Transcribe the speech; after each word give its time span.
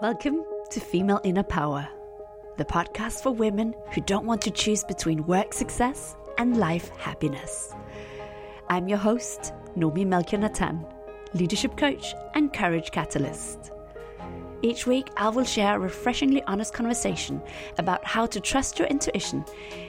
Welcome 0.00 0.44
to 0.70 0.80
Female 0.80 1.20
Inner 1.24 1.42
Power, 1.42 1.88
the 2.56 2.64
podcast 2.64 3.22
for 3.22 3.30
women 3.30 3.74
who 3.92 4.00
don't 4.00 4.26
want 4.26 4.42
to 4.42 4.50
choose 4.50 4.84
between 4.84 5.26
work 5.26 5.52
success 5.52 6.16
and 6.38 6.56
life 6.56 6.90
happiness. 6.96 7.74
I'm 8.68 8.88
your 8.88 8.98
host, 8.98 9.52
Noomi 9.76 10.06
Melchior 10.06 10.38
Natan, 10.38 10.84
leadership 11.34 11.76
coach 11.76 12.14
and 12.34 12.52
courage 12.52 12.90
catalyst. 12.90 13.73
Each 14.64 14.86
week, 14.86 15.10
I 15.18 15.28
will 15.28 15.44
share 15.44 15.76
a 15.76 15.78
refreshingly 15.78 16.42
honest 16.44 16.72
conversation 16.72 17.42
about 17.76 18.02
how 18.02 18.24
to 18.24 18.40
trust 18.40 18.78
your 18.78 18.88
intuition, 18.88 19.44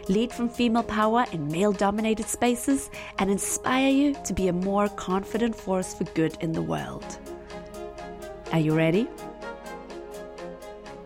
lead 0.09 0.33
from 0.33 0.49
female 0.49 0.83
power 0.83 1.23
in 1.31 1.47
male 1.47 1.71
dominated 1.71 2.25
spaces, 2.25 2.89
and 3.17 3.31
inspire 3.31 3.88
you 3.89 4.17
to 4.25 4.33
be 4.33 4.49
a 4.49 4.53
more 4.53 4.89
confident 4.89 5.55
force 5.55 5.93
for 5.93 6.03
good 6.03 6.35
in 6.41 6.51
the 6.51 6.61
world. 6.61 7.05
Are 8.52 8.59
you 8.59 8.75
ready? 8.75 9.07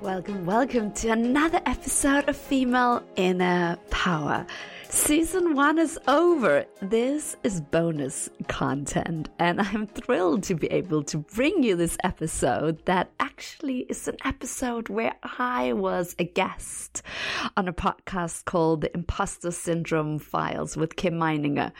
Welcome, 0.01 0.47
welcome 0.47 0.91
to 0.93 1.09
another 1.09 1.61
episode 1.67 2.27
of 2.27 2.35
Female 2.35 3.03
Inner 3.17 3.77
Power. 3.91 4.47
Season 4.91 5.53
one 5.53 5.77
is 5.77 5.99
over. 6.07 6.66
This 6.81 7.38
is 7.43 7.61
bonus 7.61 8.27
content, 8.47 9.30
and 9.38 9.61
I'm 9.61 9.85
thrilled 9.85 10.41
to 10.43 10.55
be 10.55 10.66
able 10.67 11.03
to 11.03 11.20
bring 11.20 11.61
you 11.61 11.75
this 11.75 11.95
episode 12.03 12.84
that 12.85 13.11
actually 13.20 13.81
is 13.81 14.07
an 14.07 14.17
episode 14.25 14.89
where 14.89 15.13
I 15.21 15.73
was 15.73 16.16
a 16.17 16.23
guest 16.23 17.03
on 17.55 17.67
a 17.67 17.73
podcast 17.73 18.45
called 18.45 18.81
The 18.81 18.91
Imposter 18.95 19.52
Syndrome 19.52 20.17
Files 20.17 20.75
with 20.75 20.95
Kim 20.95 21.13
Meninger. 21.13 21.71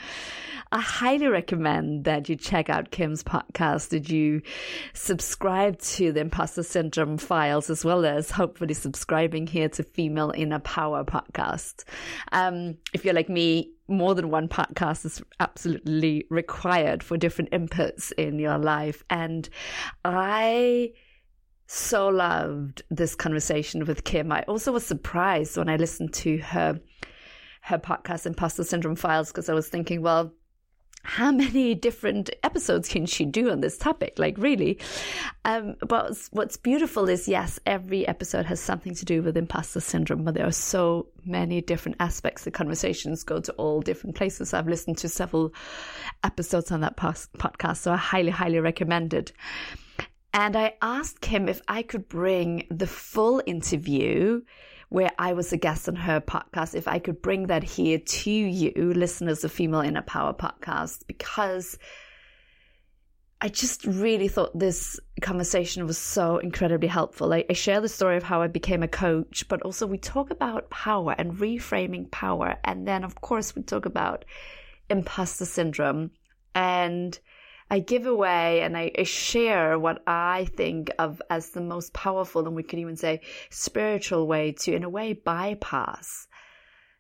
I 0.72 0.82
highly 0.82 1.26
recommend 1.26 2.04
that 2.04 2.30
you 2.30 2.36
check 2.36 2.70
out 2.70 2.92
Kim's 2.92 3.24
podcast, 3.24 3.90
that 3.90 4.08
you 4.08 4.44
subscribe 4.94 5.80
to 5.80 6.12
the 6.12 6.20
Imposter 6.20 6.62
Syndrome 6.62 7.18
Files, 7.18 7.72
as 7.72 7.84
well 7.84 8.06
as 8.06 8.30
hopefully 8.30 8.76
subscribing 8.76 9.48
here 9.48 9.68
to 9.70 9.82
Female 9.82 10.32
Inner 10.36 10.60
Power 10.60 11.04
podcast. 11.04 11.86
Um, 12.32 12.78
if 13.00 13.06
you're 13.06 13.14
like 13.14 13.30
me, 13.30 13.72
more 13.88 14.14
than 14.14 14.30
one 14.30 14.50
podcast 14.50 15.06
is 15.06 15.22
absolutely 15.40 16.26
required 16.30 17.02
for 17.02 17.16
different 17.16 17.50
inputs 17.52 18.12
in 18.18 18.40
your 18.40 18.58
life. 18.58 19.06
And 19.10 19.48
I 20.04 20.92
so 21.66 22.10
loved 22.10 22.84
this 22.90 23.16
conversation 23.16 23.86
with 23.86 24.04
Kim. 24.04 24.34
I 24.34 24.42
also 24.50 24.74
was 24.74 24.86
surprised 24.86 25.56
when 25.56 25.70
I 25.70 25.78
listened 25.78 26.14
to 26.16 26.38
her 26.40 26.82
her 27.62 27.78
podcast 27.78 28.26
Imposter 28.26 28.64
Syndrome 28.64 28.96
Files 28.96 29.30
because 29.30 29.48
I 29.48 29.54
was 29.54 29.70
thinking, 29.70 30.02
well, 30.02 30.34
how 31.04 31.32
many 31.44 31.76
different 31.76 32.30
episodes 32.44 32.90
can 32.90 33.06
she 33.06 33.26
do 33.26 33.50
on 33.50 33.62
this 33.62 33.78
topic? 33.78 34.18
Like, 34.18 34.38
really? 34.38 34.80
Um, 35.46 35.76
but 35.88 36.18
what's 36.32 36.58
beautiful 36.58 37.10
is, 37.10 37.28
yes, 37.28 37.60
every 37.66 38.08
episode 38.08 38.46
has 38.46 38.60
something 38.60 38.96
to 38.96 39.06
do 39.06 39.22
with 39.22 39.38
imposter 39.38 39.80
syndrome, 39.80 40.24
but 40.24 40.34
there 40.34 40.48
are 40.48 40.52
so 40.52 41.08
many 41.26 41.62
different 41.62 41.98
aspects. 42.00 42.44
The 42.44 42.52
conversations 42.52 43.24
go 43.24 43.40
to 43.40 43.52
all 43.54 43.82
different 43.82 44.16
places. 44.16 44.54
I've 44.54 44.68
listened 44.68 44.98
to 45.00 45.10
several 45.10 45.54
episodes 46.24 46.72
on 46.72 46.82
that 46.82 46.98
podcast, 46.98 47.78
so 47.78 47.94
I 47.94 47.98
highly, 47.98 48.32
highly 48.32 48.60
recommend 48.60 49.14
it. 49.14 49.32
And 50.34 50.56
I 50.56 50.76
asked 50.82 51.26
him 51.26 51.50
if 51.50 51.62
I 51.68 51.82
could 51.82 52.08
bring 52.08 52.68
the 52.70 52.88
full 52.88 53.42
interview 53.48 54.42
where 54.90 55.12
I 55.18 55.34
was 55.34 55.54
a 55.54 55.58
guest 55.58 55.88
on 55.88 55.96
her 55.96 56.20
podcast, 56.20 56.76
if 56.76 56.88
I 56.88 57.00
could 57.00 57.22
bring 57.22 57.48
that 57.48 57.64
here 57.64 58.00
to 58.00 58.32
you, 58.32 58.94
listeners 58.94 59.44
of 59.44 59.52
Female 59.52 59.82
Inner 59.82 60.02
Power 60.02 60.34
podcast, 60.34 61.06
because 61.08 61.78
I 63.42 63.48
just 63.48 63.86
really 63.86 64.28
thought 64.28 64.58
this 64.58 65.00
conversation 65.22 65.86
was 65.88 65.98
so 65.98 66.40
incredibly 66.40 66.90
helpful. 66.90 67.32
I, 67.32 67.46
I, 67.50 67.54
share 67.54 67.80
the 67.80 67.88
story 67.88 68.18
of 68.18 68.24
how 68.24 68.42
I 68.42 68.48
became 68.48 68.84
a 68.84 68.88
coach, 68.88 69.48
but 69.48 69.62
also 69.62 69.88
we 69.88 69.98
talk 69.98 70.30
about 70.30 70.70
power 70.70 71.16
and 71.18 71.34
reframing 71.34 72.12
power. 72.12 72.58
And 72.66 72.86
then, 72.86 73.06
of 73.06 73.22
course, 73.22 73.56
we 73.56 73.62
talk 73.62 73.86
about 73.86 74.26
imposter 74.90 75.46
syndrome 75.46 76.12
and 76.54 77.18
I 77.70 77.80
give 77.80 78.06
away 78.06 78.62
and 78.62 78.78
I, 78.78 78.92
I, 78.98 79.04
share 79.04 79.78
what 79.78 80.02
I 80.08 80.48
think 80.56 80.92
of 80.98 81.22
as 81.30 81.52
the 81.52 81.62
most 81.62 81.94
powerful, 81.94 82.46
and 82.48 82.56
we 82.56 82.64
could 82.64 82.80
even 82.80 82.96
say 82.96 83.22
spiritual 83.50 84.28
way 84.28 84.54
to, 84.54 84.74
in 84.74 84.84
a 84.84 84.90
way, 84.90 85.14
bypass 85.14 86.28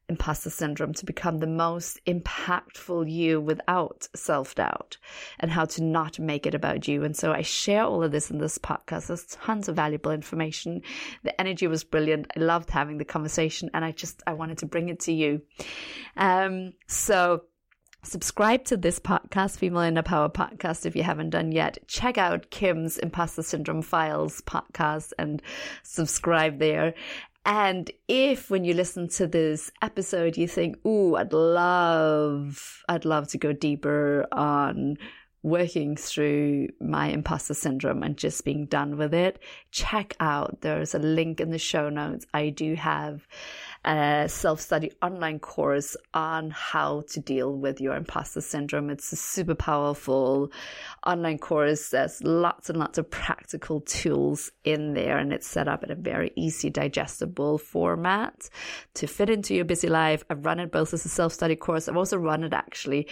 imposter 0.09 0.49
syndrome 0.49 0.93
to 0.93 1.05
become 1.05 1.37
the 1.37 1.47
most 1.47 2.03
impactful 2.05 3.09
you 3.09 3.39
without 3.39 4.07
self 4.15 4.55
doubt 4.55 4.97
and 5.39 5.51
how 5.51 5.65
to 5.65 5.83
not 5.83 6.19
make 6.19 6.45
it 6.45 6.55
about 6.55 6.87
you. 6.87 7.03
And 7.03 7.15
so 7.15 7.31
I 7.31 7.43
share 7.43 7.83
all 7.83 8.03
of 8.03 8.11
this 8.11 8.31
in 8.31 8.39
this 8.39 8.57
podcast. 8.57 9.07
There's 9.07 9.25
tons 9.25 9.69
of 9.69 9.75
valuable 9.75 10.11
information. 10.11 10.81
The 11.23 11.39
energy 11.39 11.67
was 11.67 11.83
brilliant. 11.83 12.27
I 12.35 12.39
loved 12.39 12.71
having 12.71 12.97
the 12.97 13.05
conversation 13.05 13.69
and 13.73 13.85
I 13.85 13.91
just, 13.91 14.21
I 14.25 14.33
wanted 14.33 14.57
to 14.59 14.65
bring 14.65 14.89
it 14.89 15.01
to 15.01 15.13
you. 15.13 15.41
Um, 16.17 16.73
so 16.87 17.43
Subscribe 18.01 18.63
to 18.65 18.77
this 18.77 18.97
podcast, 18.97 19.57
Female 19.57 19.81
Inner 19.81 20.01
Power 20.01 20.29
podcast, 20.29 20.85
if 20.85 20.95
you 20.95 21.03
haven't 21.03 21.31
done 21.31 21.51
yet. 21.51 21.77
Check 21.87 22.17
out 22.17 22.49
Kim's 22.49 22.97
Imposter 22.97 23.43
Syndrome 23.43 23.81
Files 23.81 24.41
podcast 24.41 25.11
and 25.19 25.41
subscribe 25.83 26.59
there. 26.59 26.93
And 27.45 27.91
if 28.07 28.49
when 28.49 28.63
you 28.63 28.73
listen 28.73 29.09
to 29.09 29.27
this 29.27 29.69
episode, 29.81 30.37
you 30.37 30.47
think, 30.47 30.77
ooh, 30.85 31.17
I'd 31.17 31.33
love, 31.33 32.83
I'd 32.87 33.03
love 33.03 33.27
to 33.29 33.37
go 33.37 33.51
deeper 33.51 34.25
on 34.31 34.97
working 35.41 35.95
through 35.95 36.67
my 36.81 37.07
imposter 37.07 37.53
syndrome 37.53 38.03
and 38.03 38.17
just 38.17 38.43
being 38.43 38.65
done 38.65 38.97
with 38.97 39.13
it, 39.13 39.39
check 39.71 40.15
out. 40.19 40.61
There's 40.61 40.93
a 40.93 40.99
link 40.99 41.39
in 41.39 41.49
the 41.49 41.57
show 41.57 41.89
notes. 41.89 42.25
I 42.33 42.49
do 42.49 42.75
have 42.75 43.27
a 43.89 44.29
self 44.29 44.61
study 44.61 44.91
online 45.01 45.39
course 45.39 45.97
on 46.13 46.51
how 46.51 47.01
to 47.09 47.19
deal 47.19 47.57
with 47.57 47.81
your 47.81 47.95
imposter 47.95 48.39
syndrome. 48.39 48.91
It's 48.91 49.11
a 49.11 49.15
super 49.15 49.55
powerful 49.55 50.51
online 51.07 51.39
course. 51.39 51.89
There's 51.89 52.23
lots 52.23 52.69
and 52.69 52.77
lots 52.77 52.99
of 52.99 53.09
practical 53.09 53.81
tools 53.81 54.51
in 54.63 54.93
there, 54.93 55.17
and 55.17 55.33
it's 55.33 55.47
set 55.47 55.67
up 55.67 55.83
in 55.83 55.89
a 55.89 55.95
very 55.95 56.31
easy, 56.35 56.69
digestible 56.69 57.57
format 57.57 58.49
to 58.93 59.07
fit 59.07 59.31
into 59.31 59.55
your 59.55 59.65
busy 59.65 59.89
life. 59.89 60.23
I've 60.29 60.45
run 60.45 60.59
it 60.59 60.71
both 60.71 60.93
as 60.93 61.03
a 61.05 61.09
self 61.09 61.33
study 61.33 61.55
course. 61.55 61.89
I've 61.89 61.97
also 61.97 62.17
run 62.17 62.43
it 62.43 62.53
actually 62.53 63.07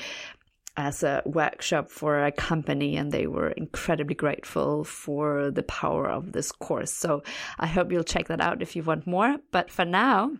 as 0.80 1.02
a 1.02 1.24
workshop 1.26 1.90
for 1.90 2.24
a 2.24 2.32
company 2.32 2.98
and 2.98 3.12
they 3.12 3.26
were 3.26 3.50
incredibly 3.50 4.14
grateful 4.14 4.84
for 4.84 5.50
the 5.50 5.64
power 5.64 6.08
of 6.08 6.34
this 6.34 6.52
course. 6.52 6.94
So 6.94 7.24
I 7.58 7.66
hope 7.66 7.92
you'll 7.92 8.04
check 8.04 8.28
that 8.28 8.42
out 8.42 8.62
if 8.62 8.76
you 8.76 8.84
want 8.84 9.08
more. 9.08 9.38
But 9.52 9.72
for 9.72 9.86
now, 9.86 10.34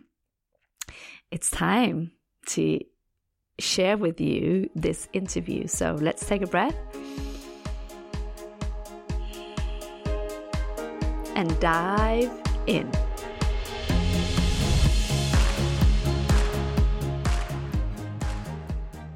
it's 1.30 1.50
time 1.50 2.12
to 2.46 2.80
share 3.58 3.96
with 3.96 4.20
you 4.20 4.70
this 4.74 5.08
interview. 5.12 5.66
So 5.66 5.96
let's 6.00 6.26
take 6.26 6.42
a 6.42 6.46
breath 6.46 6.76
and 11.34 11.58
dive 11.60 12.30
in. 12.66 12.90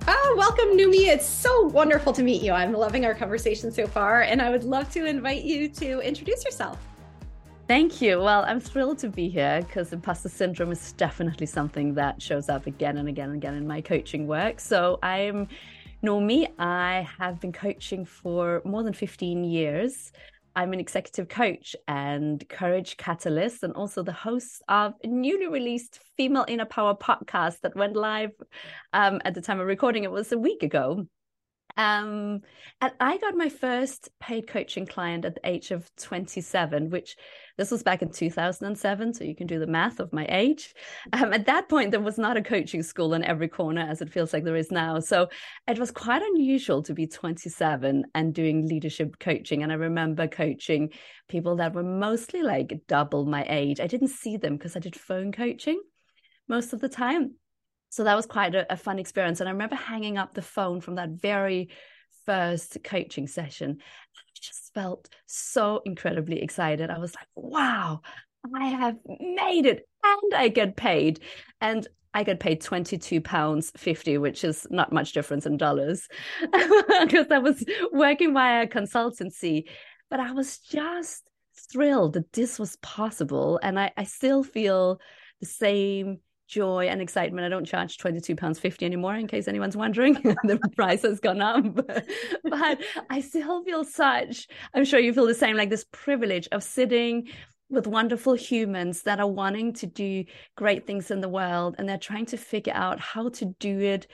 Oh, 0.08 0.34
welcome, 0.36 0.76
Noomi. 0.76 1.06
It's 1.08 1.26
so 1.26 1.66
wonderful 1.68 2.12
to 2.12 2.22
meet 2.22 2.42
you. 2.42 2.52
I'm 2.52 2.72
loving 2.72 3.04
our 3.04 3.14
conversation 3.14 3.72
so 3.72 3.86
far, 3.86 4.22
and 4.22 4.42
I 4.42 4.50
would 4.50 4.64
love 4.64 4.90
to 4.92 5.04
invite 5.04 5.42
you 5.42 5.68
to 5.68 6.00
introduce 6.00 6.44
yourself. 6.44 6.78
Thank 7.72 8.02
you. 8.02 8.20
Well, 8.20 8.44
I'm 8.46 8.60
thrilled 8.60 8.98
to 8.98 9.08
be 9.08 9.30
here 9.30 9.62
because 9.62 9.94
imposter 9.94 10.28
syndrome 10.28 10.72
is 10.72 10.92
definitely 10.92 11.46
something 11.46 11.94
that 11.94 12.20
shows 12.20 12.50
up 12.50 12.66
again 12.66 12.98
and 12.98 13.08
again 13.08 13.30
and 13.30 13.38
again 13.38 13.54
in 13.54 13.66
my 13.66 13.80
coaching 13.80 14.26
work. 14.26 14.60
So 14.60 14.98
I'm 15.02 15.48
Noomi. 16.04 16.48
I 16.58 17.08
have 17.18 17.40
been 17.40 17.50
coaching 17.50 18.04
for 18.04 18.60
more 18.66 18.82
than 18.82 18.92
15 18.92 19.44
years. 19.44 20.12
I'm 20.54 20.74
an 20.74 20.80
executive 20.80 21.30
coach 21.30 21.74
and 21.88 22.46
courage 22.50 22.98
catalyst, 22.98 23.62
and 23.62 23.72
also 23.72 24.02
the 24.02 24.12
host 24.12 24.62
of 24.68 24.92
a 25.02 25.06
newly 25.06 25.48
released 25.48 26.00
Female 26.18 26.44
Inner 26.48 26.66
Power 26.66 26.94
podcast 26.94 27.62
that 27.62 27.74
went 27.74 27.96
live 27.96 28.32
um, 28.92 29.22
at 29.24 29.32
the 29.32 29.40
time 29.40 29.60
of 29.60 29.66
recording. 29.66 30.04
It 30.04 30.10
was 30.10 30.30
a 30.30 30.38
week 30.38 30.62
ago. 30.62 31.06
Um, 31.76 32.40
and 32.80 32.92
I 33.00 33.16
got 33.18 33.34
my 33.34 33.48
first 33.48 34.10
paid 34.20 34.46
coaching 34.46 34.86
client 34.86 35.24
at 35.24 35.34
the 35.34 35.48
age 35.48 35.70
of 35.70 35.90
27, 35.96 36.90
which 36.90 37.16
this 37.56 37.70
was 37.70 37.82
back 37.82 38.02
in 38.02 38.10
2007. 38.10 39.14
So 39.14 39.24
you 39.24 39.34
can 39.34 39.46
do 39.46 39.58
the 39.58 39.66
math 39.66 40.00
of 40.00 40.12
my 40.12 40.26
age. 40.28 40.74
Um, 41.12 41.32
at 41.32 41.46
that 41.46 41.68
point, 41.68 41.90
there 41.90 42.00
was 42.00 42.18
not 42.18 42.36
a 42.36 42.42
coaching 42.42 42.82
school 42.82 43.14
in 43.14 43.24
every 43.24 43.48
corner 43.48 43.82
as 43.82 44.00
it 44.00 44.12
feels 44.12 44.32
like 44.32 44.44
there 44.44 44.56
is 44.56 44.70
now. 44.70 45.00
So 45.00 45.28
it 45.66 45.78
was 45.78 45.90
quite 45.90 46.22
unusual 46.22 46.82
to 46.82 46.94
be 46.94 47.06
27 47.06 48.04
and 48.14 48.34
doing 48.34 48.66
leadership 48.66 49.18
coaching. 49.18 49.62
And 49.62 49.72
I 49.72 49.76
remember 49.76 50.28
coaching 50.28 50.90
people 51.28 51.56
that 51.56 51.74
were 51.74 51.82
mostly 51.82 52.42
like 52.42 52.82
double 52.88 53.26
my 53.26 53.44
age. 53.48 53.80
I 53.80 53.86
didn't 53.86 54.08
see 54.08 54.36
them 54.36 54.56
because 54.56 54.76
I 54.76 54.80
did 54.80 54.96
phone 54.96 55.32
coaching 55.32 55.80
most 56.48 56.72
of 56.72 56.80
the 56.80 56.88
time 56.88 57.34
so 57.92 58.04
that 58.04 58.16
was 58.16 58.26
quite 58.26 58.54
a, 58.54 58.72
a, 58.72 58.76
fun 58.76 58.98
experience 58.98 59.40
and 59.40 59.48
i 59.48 59.52
remember 59.52 59.76
hanging 59.76 60.16
up 60.16 60.34
the 60.34 60.42
phone 60.42 60.80
from 60.80 60.94
that 60.94 61.10
very 61.10 61.68
first 62.26 62.78
coaching 62.84 63.26
session. 63.26 63.78
I 63.80 64.20
just 64.34 64.72
felt 64.74 65.08
so 65.26 65.82
incredibly 65.84 66.42
excited. 66.42 66.90
I 66.90 66.98
was 66.98 67.14
like, 67.14 67.26
wow, 67.34 68.00
I 68.54 68.66
have 68.66 68.96
made 69.06 69.66
it 69.66 69.88
and 70.02 70.34
I 70.34 70.48
get 70.48 70.76
paid. 70.76 71.20
And 71.60 71.86
I 72.14 72.24
get 72.24 72.40
paid 72.40 72.60
£22.50, 72.62 74.20
which 74.20 74.44
is 74.44 74.66
not 74.70 74.92
much 74.92 75.12
difference 75.12 75.46
in 75.46 75.56
dollars 75.56 76.08
because 76.40 77.26
I 77.30 77.38
was 77.38 77.64
working 77.92 78.34
via 78.34 78.66
consultancy. 78.66 79.64
But 80.10 80.20
I 80.20 80.32
was 80.32 80.58
just 80.58 81.22
thrilled 81.70 82.14
that 82.14 82.32
this 82.32 82.58
was 82.58 82.76
possible. 82.76 83.58
And 83.62 83.78
I, 83.80 83.92
I 83.96 84.04
still 84.04 84.42
feel 84.42 85.00
the 85.40 85.46
same 85.46 86.18
joy 86.48 86.86
and 86.88 87.00
excitement. 87.00 87.44
I 87.44 87.48
don't 87.48 87.64
charge 87.64 87.96
£22.50 87.98 88.82
anymore, 88.82 89.14
in 89.14 89.26
case 89.26 89.48
anyone's 89.48 89.76
wondering. 89.76 90.14
the 90.44 90.58
price 90.76 91.02
has 91.02 91.20
gone 91.20 91.40
up. 91.40 91.64
but 92.44 92.78
I 93.10 93.20
still 93.20 93.64
feel 93.64 93.84
such, 93.84 94.48
I'm 94.74 94.84
sure 94.84 95.00
you 95.00 95.12
feel 95.12 95.26
the 95.26 95.34
same, 95.34 95.56
like 95.56 95.70
this 95.70 95.86
privilege 95.90 96.48
of 96.52 96.62
sitting 96.62 97.28
with 97.72 97.86
wonderful 97.86 98.34
humans 98.34 99.02
that 99.02 99.18
are 99.18 99.30
wanting 99.30 99.72
to 99.72 99.86
do 99.86 100.24
great 100.56 100.86
things 100.86 101.10
in 101.10 101.20
the 101.20 101.28
world 101.28 101.74
and 101.78 101.88
they're 101.88 101.96
trying 101.96 102.26
to 102.26 102.36
figure 102.36 102.74
out 102.74 103.00
how 103.00 103.30
to 103.30 103.46
do 103.58 103.80
it 103.80 104.06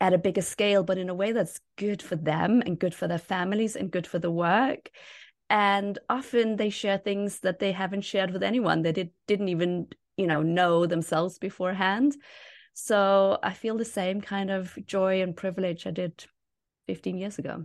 at 0.00 0.14
a 0.14 0.18
bigger 0.18 0.40
scale 0.40 0.82
but 0.82 0.96
in 0.96 1.10
a 1.10 1.14
way 1.14 1.32
that's 1.32 1.60
good 1.76 2.00
for 2.00 2.16
them 2.16 2.62
and 2.64 2.78
good 2.78 2.94
for 2.94 3.06
their 3.06 3.18
families 3.18 3.76
and 3.76 3.90
good 3.90 4.06
for 4.06 4.18
the 4.18 4.30
work 4.30 4.90
and 5.50 5.98
often 6.08 6.56
they 6.56 6.70
share 6.70 6.98
things 6.98 7.40
that 7.40 7.58
they 7.58 7.72
haven't 7.72 8.00
shared 8.00 8.32
with 8.32 8.42
anyone 8.42 8.82
they 8.82 8.92
did, 8.92 9.10
didn't 9.26 9.48
even 9.48 9.86
you 10.16 10.26
know 10.26 10.42
know 10.42 10.86
themselves 10.86 11.38
beforehand. 11.38 12.16
So 12.74 13.38
i 13.42 13.54
feel 13.54 13.78
the 13.78 13.86
same 13.86 14.20
kind 14.20 14.50
of 14.50 14.76
joy 14.86 15.22
and 15.22 15.34
privilege 15.34 15.86
i 15.86 15.90
did 15.90 16.24
15 16.86 17.18
years 17.18 17.38
ago. 17.38 17.64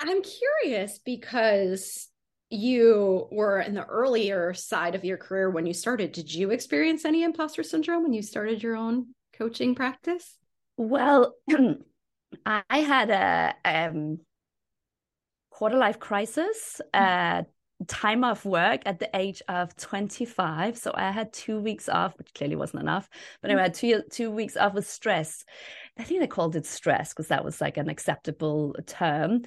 I'm 0.00 0.22
curious 0.22 0.98
because 0.98 2.08
you 2.50 3.26
were 3.30 3.60
in 3.60 3.74
the 3.74 3.84
earlier 3.84 4.54
side 4.54 4.94
of 4.94 5.04
your 5.04 5.18
career 5.18 5.50
when 5.50 5.66
you 5.66 5.74
started. 5.74 6.12
Did 6.12 6.32
you 6.32 6.50
experience 6.50 7.04
any 7.04 7.22
imposter 7.22 7.62
syndrome 7.62 8.04
when 8.04 8.12
you 8.12 8.22
started 8.22 8.62
your 8.62 8.76
own 8.76 9.08
coaching 9.34 9.74
practice? 9.74 10.38
Well 10.76 11.34
i 12.46 12.78
had 12.78 13.10
a 13.10 13.54
um, 13.64 14.18
quarter 15.50 15.76
life 15.76 15.98
crisis 15.98 16.80
uh, 16.94 17.42
time 17.86 18.24
off 18.24 18.44
work 18.44 18.82
at 18.86 18.98
the 18.98 19.08
age 19.14 19.40
of 19.48 19.74
25 19.76 20.76
so 20.76 20.90
i 20.94 21.12
had 21.12 21.32
two 21.32 21.60
weeks 21.60 21.88
off 21.88 22.18
which 22.18 22.34
clearly 22.34 22.56
wasn't 22.56 22.82
enough. 22.82 23.08
But 23.40 23.50
anyway, 23.50 23.62
i 23.62 23.64
had 23.64 23.74
two, 23.74 24.02
two 24.10 24.30
weeks 24.30 24.56
off 24.56 24.74
with 24.74 24.88
stress. 24.88 25.44
I 25.98 26.04
think 26.04 26.20
they 26.20 26.26
called 26.26 26.56
it 26.56 26.66
stress 26.66 27.10
because 27.10 27.28
that 27.28 27.44
was 27.44 27.60
like 27.60 27.76
an 27.76 27.88
acceptable 27.88 28.74
term. 28.86 29.42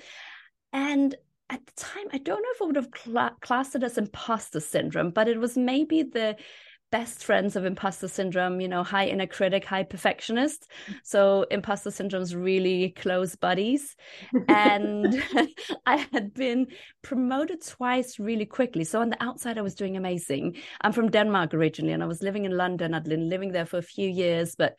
And 0.73 1.15
at 1.49 1.65
the 1.65 1.73
time, 1.75 2.05
I 2.13 2.17
don't 2.17 2.41
know 2.41 2.49
if 2.53 2.61
I 2.61 2.65
would 2.65 2.75
have 2.77 2.89
cl- 2.95 3.37
classed 3.41 3.75
it 3.75 3.83
as 3.83 3.97
imposter 3.97 4.59
syndrome, 4.59 5.11
but 5.11 5.27
it 5.27 5.39
was 5.39 5.57
maybe 5.57 6.03
the 6.03 6.37
best 6.91 7.23
friends 7.23 7.55
of 7.55 7.65
imposter 7.65 8.07
syndrome, 8.07 8.59
you 8.59 8.67
know, 8.67 8.83
high 8.83 9.07
inner 9.07 9.27
critic, 9.27 9.65
high 9.65 9.83
perfectionist. 9.83 10.69
So 11.03 11.45
imposter 11.49 11.91
syndrome's 11.91 12.35
really 12.35 12.89
close 12.89 13.35
buddies. 13.35 13.95
And 14.47 15.23
I 15.85 16.07
had 16.11 16.33
been 16.33 16.67
promoted 17.01 17.65
twice 17.65 18.19
really 18.19 18.45
quickly. 18.45 18.83
So 18.83 19.01
on 19.01 19.09
the 19.09 19.23
outside, 19.23 19.57
I 19.57 19.61
was 19.61 19.75
doing 19.75 19.97
amazing. 19.97 20.57
I'm 20.81 20.91
from 20.91 21.09
Denmark 21.09 21.53
originally, 21.53 21.93
and 21.93 22.03
I 22.03 22.07
was 22.07 22.21
living 22.21 22.45
in 22.45 22.55
London. 22.55 22.93
I'd 22.93 23.03
been 23.03 23.29
living 23.29 23.51
there 23.51 23.65
for 23.65 23.77
a 23.77 23.83
few 23.83 24.09
years. 24.09 24.55
But 24.55 24.75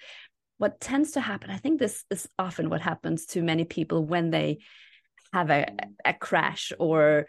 what 0.58 0.81
tends 0.81 1.12
to 1.12 1.20
happen, 1.20 1.50
I 1.50 1.56
think 1.56 1.79
this 1.79 2.05
is 2.11 2.29
often 2.38 2.70
what 2.70 2.81
happens 2.81 3.26
to 3.26 3.43
many 3.43 3.65
people 3.65 4.05
when 4.05 4.31
they 4.31 4.58
have 5.32 5.50
a, 5.50 5.67
a 6.05 6.12
crash 6.12 6.73
or 6.79 7.26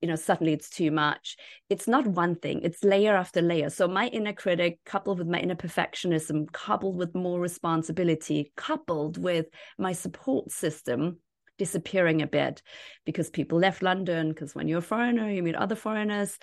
you 0.00 0.08
know 0.08 0.16
suddenly 0.16 0.52
it's 0.52 0.70
too 0.70 0.90
much. 0.90 1.36
It's 1.70 1.88
not 1.88 2.06
one 2.06 2.36
thing 2.36 2.60
it's 2.62 2.84
layer 2.84 3.16
after 3.16 3.40
layer. 3.42 3.70
So 3.70 3.88
my 3.88 4.08
inner 4.08 4.32
critic 4.32 4.78
coupled 4.84 5.18
with 5.18 5.28
my 5.28 5.38
inner 5.38 5.54
perfectionism 5.54 6.50
coupled 6.52 6.96
with 6.96 7.14
more 7.14 7.40
responsibility 7.40 8.52
coupled 8.56 9.18
with 9.18 9.46
my 9.78 9.92
support 9.92 10.50
system 10.50 11.18
disappearing 11.58 12.20
a 12.20 12.26
bit 12.26 12.60
because 13.06 13.30
people 13.30 13.58
left 13.58 13.82
london 13.82 14.28
because 14.28 14.54
when 14.54 14.68
you're 14.68 14.80
a 14.80 14.82
foreigner 14.82 15.30
you 15.30 15.42
meet 15.42 15.54
other 15.54 15.74
foreigners. 15.74 16.38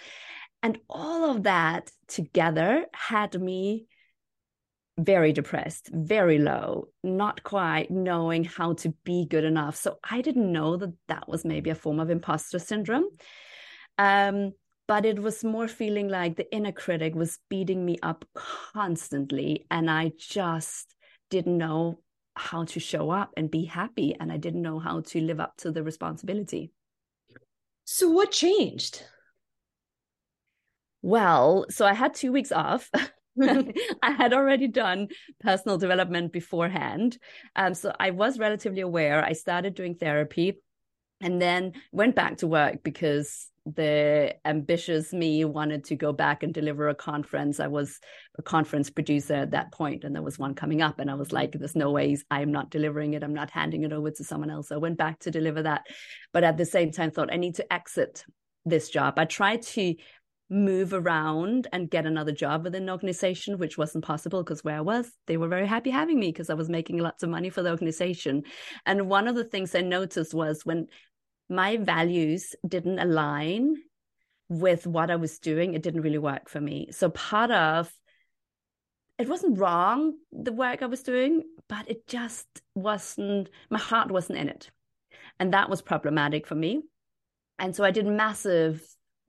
And 0.63 0.79
all 0.89 1.29
of 1.29 1.43
that 1.43 1.91
together 2.07 2.85
had 2.93 3.39
me 3.39 3.85
very 4.97 5.33
depressed, 5.33 5.89
very 5.91 6.37
low, 6.37 6.89
not 7.03 7.43
quite 7.43 7.89
knowing 7.89 8.43
how 8.43 8.73
to 8.73 8.93
be 9.03 9.25
good 9.25 9.43
enough. 9.43 9.75
So 9.75 9.97
I 10.07 10.21
didn't 10.21 10.51
know 10.51 10.77
that 10.77 10.93
that 11.07 11.27
was 11.27 11.43
maybe 11.43 11.69
a 11.69 11.75
form 11.75 11.99
of 11.99 12.09
imposter 12.09 12.59
syndrome. 12.59 13.05
Um, 13.97 14.53
but 14.87 15.05
it 15.05 15.19
was 15.19 15.43
more 15.43 15.67
feeling 15.67 16.09
like 16.09 16.35
the 16.35 16.53
inner 16.53 16.71
critic 16.71 17.15
was 17.15 17.39
beating 17.49 17.83
me 17.85 17.97
up 18.03 18.25
constantly. 18.35 19.65
And 19.71 19.89
I 19.89 20.11
just 20.17 20.93
didn't 21.29 21.57
know 21.57 21.99
how 22.35 22.65
to 22.65 22.79
show 22.79 23.09
up 23.09 23.31
and 23.37 23.49
be 23.49 23.65
happy. 23.65 24.15
And 24.19 24.31
I 24.31 24.37
didn't 24.37 24.61
know 24.61 24.79
how 24.79 25.01
to 25.01 25.21
live 25.21 25.39
up 25.39 25.57
to 25.57 25.71
the 25.71 25.83
responsibility. 25.83 26.71
So, 27.85 28.09
what 28.09 28.31
changed? 28.31 29.03
Well, 31.01 31.65
so 31.69 31.85
I 31.85 31.93
had 31.93 32.13
two 32.13 32.31
weeks 32.31 32.51
off. 32.51 32.89
I 34.03 34.11
had 34.11 34.33
already 34.33 34.67
done 34.67 35.07
personal 35.39 35.77
development 35.77 36.31
beforehand. 36.31 37.17
Um, 37.55 37.73
so 37.73 37.91
I 37.99 38.11
was 38.11 38.39
relatively 38.39 38.81
aware. 38.81 39.23
I 39.23 39.33
started 39.33 39.75
doing 39.75 39.95
therapy 39.95 40.59
and 41.21 41.41
then 41.41 41.73
went 41.91 42.15
back 42.15 42.37
to 42.37 42.47
work 42.47 42.83
because 42.83 43.47
the 43.65 44.35
ambitious 44.43 45.13
me 45.13 45.45
wanted 45.45 45.85
to 45.85 45.95
go 45.95 46.11
back 46.11 46.43
and 46.43 46.53
deliver 46.53 46.89
a 46.89 46.95
conference. 46.95 47.61
I 47.61 47.67
was 47.67 47.99
a 48.37 48.41
conference 48.41 48.89
producer 48.89 49.35
at 49.35 49.51
that 49.51 49.71
point, 49.71 50.03
and 50.03 50.13
there 50.13 50.21
was 50.21 50.37
one 50.37 50.53
coming 50.53 50.81
up, 50.81 50.99
and 50.99 51.09
I 51.09 51.13
was 51.13 51.31
like, 51.31 51.53
"There's 51.53 51.75
no 51.75 51.91
ways 51.91 52.25
I'm 52.29 52.51
not 52.51 52.71
delivering 52.71 53.13
it. 53.13 53.23
I'm 53.23 53.33
not 53.33 53.49
handing 53.49 53.83
it 53.83 53.93
over 53.93 54.11
to 54.11 54.23
someone 54.23 54.49
else." 54.49 54.67
So 54.67 54.75
I 54.75 54.79
went 54.79 54.97
back 54.97 55.19
to 55.19 55.31
deliver 55.31 55.63
that, 55.63 55.87
but 56.33 56.43
at 56.43 56.57
the 56.57 56.65
same 56.65 56.91
time, 56.91 57.11
thought 57.11 57.33
I 57.33 57.37
need 57.37 57.55
to 57.55 57.73
exit 57.73 58.25
this 58.65 58.89
job. 58.89 59.17
I 59.17 59.25
tried 59.25 59.61
to 59.61 59.95
move 60.53 60.93
around 60.93 61.67
and 61.73 61.89
get 61.89 62.05
another 62.05 62.31
job 62.31 62.63
within 62.63 62.83
an 62.83 62.89
organization, 62.89 63.57
which 63.57 63.77
wasn't 63.77 64.05
possible 64.05 64.43
because 64.43 64.63
where 64.63 64.77
I 64.77 64.81
was, 64.81 65.11
they 65.25 65.37
were 65.37 65.47
very 65.47 65.65
happy 65.67 65.89
having 65.89 66.19
me 66.19 66.31
because 66.31 66.49
I 66.49 66.53
was 66.53 66.69
making 66.69 66.99
lots 66.99 67.23
of 67.23 67.29
money 67.29 67.49
for 67.49 67.63
the 67.63 67.71
organization. 67.71 68.43
And 68.85 69.09
one 69.09 69.27
of 69.27 69.35
the 69.35 69.43
things 69.43 69.73
I 69.73 69.81
noticed 69.81 70.33
was 70.33 70.65
when 70.65 70.87
my 71.49 71.77
values 71.77 72.55
didn't 72.67 72.99
align 72.99 73.75
with 74.49 74.85
what 74.85 75.09
I 75.09 75.15
was 75.15 75.39
doing, 75.39 75.73
it 75.73 75.81
didn't 75.81 76.01
really 76.01 76.19
work 76.19 76.49
for 76.49 76.61
me. 76.61 76.89
So 76.91 77.09
part 77.09 77.49
of 77.49 77.91
it 79.17 79.27
wasn't 79.27 79.59
wrong, 79.59 80.13
the 80.31 80.51
work 80.51 80.81
I 80.81 80.87
was 80.87 81.03
doing, 81.03 81.43
but 81.67 81.89
it 81.89 82.07
just 82.07 82.47
wasn't, 82.75 83.49
my 83.69 83.79
heart 83.79 84.11
wasn't 84.11 84.39
in 84.39 84.49
it. 84.49 84.69
And 85.39 85.53
that 85.53 85.69
was 85.69 85.81
problematic 85.81 86.45
for 86.45 86.55
me. 86.55 86.81
And 87.59 87.75
so 87.75 87.83
I 87.83 87.91
did 87.91 88.05
massive 88.05 88.83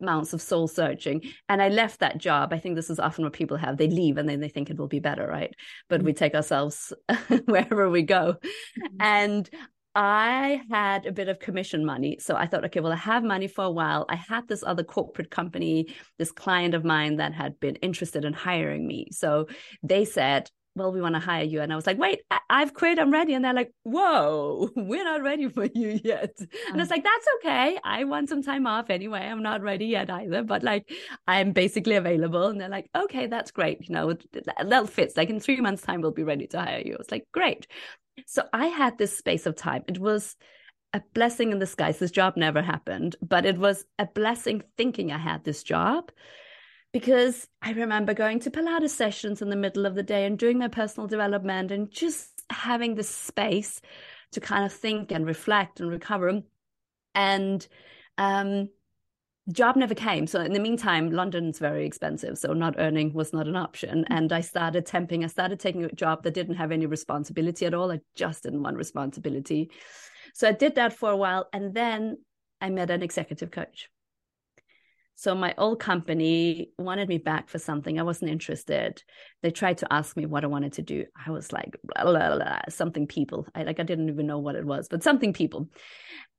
amounts 0.05 0.33
of 0.33 0.43
soul 0.43 0.69
searching 0.69 1.23
and 1.49 1.63
i 1.63 1.69
left 1.69 2.01
that 2.01 2.19
job 2.19 2.53
i 2.53 2.59
think 2.59 2.77
this 2.77 2.91
is 2.91 3.01
often 3.01 3.25
what 3.25 3.33
people 3.33 3.57
have 3.57 3.77
they 3.77 3.89
leave 3.89 4.19
and 4.19 4.29
then 4.29 4.41
they 4.41 4.49
think 4.49 4.71
it 4.71 4.79
will 4.79 4.89
be 4.89 5.01
better 5.01 5.27
right 5.27 5.55
but 5.89 6.03
we 6.03 6.13
take 6.13 6.35
ourselves 6.35 6.93
wherever 7.47 7.89
we 7.89 8.03
go 8.03 8.35
mm-hmm. 8.35 8.97
and 9.01 9.51
I 9.97 10.61
had 10.71 11.07
a 11.07 11.13
bit 11.13 11.29
of 11.29 11.39
commission 11.39 11.85
money. 11.85 12.19
So 12.19 12.35
I 12.35 12.47
thought, 12.47 12.65
okay, 12.65 12.81
well, 12.81 12.93
I 12.93 12.97
have 12.97 13.23
money 13.23 13.47
for 13.47 13.63
a 13.65 13.71
while. 13.71 14.07
I 14.09 14.17
had 14.17 14.49
this 14.49 14.65
other 14.65 14.83
corporate 14.83 15.31
company, 15.31 15.95
this 16.19 16.33
client 16.33 16.75
of 16.75 16.85
mine 16.85 17.17
that 17.19 17.33
had 17.33 17.61
been 17.61 17.77
interested 17.77 18.25
in 18.25 18.33
hiring 18.33 18.89
me. 18.89 19.07
So 19.13 19.47
they 19.85 20.05
said, 20.05 20.51
well, 20.77 20.93
we 20.93 21.01
want 21.01 21.15
to 21.15 21.21
hire 21.21 21.45
you. 21.45 21.61
And 21.61 21.73
I 21.73 21.77
was 21.77 21.87
like, 21.87 21.99
wait, 21.99 22.21
I- 22.31 22.41
have 22.61 22.75
quit. 22.75 22.99
I'm 22.99 23.13
ready. 23.13 23.35
And 23.35 23.45
they're 23.45 23.55
like, 23.55 23.73
whoa, 23.85 24.71
we're 24.77 25.05
not 25.05 25.23
ready 25.23 25.49
for 25.49 25.65
you 25.65 26.01
yet. 26.03 26.35
And 26.39 26.81
it's 26.81 26.91
uh. 26.91 26.95
like, 26.95 27.05
that's 27.05 27.27
okay. 27.37 27.79
I 27.85 28.05
want 28.05 28.29
some 28.29 28.43
time 28.43 28.67
off 28.67 28.91
anyway. 28.91 29.21
I'm 29.21 29.43
not 29.43 29.63
ready 29.63 29.87
yet 29.87 30.11
either, 30.11 30.43
but 30.43 30.63
like, 30.63 30.91
I'm 31.27 31.53
basically 31.53 31.95
available. 31.95 32.49
And 32.49 32.61
they're 32.61 32.69
like, 32.69 32.91
okay, 32.95 33.27
that's 33.27 33.51
great. 33.51 33.89
You 33.89 33.95
know, 33.95 34.17
that 34.65 34.89
fits. 34.89 35.17
Like 35.17 35.31
in 35.31 35.41
three 35.41 35.61
months' 35.61 35.83
time, 35.83 36.01
we'll 36.01 36.11
be 36.11 36.25
ready 36.25 36.47
to 36.49 36.61
hire 36.61 36.83
you. 36.85 36.97
It's 36.99 37.11
like, 37.11 37.27
great. 37.33 37.67
So 38.27 38.45
I 38.53 38.67
had 38.67 38.99
this 38.99 39.17
space 39.17 39.47
of 39.47 39.57
time. 39.57 39.85
It 39.89 39.99
was 39.99 40.37
a 40.93 41.03
blessing 41.13 41.51
in 41.53 41.59
disguise. 41.59 41.99
This 41.99 42.13
job 42.13 42.37
never 42.37 42.63
happened, 42.63 43.17
but 43.21 43.45
it 43.45 43.59
was 43.59 43.85
a 43.99 44.07
blessing 44.07 44.63
thinking 44.77 45.11
I 45.13 45.19
had 45.19 45.45
this 45.45 45.63
job 45.63 46.11
because 46.95 47.49
I 47.61 47.73
remember 47.73 48.15
going 48.15 48.39
to 48.39 48.53
Pilates 48.53 48.91
sessions 48.91 49.43
in 49.43 49.51
the 49.51 49.57
middle 49.57 49.85
of 49.85 49.97
the 49.97 50.03
day 50.05 50.27
and 50.27 50.39
doing 50.39 50.59
my 50.59 50.69
personal 50.69 51.09
development 51.09 51.73
and 51.73 51.91
just 51.91 52.45
having 52.51 52.95
the 52.95 53.03
space 53.03 53.81
to 54.31 54.41
kind 54.41 54.65
of 54.65 54.73
think 54.73 55.11
and 55.11 55.27
reflect 55.27 55.81
and 55.81 55.91
recover. 55.91 56.43
And 57.17 57.67
um, 58.17 58.69
the 59.49 59.55
job 59.55 59.75
never 59.75 59.97
came. 59.97 60.29
So 60.29 60.41
in 60.41 60.53
the 60.53 60.61
meantime, 60.61 61.11
London's 61.11 61.59
very 61.59 61.85
expensive. 61.85 62.39
So 62.39 62.53
not 62.53 62.77
earning 62.79 63.13
was 63.13 63.33
not 63.33 63.49
an 63.49 63.57
option. 63.57 64.05
And 64.09 64.33
I 64.33 64.41
started 64.41 64.87
temping. 64.87 65.25
I 65.25 65.27
started 65.27 65.59
taking 65.59 65.83
a 65.83 65.91
job 65.91 66.23
that 66.23 66.35
didn't 66.35 66.55
have 66.55 66.71
any 66.71 66.87
responsibility 66.87 67.67
at 67.67 67.75
all. 67.75 67.91
I 67.91 67.99
just 68.15 68.45
didn't 68.45 68.63
want 68.63 68.77
responsibility. 68.77 69.69
So 70.33 70.47
I 70.47 70.53
did 70.53 70.77
that 70.77 70.93
for 70.93 71.11
a 71.11 71.17
while. 71.17 71.49
And 71.53 71.75
then 71.75 72.19
I 72.61 72.71
met 72.71 72.91
an 72.91 73.03
executive 73.03 73.51
coach. 73.51 73.91
So 75.17 75.35
my 75.35 75.55
old 75.57 75.79
company 75.79 76.71
wanted 76.77 77.09
me 77.09 77.19
back 77.19 77.49
for 77.49 77.59
something. 77.59 77.99
I 77.99 78.03
wasn't 78.03 78.33
interested. 78.33 79.03
They 79.43 79.51
tried 79.51 79.79
to 79.79 79.93
ask 79.93 80.17
me 80.17 80.27
what 80.27 80.45
I 80.45 80.49
wanted 80.49 80.75
to 80.75 80.83
do. 80.83 81.05
I 81.27 81.31
was 81.31 81.53
like, 81.53 81.77
blah, 81.85 82.05
blah, 82.05 82.37
blah, 82.37 82.61
something 82.69 83.07
people. 83.07 83.47
I 83.55 83.63
like 83.63 83.79
I 83.79 83.85
didn't 83.85 84.09
even 84.09 84.27
know 84.27 84.39
what 84.39 84.57
it 84.57 84.65
was, 84.65 84.89
but 84.89 85.03
something 85.03 85.33
people. 85.33 85.69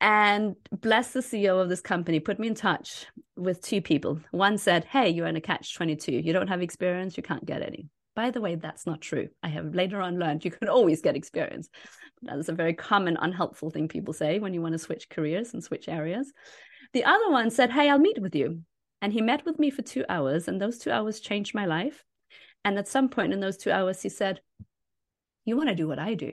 And 0.02 0.56
bless 0.72 1.14
the 1.14 1.22
CEO 1.22 1.62
of 1.62 1.70
this 1.70 1.82
company 1.82 2.20
put 2.20 2.38
me 2.38 2.48
in 2.48 2.56
touch 2.56 3.06
with 3.38 3.62
two 3.62 3.82
people. 3.82 4.20
One 4.32 4.58
said, 4.58 4.84
Hey, 4.84 5.10
you're 5.10 5.28
in 5.28 5.38
a 5.38 5.42
catch 5.42 5.74
22. 5.76 6.12
You 6.12 6.34
don't 6.34 6.50
have 6.50 6.62
experience, 6.62 7.16
you 7.16 7.24
can't 7.24 7.46
get 7.46 7.62
any. 7.62 7.88
By 8.16 8.32
the 8.32 8.42
way, 8.42 8.56
that's 8.56 8.86
not 8.86 9.02
true. 9.02 9.28
I 9.44 9.50
have 9.50 9.76
later 9.76 10.02
on 10.02 10.20
learned 10.20 10.46
you 10.46 10.52
can 10.52 10.68
always 10.70 11.02
get 11.02 11.16
experience. 11.16 11.70
That's 12.22 12.50
a 12.50 12.54
very 12.54 12.74
common, 12.74 13.18
unhelpful 13.18 13.72
thing 13.72 13.88
people 13.88 14.14
say 14.14 14.40
when 14.40 14.54
you 14.54 14.62
want 14.62 14.74
to 14.74 14.80
switch 14.80 15.10
careers 15.10 15.54
and 15.54 15.64
switch 15.64 15.88
areas. 15.88 16.32
The 16.96 17.04
other 17.04 17.30
one 17.30 17.52
said, 17.52 17.72
Hey, 17.72 17.90
I'll 17.90 18.00
meet 18.00 18.22
with 18.22 18.34
you. 18.34 18.62
And 19.02 19.12
he 19.12 19.20
met 19.22 19.44
with 19.46 19.60
me 19.60 19.70
for 19.70 19.82
two 19.82 20.06
hours, 20.08 20.48
and 20.48 20.62
those 20.62 20.78
two 20.78 20.92
hours 20.92 21.20
changed 21.20 21.54
my 21.54 21.66
life. 21.66 22.06
And 22.64 22.80
at 22.80 22.88
some 22.88 23.10
point 23.10 23.34
in 23.34 23.42
those 23.42 23.58
two 23.58 23.70
hours, 23.70 24.02
he 24.02 24.08
said, 24.08 24.40
You 25.44 25.58
want 25.58 25.68
to 25.68 25.76
do 25.76 25.90
what 25.90 26.00
I 26.00 26.14
do? 26.14 26.32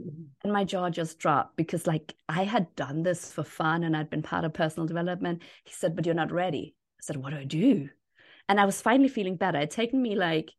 Mm-hmm. 0.00 0.22
And 0.42 0.52
my 0.52 0.64
jaw 0.64 0.90
just 0.90 1.20
dropped 1.20 1.56
because, 1.56 1.86
like, 1.86 2.16
I 2.28 2.42
had 2.42 2.74
done 2.74 3.04
this 3.04 3.30
for 3.30 3.44
fun 3.44 3.84
and 3.84 3.96
I'd 3.96 4.10
been 4.10 4.22
part 4.22 4.44
of 4.44 4.52
personal 4.52 4.88
development. 4.88 5.42
He 5.62 5.72
said, 5.72 5.94
But 5.94 6.06
you're 6.06 6.16
not 6.16 6.32
ready. 6.32 6.74
I 6.98 7.02
said, 7.02 7.16
What 7.16 7.30
do 7.30 7.36
I 7.36 7.44
do? 7.44 7.90
And 8.48 8.58
I 8.58 8.64
was 8.64 8.82
finally 8.82 9.08
feeling 9.08 9.36
better. 9.36 9.58
It 9.58 9.60
had 9.60 9.70
taken 9.70 10.02
me 10.02 10.16
like 10.16 10.50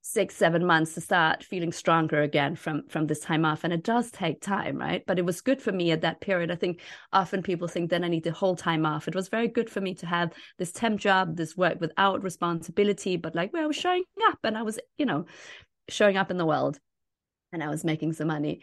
six 0.00 0.36
seven 0.36 0.64
months 0.64 0.94
to 0.94 1.00
start 1.00 1.42
feeling 1.44 1.72
stronger 1.72 2.22
again 2.22 2.54
from 2.54 2.86
from 2.88 3.06
this 3.06 3.20
time 3.20 3.44
off. 3.44 3.64
And 3.64 3.72
it 3.72 3.82
does 3.82 4.10
take 4.10 4.40
time 4.40 4.78
right? 4.78 5.04
But 5.06 5.18
it 5.18 5.24
was 5.24 5.40
good 5.40 5.60
for 5.60 5.72
me 5.72 5.90
at 5.90 6.00
that 6.02 6.20
period. 6.20 6.50
I 6.50 6.56
think 6.56 6.80
often 7.12 7.42
people 7.42 7.68
think 7.68 7.90
then 7.90 8.04
i 8.04 8.08
need 8.08 8.24
the 8.24 8.32
whole 8.32 8.56
time 8.56 8.86
off. 8.86 9.08
It 9.08 9.14
was 9.14 9.28
very 9.28 9.48
good 9.48 9.68
for 9.68 9.80
me 9.80 9.94
to 9.96 10.06
have 10.06 10.32
this 10.58 10.72
temp 10.72 11.00
job 11.00 11.36
this 11.36 11.56
work 11.56 11.80
without 11.80 12.22
responsibility 12.22 13.16
but 13.16 13.34
like 13.34 13.52
where 13.52 13.64
i 13.64 13.66
was 13.66 13.76
showing 13.76 14.04
up 14.28 14.38
and 14.44 14.56
i 14.56 14.62
was 14.62 14.78
you 14.96 15.06
know 15.06 15.26
showing 15.88 16.16
up 16.16 16.30
in 16.30 16.36
the 16.36 16.46
world 16.46 16.78
and 17.52 17.62
i 17.62 17.68
was 17.68 17.84
making 17.84 18.12
some 18.12 18.28
money. 18.28 18.62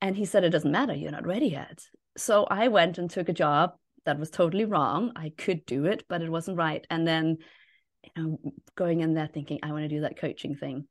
And 0.00 0.16
he 0.16 0.24
said 0.24 0.42
it 0.42 0.50
doesn't 0.50 0.72
matter. 0.72 0.94
You're 0.94 1.12
not 1.12 1.26
ready 1.26 1.46
yet. 1.46 1.84
So 2.16 2.44
i 2.44 2.68
went 2.68 2.98
and 2.98 3.08
took 3.10 3.28
a 3.28 3.32
job 3.32 3.74
that 4.04 4.18
was 4.18 4.30
totally 4.30 4.64
wrong. 4.64 5.12
I 5.14 5.32
could 5.36 5.64
do 5.66 5.84
it 5.84 6.04
but 6.08 6.22
it 6.22 6.30
wasn't 6.30 6.58
right. 6.58 6.84
And 6.90 7.06
then 7.06 7.38
you 8.02 8.10
know, 8.16 8.38
going 8.76 9.00
in 9.00 9.14
there 9.14 9.28
thinking, 9.32 9.60
I 9.62 9.72
want 9.72 9.84
to 9.84 9.88
do 9.88 10.02
that 10.02 10.18
coaching 10.18 10.54
thing. 10.54 10.86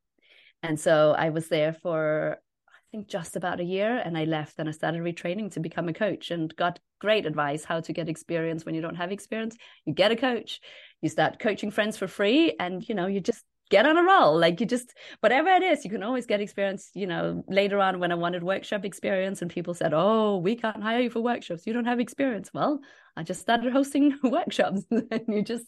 And 0.64 0.80
so 0.80 1.16
I 1.18 1.30
was 1.30 1.48
there 1.48 1.74
for, 1.74 2.38
I 2.68 2.80
think, 2.92 3.08
just 3.08 3.36
about 3.36 3.60
a 3.60 3.64
year. 3.64 4.02
And 4.04 4.18
I 4.18 4.26
left 4.26 4.60
and 4.60 4.70
I 4.70 4.72
started 4.72 5.02
retraining 5.02 5.52
to 5.54 5.60
become 5.60 5.90
a 5.90 5.94
coach 5.94 6.32
and 6.32 6.56
got 6.56 6.80
great 7.00 7.26
advice 7.26 7.64
how 7.64 7.82
to 7.82 7.94
get 7.94 8.10
experience 8.10 8.66
when 8.66 8.76
you 8.76 8.82
don't 8.82 8.96
have 8.96 9.12
experience. 9.12 9.58
You 9.86 9.94
get 9.94 10.12
a 10.12 10.16
coach, 10.16 10.60
you 11.02 11.10
start 11.10 11.40
coaching 11.40 11.72
friends 11.72 11.98
for 11.98 12.08
free, 12.08 12.56
and, 12.60 12.88
you 12.88 12.96
know, 12.96 13.08
you 13.08 13.20
just 13.20 13.44
get 13.72 13.88
on 13.88 13.98
a 13.98 14.04
roll. 14.04 14.38
Like 14.38 14.60
you 14.60 14.68
just, 14.68 14.94
whatever 15.22 15.50
it 15.50 15.64
is, 15.64 15.84
you 15.84 15.90
can 15.90 16.04
always 16.04 16.28
get 16.28 16.42
experience. 16.42 16.92
You 16.94 17.08
know, 17.08 17.44
later 17.48 17.80
on 17.80 18.00
when 18.00 18.12
I 18.12 18.16
wanted 18.16 18.44
workshop 18.44 18.86
experience 18.86 19.42
and 19.42 19.50
people 19.50 19.74
said, 19.74 19.94
Oh, 19.96 20.38
we 20.38 20.56
can't 20.56 20.84
hire 20.84 21.00
you 21.00 21.10
for 21.10 21.22
workshops. 21.22 21.66
You 21.66 21.74
don't 21.74 21.86
have 21.86 22.00
experience. 22.00 22.52
Well, 22.54 22.82
I 23.18 23.24
just 23.24 23.42
started 23.42 23.74
hosting 23.74 24.20
workshops 24.24 24.84
and 24.92 25.24
you 25.28 25.42
just 25.42 25.66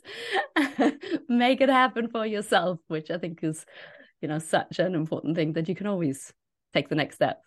make 1.29 1.62
it 1.62 1.69
happen 1.69 2.10
for 2.10 2.25
yourself, 2.25 2.79
which 2.88 3.10
I 3.10 3.17
think 3.17 3.43
is, 3.43 3.65
you 4.22 4.27
know, 4.27 4.39
such 4.39 4.77
an 4.77 4.93
important 4.93 5.36
thing 5.36 5.53
that 5.53 5.67
you 5.67 5.75
can 5.75 5.88
always 5.88 6.31
take 6.74 6.89
the 6.89 6.95
next 6.95 7.15
step. 7.15 7.41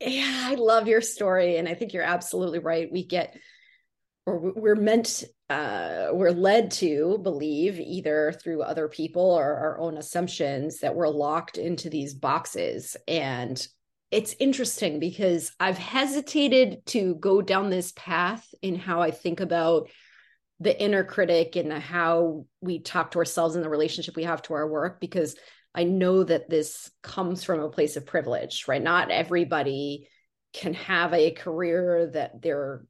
Yeah, 0.00 0.48
I 0.50 0.56
love 0.56 0.88
your 0.88 1.00
story. 1.00 1.56
And 1.56 1.68
I 1.68 1.74
think 1.74 1.94
you're 1.94 2.02
absolutely 2.02 2.58
right. 2.58 2.92
We 2.92 3.06
get, 3.06 3.34
or 4.26 4.52
we're 4.54 4.74
meant 4.74 5.24
uh, 5.48 6.08
we're 6.12 6.32
led 6.32 6.72
to 6.72 7.18
believe 7.22 7.78
either 7.78 8.32
through 8.42 8.62
other 8.62 8.88
people 8.88 9.22
or 9.22 9.44
our 9.44 9.78
own 9.78 9.96
assumptions 9.96 10.80
that 10.80 10.96
we're 10.96 11.08
locked 11.08 11.56
into 11.56 11.88
these 11.88 12.14
boxes. 12.14 12.96
And 13.06 13.66
it's 14.10 14.36
interesting 14.38 15.00
because 15.00 15.52
i've 15.58 15.78
hesitated 15.78 16.84
to 16.86 17.16
go 17.16 17.42
down 17.42 17.70
this 17.70 17.92
path 17.96 18.46
in 18.62 18.76
how 18.76 19.02
i 19.02 19.10
think 19.10 19.40
about 19.40 19.88
the 20.60 20.80
inner 20.80 21.04
critic 21.04 21.56
and 21.56 21.72
how 21.72 22.46
we 22.60 22.78
talk 22.78 23.10
to 23.10 23.18
ourselves 23.18 23.56
and 23.56 23.64
the 23.64 23.68
relationship 23.68 24.16
we 24.16 24.22
have 24.24 24.42
to 24.42 24.54
our 24.54 24.68
work 24.68 25.00
because 25.00 25.36
i 25.74 25.82
know 25.82 26.22
that 26.22 26.48
this 26.48 26.90
comes 27.02 27.42
from 27.42 27.60
a 27.60 27.68
place 27.68 27.96
of 27.96 28.06
privilege 28.06 28.66
right? 28.68 28.82
Not 28.82 29.10
everybody 29.10 30.08
can 30.52 30.74
have 30.74 31.12
a 31.12 31.32
career 31.32 32.10
that 32.14 32.40
they're 32.40 32.84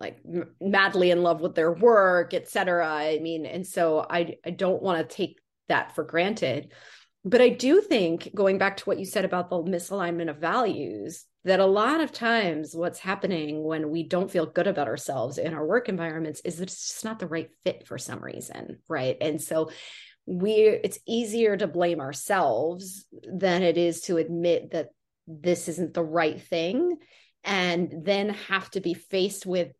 like 0.00 0.18
madly 0.60 1.10
in 1.10 1.22
love 1.22 1.40
with 1.40 1.54
their 1.54 1.72
work, 1.72 2.34
etc. 2.34 2.86
I 2.88 3.18
mean, 3.20 3.46
and 3.46 3.66
so 3.66 4.04
I 4.08 4.36
I 4.44 4.50
don't 4.50 4.82
want 4.82 5.08
to 5.08 5.16
take 5.16 5.38
that 5.68 5.94
for 5.94 6.04
granted. 6.04 6.72
But 7.24 7.40
I 7.40 7.48
do 7.48 7.80
think 7.80 8.34
going 8.34 8.58
back 8.58 8.76
to 8.78 8.84
what 8.84 8.98
you 8.98 9.06
said 9.06 9.24
about 9.24 9.48
the 9.48 9.56
misalignment 9.56 10.28
of 10.28 10.36
values, 10.36 11.24
that 11.44 11.60
a 11.60 11.66
lot 11.66 12.00
of 12.00 12.12
times 12.12 12.74
what's 12.74 12.98
happening 12.98 13.64
when 13.64 13.90
we 13.90 14.02
don't 14.02 14.30
feel 14.30 14.44
good 14.44 14.66
about 14.66 14.88
ourselves 14.88 15.38
in 15.38 15.54
our 15.54 15.64
work 15.64 15.88
environments 15.88 16.40
is 16.44 16.56
that 16.56 16.64
it's 16.64 16.92
just 16.92 17.04
not 17.04 17.18
the 17.18 17.26
right 17.26 17.48
fit 17.64 17.86
for 17.86 17.96
some 17.96 18.22
reason, 18.22 18.78
right? 18.88 19.16
And 19.22 19.40
so 19.40 19.70
we 20.26 20.52
it's 20.52 20.98
easier 21.06 21.56
to 21.56 21.66
blame 21.66 22.00
ourselves 22.00 23.06
than 23.30 23.62
it 23.62 23.76
is 23.76 24.02
to 24.02 24.16
admit 24.16 24.72
that 24.72 24.88
this 25.26 25.68
isn't 25.68 25.94
the 25.94 26.02
right 26.02 26.40
thing 26.40 26.98
and 27.44 27.92
then 28.04 28.30
have 28.30 28.70
to 28.70 28.80
be 28.80 28.94
faced 28.94 29.44
with 29.44 29.72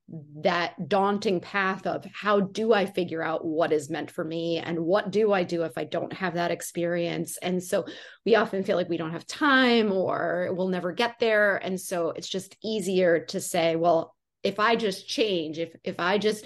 that 0.42 0.88
daunting 0.88 1.40
path 1.40 1.87
of 1.87 2.06
how 2.12 2.40
do 2.40 2.75
I 2.75 2.85
figure 2.85 3.23
out 3.23 3.44
what 3.44 3.73
is 3.73 3.88
meant 3.88 4.11
for 4.11 4.23
me 4.23 4.59
and 4.59 4.78
what 4.80 5.11
do 5.11 5.33
I 5.33 5.44
do 5.44 5.62
if 5.62 5.78
I 5.78 5.85
don't 5.85 6.12
have 6.12 6.35
that 6.35 6.50
experience. 6.50 7.38
And 7.38 7.62
so 7.62 7.87
we 8.26 8.35
often 8.35 8.64
feel 8.64 8.76
like 8.76 8.90
we 8.90 8.99
don't 8.99 9.12
have 9.12 9.26
time 9.26 9.92
or 9.92 10.50
we'll 10.52 10.68
never 10.68 10.92
get 10.92 11.18
there. 11.18 11.56
And 11.56 11.80
so 11.80 12.11
it's 12.11 12.28
just 12.28 12.54
easier 12.62 13.25
to 13.26 13.40
say, 13.40 13.76
well, 13.76 14.14
if 14.42 14.61
I 14.61 14.76
just 14.76 15.09
change, 15.09 15.59
if 15.59 15.75
if 15.85 15.99
I 15.99 16.18
just 16.18 16.44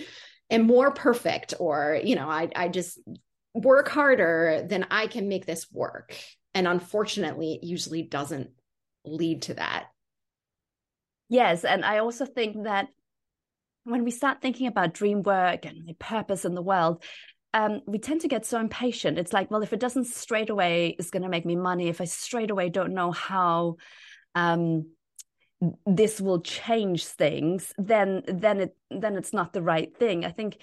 am 0.50 0.68
more 0.68 0.92
perfect 0.92 1.54
or, 1.58 2.00
you 2.02 2.14
know, 2.14 2.30
I 2.30 2.48
I 2.54 2.68
just 2.68 2.96
work 3.54 3.88
harder, 3.88 4.64
then 4.68 4.86
I 4.88 5.08
can 5.08 5.28
make 5.28 5.46
this 5.46 5.66
work. 5.72 6.16
And 6.54 6.68
unfortunately, 6.68 7.54
it 7.54 7.66
usually 7.66 8.02
doesn't 8.02 8.50
lead 9.04 9.42
to 9.42 9.54
that 9.54 9.88
Yes, 11.28 11.64
and 11.64 11.84
I 11.84 11.98
also 11.98 12.24
think 12.24 12.64
that 12.64 12.88
when 13.84 14.04
we 14.04 14.10
start 14.10 14.40
thinking 14.40 14.66
about 14.66 14.94
dream 14.94 15.22
work 15.22 15.64
and 15.64 15.86
the 15.86 15.94
purpose 15.94 16.44
in 16.44 16.54
the 16.54 16.62
world, 16.62 17.02
um, 17.54 17.80
we 17.86 17.98
tend 17.98 18.20
to 18.22 18.28
get 18.28 18.44
so 18.44 18.60
impatient. 18.60 19.18
It's 19.18 19.32
like, 19.32 19.50
well, 19.50 19.62
if 19.62 19.72
it 19.72 19.80
doesn't 19.80 20.04
straight 20.06 20.50
away, 20.50 20.94
it's 20.98 21.10
going 21.10 21.22
to 21.22 21.28
make 21.28 21.46
me 21.46 21.56
money. 21.56 21.88
If 21.88 22.00
I 22.00 22.04
straight 22.04 22.50
away 22.50 22.68
don't 22.68 22.94
know 22.94 23.10
how 23.10 23.76
um, 24.34 24.86
this 25.86 26.20
will 26.20 26.40
change 26.40 27.06
things, 27.06 27.72
then 27.78 28.22
then 28.26 28.60
it 28.60 28.76
then 28.90 29.16
it's 29.16 29.32
not 29.32 29.52
the 29.52 29.62
right 29.62 29.96
thing. 29.96 30.24
I 30.24 30.30
think 30.30 30.58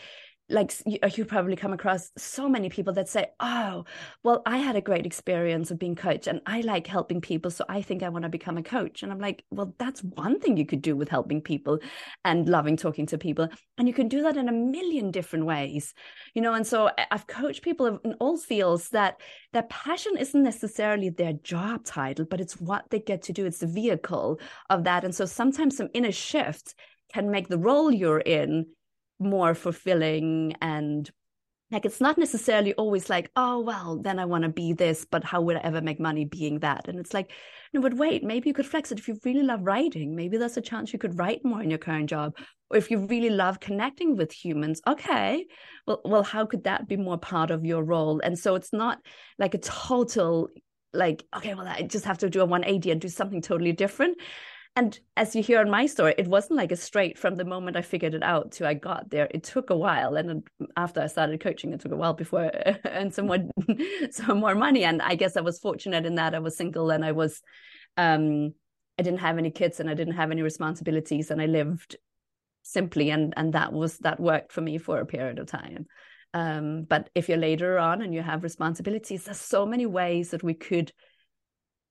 like 0.48 0.74
you, 0.86 1.00
uh, 1.02 1.10
probably 1.28 1.56
come 1.56 1.74
across 1.74 2.12
so 2.18 2.48
many 2.48 2.70
people 2.70 2.94
that 2.94 3.10
say 3.10 3.28
oh 3.40 3.84
well 4.24 4.44
i 4.46 4.58
had 4.58 4.76
a 4.76 4.82
great 4.82 5.06
experience 5.06 5.72
of 5.72 5.80
being 5.80 5.96
coach 5.96 6.28
and 6.28 6.40
i 6.46 6.62
like 6.62 6.86
helping 6.86 7.20
people 7.20 7.50
so 7.50 7.66
i 7.68 7.82
think 7.82 8.04
i 8.04 8.10
want 8.10 8.24
to 8.24 8.30
become 8.30 8.58
a 8.58 8.64
coach. 8.64 9.02
And 9.02 9.12
i'm 9.12 9.20
like 9.20 9.44
well 9.50 9.74
that's 9.80 10.04
one 10.04 10.40
thing 10.40 10.56
you 10.56 10.66
could 10.66 10.84
do 10.84 10.96
with 10.96 11.10
helping 11.10 11.42
people 11.42 11.80
and 12.24 12.48
loving 12.48 12.78
talking 12.78 13.08
to 13.08 13.18
people 13.18 13.50
and 13.78 13.88
you 13.88 13.94
can 13.94 14.08
do 14.08 14.22
that 14.24 14.38
in 14.38 14.48
a 14.48 14.52
million 14.52 15.12
different 15.12 15.46
ways. 15.46 15.94
You 16.36 16.42
know 16.42 16.54
and 16.54 16.66
so 16.68 16.92
i've 17.12 17.28
coached 17.28 17.64
people 17.64 18.00
in 18.04 18.14
all 18.20 18.38
fields 18.38 18.90
that 18.90 19.20
their 19.52 19.64
passion 19.64 20.16
isn't 20.18 20.44
necessarily 20.44 21.10
their 21.10 21.34
job 21.34 21.86
title 21.86 22.26
but 22.26 22.42
it's 22.42 22.60
what 22.60 22.86
they 22.92 23.00
get 23.00 23.24
to 23.24 23.34
do. 23.34 23.46
It's 23.46 23.60
the 23.60 23.68
vehicle 23.68 24.40
of 24.70 24.84
that 24.84 25.04
and 25.04 25.16
so 25.16 25.26
sometimes 25.26 25.78
some 25.78 25.90
inner 25.94 26.12
shift 26.12 26.76
can 27.14 27.32
make 27.32 27.48
the 27.48 27.58
role 27.58 27.92
you're 27.92 28.20
in 28.20 28.68
more 29.20 29.56
fulfilling 29.56 30.56
and 30.62 31.10
like 31.72 31.86
it's 31.86 32.02
not 32.02 32.18
necessarily 32.18 32.74
always 32.76 33.10
like 33.10 33.32
oh 33.36 33.60
well 33.60 34.00
then 34.02 34.20
i 34.20 34.26
want 34.26 34.44
to 34.44 34.50
be 34.50 34.74
this 34.74 35.06
but 35.10 35.24
how 35.24 35.42
would 35.42 35.58
i 35.58 35.60
ever 35.62 35.82
make 35.82 36.00
money 36.00 36.26
being 36.26 36.60
that? 36.60 36.88
And 36.88 37.00
it's 37.00 37.14
like 37.14 37.32
no 37.74 37.82
but 37.82 37.96
wait 37.96 38.24
maybe 38.24 38.50
you 38.50 38.54
could 38.54 38.66
flex 38.66 38.92
it. 38.92 39.00
If 39.00 39.08
you 39.08 39.18
really 39.26 39.42
love 39.42 39.62
writing 39.64 40.16
maybe 40.16 40.38
there's 40.38 40.58
a 40.58 40.62
chance 40.62 40.94
you 40.94 41.00
could 41.00 41.18
write 41.18 41.44
more 41.44 41.62
in 41.62 41.70
your 41.70 41.80
current 41.80 42.10
job. 42.10 42.38
Or 42.70 42.78
if 42.78 42.90
you 42.90 43.06
really 43.06 43.30
love 43.30 43.60
connecting 43.60 44.16
with 44.16 44.32
humans 44.32 44.82
okay 44.88 45.46
well 45.88 46.02
well 46.06 46.24
how 46.24 46.46
could 46.46 46.66
that 46.66 46.88
be 46.88 46.98
more 46.98 47.18
part 47.18 47.52
of 47.52 47.66
your 47.66 47.84
role? 47.84 48.20
And 48.24 48.38
so 48.38 48.56
it's 48.56 48.74
not 48.74 49.00
like 49.40 49.54
a 49.54 49.60
total 49.60 50.50
like 50.94 51.26
okay 51.36 51.54
well 51.56 51.68
i 51.68 51.82
just 51.82 52.06
have 52.06 52.20
to 52.20 52.30
do 52.30 52.42
a 52.42 52.46
180 52.46 52.92
and 52.92 53.02
do 53.02 53.10
something 53.10 53.42
totally 53.42 53.74
different 53.74 54.18
and 54.76 55.00
as 55.16 55.36
you 55.36 55.42
hear 55.42 55.62
in 55.62 55.70
my 55.70 55.86
story 55.86 56.14
it 56.18 56.28
wasn't 56.28 56.58
like 56.58 56.72
a 56.72 56.76
straight 56.76 57.18
from 57.18 57.36
the 57.36 57.46
moment 57.46 57.78
i 57.78 57.82
figured 57.82 58.14
it 58.14 58.24
out 58.24 58.52
to 58.52 58.68
i 58.68 58.74
got 58.74 59.10
there 59.10 59.28
it 59.32 59.44
took 59.44 59.70
a 59.70 59.78
while 59.78 60.16
and 60.16 60.44
after 60.76 61.02
i 61.02 61.08
started 61.08 61.40
coaching 61.40 61.74
it 61.74 61.80
took 61.80 61.92
a 61.92 61.96
while 61.96 62.14
before 62.14 62.52
I 62.66 62.80
earned 62.86 63.14
some 63.14 63.28
more 63.28 63.38
some 64.12 64.40
more 64.40 64.56
money 64.56 64.84
and 64.84 65.02
i 65.02 65.16
guess 65.16 65.38
i 65.38 65.42
was 65.42 65.60
fortunate 65.60 66.06
in 66.06 66.16
that 66.16 66.36
i 66.36 66.40
was 66.40 66.58
single 66.58 66.90
and 66.90 67.06
i 67.06 67.12
was 67.12 67.42
um 67.98 68.54
I 68.98 69.04
didn't 69.04 69.20
have 69.20 69.38
any 69.38 69.52
kids 69.52 69.80
and 69.80 69.90
I 69.90 69.94
didn't 69.94 70.16
have 70.16 70.32
any 70.32 70.42
responsibilities 70.42 71.32
and 71.32 71.42
I 71.42 71.46
lived 71.48 71.98
simply 72.64 73.10
and 73.10 73.34
and 73.38 73.54
that 73.54 73.74
was 73.74 73.98
that 74.00 74.20
worked 74.20 74.52
for 74.52 74.62
me 74.62 74.78
for 74.78 75.00
a 75.00 75.06
period 75.06 75.40
of 75.40 75.48
time. 75.48 75.86
Um, 76.34 76.84
but 76.84 77.10
if 77.16 77.30
you're 77.30 77.38
later 77.38 77.78
on 77.78 78.02
and 78.02 78.14
you 78.14 78.22
have 78.22 78.44
responsibilities, 78.44 79.24
there's 79.24 79.40
so 79.40 79.66
many 79.66 79.86
ways 79.86 80.32
that 80.32 80.44
we 80.44 80.54
could, 80.54 80.92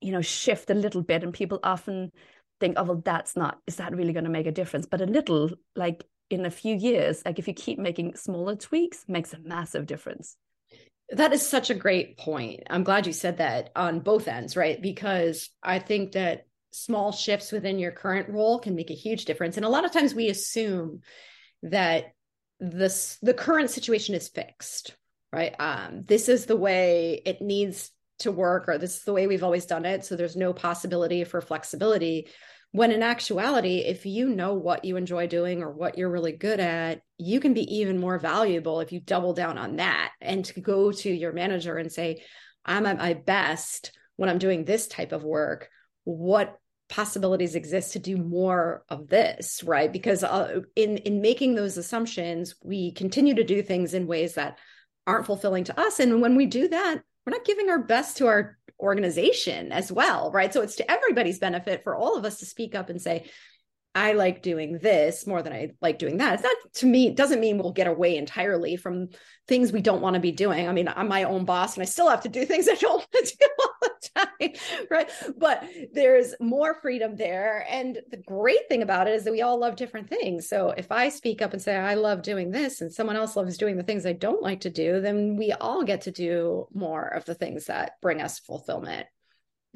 you 0.00 0.12
know, 0.12 0.21
shift 0.21 0.69
a 0.69 0.75
little 0.75 1.03
bit. 1.03 1.23
And 1.23 1.33
people 1.33 1.61
often 1.62 2.11
think, 2.61 2.75
oh, 2.79 2.85
well, 2.85 3.03
that's 3.05 3.37
not, 3.37 3.59
is 3.67 3.77
that 3.77 3.95
really 3.95 4.13
going 4.13 4.25
to 4.25 4.31
make 4.31 4.47
a 4.47 4.53
difference? 4.53 4.87
But 4.87 5.01
a 5.01 5.07
little, 5.07 5.51
like 5.77 6.05
in 6.31 6.47
a 6.47 6.51
few 6.51 6.75
years, 6.75 7.23
like 7.25 7.39
if 7.39 7.49
you 7.49 7.55
keep 7.55 7.79
making 7.79 8.17
smaller 8.17 8.57
tweaks, 8.57 9.05
makes 9.09 9.33
a 9.33 9.39
massive 9.39 9.87
difference. 9.87 10.37
That 11.11 11.33
is 11.33 11.47
such 11.47 11.71
a 11.71 11.75
great 11.75 12.17
point. 12.17 12.63
I'm 12.71 12.85
glad 12.85 13.07
you 13.07 13.13
said 13.13 13.39
that 13.39 13.71
on 13.77 14.01
both 14.01 14.27
ends, 14.27 14.57
right? 14.57 14.81
Because 14.81 15.51
I 15.63 15.79
think 15.79 16.13
that 16.13 16.47
small 16.73 17.13
shifts 17.13 17.53
within 17.53 17.79
your 17.79 17.93
current 17.93 18.29
role 18.31 18.59
can 18.59 18.75
make 18.75 18.91
a 18.91 18.95
huge 18.95 19.27
difference. 19.27 19.57
And 19.57 19.67
a 19.67 19.69
lot 19.69 19.85
of 19.85 19.93
times 19.93 20.15
we 20.15 20.29
assume 20.29 21.01
that 21.63 22.07
this 22.59 23.19
the 23.23 23.35
current 23.35 23.71
situation 23.71 24.15
is 24.15 24.29
fixed, 24.29 24.97
right? 25.33 25.55
Um, 25.59 26.05
this 26.07 26.29
is 26.29 26.47
the 26.47 26.57
way 26.57 27.21
it 27.25 27.43
needs 27.43 27.91
to 28.25 28.33
work, 28.33 28.69
or 28.69 28.76
this 28.78 28.97
is 28.99 29.04
the 29.04 29.12
way 29.12 29.26
we've 29.26 29.45
always 29.45 29.66
done 29.66 29.85
it. 29.85 30.04
So 30.04 30.16
there's 30.16 30.37
no 30.37 30.52
possibility 30.52 31.25
for 31.25 31.40
flexibility. 31.40 32.28
When 32.73 32.90
in 32.90 33.02
actuality, 33.02 33.78
if 33.78 34.04
you 34.04 34.28
know 34.28 34.54
what 34.54 34.85
you 34.85 34.97
enjoy 34.97 35.28
doing 35.28 35.62
or 35.62 35.71
what 35.71 35.97
you're 35.97 36.11
really 36.11 36.33
good 36.33 36.59
at, 36.59 37.00
you 37.19 37.38
can 37.38 37.54
be 37.54 37.76
even 37.76 38.00
more 38.00 38.19
valuable 38.19 38.81
if 38.81 38.90
you 38.90 39.00
double 39.00 39.33
down 39.33 39.59
on 39.59 39.76
that 39.76 40.11
and 40.21 40.45
to 40.47 40.61
go 40.61 40.90
to 40.90 41.11
your 41.11 41.33
manager 41.33 41.76
and 41.76 41.93
say, 41.93 42.23
I'm 42.64 42.87
at 42.87 42.99
my 42.99 43.14
best 43.14 43.93
when 44.16 44.28
I'm 44.28 44.38
doing 44.38 44.64
this 44.64 44.88
type 44.88 45.12
of 45.12 45.23
work. 45.23 45.69
What 46.02 46.59
possibilities 46.88 47.54
exist 47.54 47.93
to 47.93 47.99
do 47.99 48.16
more 48.16 48.85
of 48.88 49.09
this 49.09 49.62
right 49.64 49.90
because 49.90 50.23
uh, 50.23 50.61
in 50.76 50.99
in 50.99 51.23
making 51.23 51.54
those 51.54 51.78
assumptions 51.78 52.54
we 52.62 52.93
continue 52.93 53.35
to 53.35 53.45
do 53.45 53.62
things 53.62 53.95
in 53.95 54.07
ways 54.07 54.35
that 54.35 54.59
aren't 55.07 55.26
fulfilling 55.26 55.64
to 55.64 55.81
us 55.81 55.99
and 55.99 56.21
when 56.21 56.37
we 56.37 56.45
do 56.45 56.69
that 56.69 57.00
we're 57.25 57.33
not 57.33 57.45
giving 57.45 57.71
our 57.71 57.83
best 57.83 58.19
to 58.19 58.26
our 58.26 58.59
organization 58.81 59.73
as 59.73 59.90
well 59.90 60.31
right? 60.33 60.52
So 60.52 60.61
it's 60.61 60.76
to 60.76 60.90
everybody's 60.90 61.38
benefit 61.38 61.83
for 61.85 61.95
all 61.95 62.16
of 62.16 62.25
us 62.25 62.38
to 62.38 62.47
speak 62.47 62.75
up 62.75 62.90
and 62.90 63.00
say 63.00 63.31
I 63.95 64.13
like 64.13 64.43
doing 64.43 64.79
this 64.79 65.27
more 65.27 65.41
than 65.43 65.53
I 65.53 65.71
like 65.81 66.01
doing 66.01 66.17
that. 66.17 66.43
Not 66.43 66.57
to 66.75 66.87
me, 66.87 67.11
doesn't 67.11 67.41
mean 67.41 67.59
we'll 67.59 67.73
get 67.73 67.87
away 67.87 68.17
entirely 68.17 68.77
from 68.77 69.09
things 69.47 69.73
we 69.73 69.83
don't 69.83 70.03
want 70.03 70.15
to 70.15 70.21
be 70.21 70.33
doing. 70.33 70.69
I 70.69 70.73
mean, 70.73 70.89
I'm 70.89 71.07
my 71.07 71.23
own 71.23 71.45
boss 71.45 71.75
and 71.75 71.83
I 71.83 71.85
still 71.85 72.09
have 72.09 72.23
to 72.23 72.29
do 72.29 72.45
things 72.45 72.69
I 72.69 72.75
don't 72.75 73.07
want 73.13 73.27
to 73.27 73.37
do 73.41 73.47
all 73.61 73.75
the 73.83 74.09
time. 74.17 74.87
Right. 74.91 75.11
But 75.37 75.65
there's 75.93 76.35
more 76.41 76.75
freedom 76.83 77.15
there. 77.17 77.65
And 77.71 78.01
the 78.11 78.17
great 78.17 78.69
thing 78.69 78.83
about 78.83 79.07
it 79.07 79.15
is 79.15 79.25
that 79.25 79.33
we 79.33 79.43
all 79.43 79.59
love 79.59 79.77
different 79.77 80.09
things. 80.09 80.49
So 80.49 80.71
if 80.71 80.91
I 80.91 81.09
speak 81.09 81.41
up 81.41 81.53
and 81.53 81.63
say, 81.63 81.77
I 81.77 81.95
love 81.95 82.23
doing 82.23 82.51
this 82.51 82.81
and 82.81 82.93
someone 82.93 83.17
else 83.17 83.37
loves 83.37 83.57
doing 83.57 83.77
the 83.77 83.85
things 83.85 84.07
I 84.07 84.13
don't 84.13 84.43
like 84.43 84.61
to 84.63 84.71
do, 84.71 85.01
then 85.01 85.37
we 85.37 85.53
all 85.53 85.85
get 85.85 86.03
to 86.03 86.11
do 86.11 86.67
more 86.75 87.07
of 87.07 87.25
the 87.27 87.35
things 87.35 87.67
that 87.67 87.93
bring 88.03 88.21
us 88.21 88.41
fulfillment. 88.41 89.07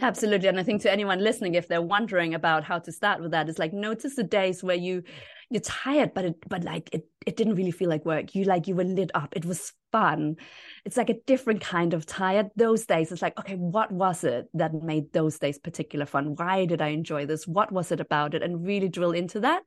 Absolutely. 0.01 0.49
And 0.49 0.61
I 0.61 0.63
think 0.63 0.83
to 0.83 0.93
anyone 0.93 1.19
listening, 1.19 1.55
if 1.55 1.67
they're 1.67 1.83
wondering 1.83 2.35
about 2.35 2.63
how 2.63 2.79
to 2.79 2.93
start 2.93 3.21
with 3.21 3.33
that, 3.33 3.49
it's 3.49 3.59
like 3.59 3.73
notice 3.73 4.15
the 4.15 4.23
days 4.23 4.63
where 4.63 4.77
you 4.77 5.03
you're 5.51 5.61
tired, 5.63 6.13
but 6.15 6.25
it 6.27 6.37
but 6.49 6.63
like 6.63 6.91
it 6.93 7.07
it 7.27 7.37
didn't 7.37 7.57
really 7.57 7.71
feel 7.73 7.89
like 7.89 8.05
work. 8.05 8.35
You 8.35 8.45
like 8.45 8.69
you 8.69 8.77
were 8.77 8.85
lit 8.85 9.11
up. 9.15 9.35
It 9.35 9.45
was 9.45 9.73
fun. 9.91 10.37
It's 10.85 10.97
like 10.97 11.11
a 11.11 11.19
different 11.27 11.63
kind 11.63 11.95
of 11.95 12.07
tired. 12.07 12.51
Those 12.55 12.87
days, 12.87 13.11
it's 13.11 13.23
like, 13.23 13.39
okay, 13.41 13.57
what 13.57 13.91
was 13.91 14.23
it 14.23 14.49
that 14.55 14.73
made 14.75 15.13
those 15.13 15.39
days 15.39 15.59
particular 15.59 16.07
fun? 16.07 16.35
Why 16.37 16.67
did 16.67 16.81
I 16.81 16.89
enjoy 16.89 17.27
this? 17.27 17.47
What 17.49 17.73
was 17.73 17.91
it 17.91 17.99
about 17.99 18.35
it? 18.35 18.43
And 18.43 18.65
really 18.65 18.89
drill 18.89 19.13
into 19.13 19.41
that. 19.41 19.63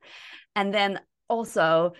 And 0.56 0.72
then 0.72 1.00
also, 1.28 1.92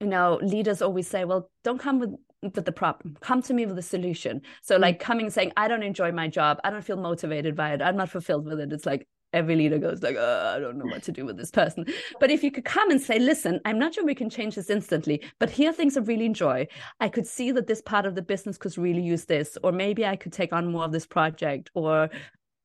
you 0.00 0.06
know, 0.08 0.38
leaders 0.42 0.82
always 0.82 1.06
say, 1.08 1.24
well, 1.24 1.50
don't 1.64 1.78
come 1.78 2.00
with 2.00 2.10
with 2.42 2.64
the 2.64 2.72
problem 2.72 3.16
come 3.20 3.42
to 3.42 3.54
me 3.54 3.66
with 3.66 3.78
a 3.78 3.82
solution. 3.82 4.42
So 4.62 4.76
mm. 4.76 4.80
like 4.80 4.98
coming 4.98 5.30
saying 5.30 5.52
i 5.56 5.68
don't 5.68 5.82
enjoy 5.82 6.12
my 6.12 6.28
job. 6.28 6.58
I 6.64 6.70
don't 6.70 6.84
feel 6.84 6.96
motivated 6.96 7.54
by 7.54 7.72
it. 7.72 7.82
I'm 7.82 7.96
not 7.96 8.10
fulfilled 8.10 8.46
with 8.46 8.60
it. 8.60 8.72
It's 8.72 8.86
like 8.86 9.06
every 9.32 9.54
leader 9.54 9.78
goes 9.78 10.02
like 10.02 10.16
oh, 10.18 10.52
i 10.56 10.58
don't 10.58 10.76
know 10.76 10.86
what 10.86 11.04
to 11.04 11.12
do 11.12 11.24
with 11.24 11.36
this 11.36 11.52
person. 11.52 11.86
But 12.18 12.30
if 12.30 12.42
you 12.42 12.50
could 12.50 12.64
come 12.64 12.90
and 12.90 13.00
say 13.00 13.18
listen 13.18 13.60
i'm 13.64 13.78
not 13.78 13.94
sure 13.94 14.04
we 14.04 14.14
can 14.14 14.30
change 14.30 14.56
this 14.56 14.70
instantly 14.70 15.22
but 15.38 15.50
here 15.50 15.70
are 15.70 15.72
things 15.72 15.96
i 15.96 16.00
really 16.00 16.26
enjoy. 16.26 16.66
I 16.98 17.08
could 17.08 17.26
see 17.26 17.52
that 17.52 17.66
this 17.66 17.82
part 17.82 18.06
of 18.06 18.14
the 18.14 18.22
business 18.22 18.58
could 18.58 18.76
really 18.76 19.02
use 19.02 19.26
this 19.26 19.56
or 19.62 19.72
maybe 19.72 20.04
i 20.04 20.16
could 20.16 20.32
take 20.32 20.52
on 20.52 20.72
more 20.72 20.84
of 20.84 20.92
this 20.92 21.06
project 21.06 21.70
or 21.74 22.10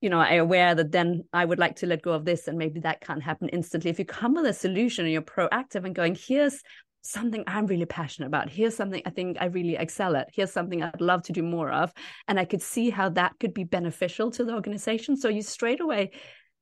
you 0.01 0.09
know, 0.09 0.19
I'm 0.19 0.39
aware 0.39 0.75
that 0.75 0.91
then 0.91 1.23
I 1.33 1.45
would 1.45 1.57
like 1.57 1.77
to 1.77 1.87
let 1.87 2.03
go 2.03 2.11
of 2.11 2.25
this 2.25 2.47
and 2.47 2.59
maybe 2.59 2.79
that 2.81 3.01
can't 3.01 3.23
happen 3.23 3.49
instantly. 3.49 3.89
If 3.89 3.97
you 3.97 4.05
come 4.05 4.35
with 4.35 4.45
a 4.45 4.53
solution 4.53 5.05
and 5.05 5.11
you're 5.11 5.23
proactive 5.23 5.83
and 5.83 5.95
going, 5.95 6.13
here's 6.13 6.61
something 7.05 7.43
I'm 7.47 7.67
really 7.67 7.85
passionate 7.85 8.27
about. 8.27 8.49
Here's 8.49 8.75
something 8.75 9.01
I 9.05 9.09
think 9.09 9.37
I 9.39 9.45
really 9.45 9.75
excel 9.75 10.15
at. 10.15 10.29
Here's 10.33 10.51
something 10.51 10.81
I'd 10.81 11.01
love 11.01 11.23
to 11.23 11.33
do 11.33 11.43
more 11.43 11.71
of. 11.71 11.93
And 12.27 12.39
I 12.39 12.45
could 12.45 12.61
see 12.61 12.89
how 12.89 13.09
that 13.09 13.33
could 13.39 13.53
be 13.53 13.63
beneficial 13.63 14.31
to 14.31 14.43
the 14.43 14.53
organization. 14.53 15.15
So 15.17 15.29
you 15.29 15.41
straight 15.41 15.81
away 15.81 16.11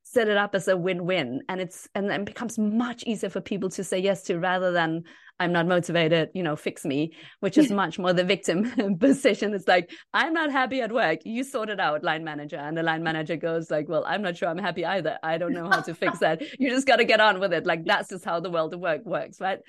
set 0.04 0.28
it 0.28 0.38
up 0.38 0.54
as 0.54 0.68
a 0.68 0.78
win-win 0.78 1.42
and 1.48 1.62
it's 1.62 1.88
and 1.96 2.10
then 2.10 2.26
becomes 2.26 2.60
much 2.60 3.04
easier 3.04 3.30
for 3.30 3.42
people 3.42 3.70
to 3.70 3.84
say 3.84 3.98
yes 3.98 4.22
to 4.22 4.38
rather 4.38 4.72
than 4.72 5.02
i'm 5.40 5.54
not 5.54 5.66
motivated 5.66 6.30
you 6.34 6.44
know 6.44 6.58
fix 6.58 6.84
me 6.84 7.14
which 7.40 7.58
is 7.58 7.72
much 7.82 7.98
more 7.98 8.12
the 8.12 8.24
victim 8.24 8.98
position 9.00 9.54
it's 9.54 9.68
like 9.68 9.90
i'm 10.14 10.34
not 10.34 10.52
happy 10.52 10.82
at 10.82 10.92
work 10.92 11.20
you 11.24 11.44
sort 11.44 11.70
it 11.70 11.80
out 11.80 12.04
line 12.04 12.24
manager 12.24 12.58
and 12.58 12.78
the 12.78 12.84
line 12.84 13.02
manager 13.02 13.38
goes 13.38 13.72
like 13.72 13.88
well 13.88 14.04
i'm 14.06 14.22
not 14.22 14.36
sure 14.36 14.50
i'm 14.50 14.58
happy 14.58 14.86
either 14.86 15.18
i 15.24 15.38
don't 15.38 15.54
know 15.54 15.70
how 15.70 15.82
to 15.82 15.96
fix 15.96 16.20
that 16.20 16.42
you 16.60 16.70
just 16.70 16.86
got 16.86 16.98
to 16.98 17.06
get 17.06 17.22
on 17.22 17.40
with 17.40 17.54
it 17.54 17.66
like 17.66 17.86
that's 17.86 18.10
just 18.10 18.26
how 18.26 18.42
the 18.42 18.52
world 18.52 18.74
of 18.74 18.82
work 18.82 19.06
works 19.06 19.40
right 19.40 19.60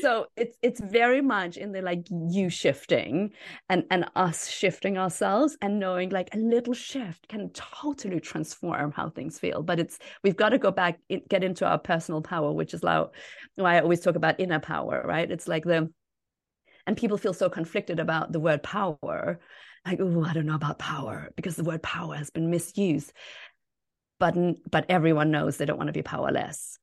so 0.00 0.26
it's 0.36 0.56
it's 0.62 0.80
very 0.80 1.20
much 1.20 1.56
in 1.56 1.72
the 1.72 1.82
like 1.82 2.06
you 2.10 2.48
shifting 2.48 3.32
and 3.68 3.84
and 3.90 4.04
us 4.14 4.48
shifting 4.48 4.96
ourselves 4.96 5.56
and 5.60 5.80
knowing 5.80 6.10
like 6.10 6.28
a 6.32 6.38
little 6.38 6.74
shift 6.74 7.26
can 7.28 7.50
totally 7.50 8.20
transform 8.20 8.92
how 8.92 9.10
things 9.10 9.38
feel. 9.40 9.62
But 9.62 9.80
it's 9.80 9.98
we've 10.22 10.36
got 10.36 10.50
to 10.50 10.58
go 10.58 10.70
back 10.70 11.00
get 11.28 11.42
into 11.42 11.66
our 11.66 11.78
personal 11.78 12.22
power 12.22 12.52
which 12.52 12.74
is 12.74 12.84
like 12.84 13.08
why 13.56 13.76
i 13.76 13.80
always 13.80 14.00
talk 14.00 14.14
about 14.14 14.38
inner 14.38 14.60
power 14.60 15.02
right? 15.04 15.28
It's 15.30 15.48
like 15.48 15.64
the 15.64 15.90
and 16.86 16.96
people 16.96 17.18
feel 17.18 17.34
so 17.34 17.48
conflicted 17.48 17.98
about 17.98 18.32
the 18.32 18.40
word 18.40 18.62
power 18.62 19.40
like 19.84 19.98
oh 20.00 20.24
i 20.24 20.32
don't 20.32 20.46
know 20.46 20.54
about 20.54 20.78
power 20.78 21.30
because 21.34 21.56
the 21.56 21.64
word 21.64 21.82
power 21.82 22.14
has 22.14 22.30
been 22.30 22.50
misused. 22.50 23.12
But 24.20 24.36
but 24.70 24.86
everyone 24.88 25.32
knows 25.32 25.56
they 25.56 25.64
don't 25.64 25.78
want 25.78 25.88
to 25.88 25.92
be 25.92 26.02
powerless 26.02 26.78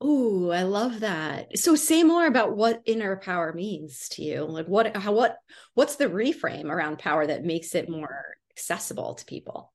Oh, 0.00 0.50
I 0.50 0.62
love 0.62 1.00
that. 1.00 1.58
So 1.58 1.74
say 1.76 2.02
more 2.02 2.26
about 2.26 2.56
what 2.56 2.82
inner 2.86 3.16
power 3.16 3.52
means 3.52 4.08
to 4.10 4.22
you. 4.22 4.44
Like 4.44 4.66
what 4.66 4.96
how 4.96 5.12
what 5.12 5.36
what's 5.74 5.96
the 5.96 6.06
reframe 6.06 6.70
around 6.70 6.98
power 6.98 7.26
that 7.26 7.44
makes 7.44 7.74
it 7.74 7.88
more 7.88 8.36
accessible 8.50 9.14
to 9.14 9.24
people? 9.26 9.72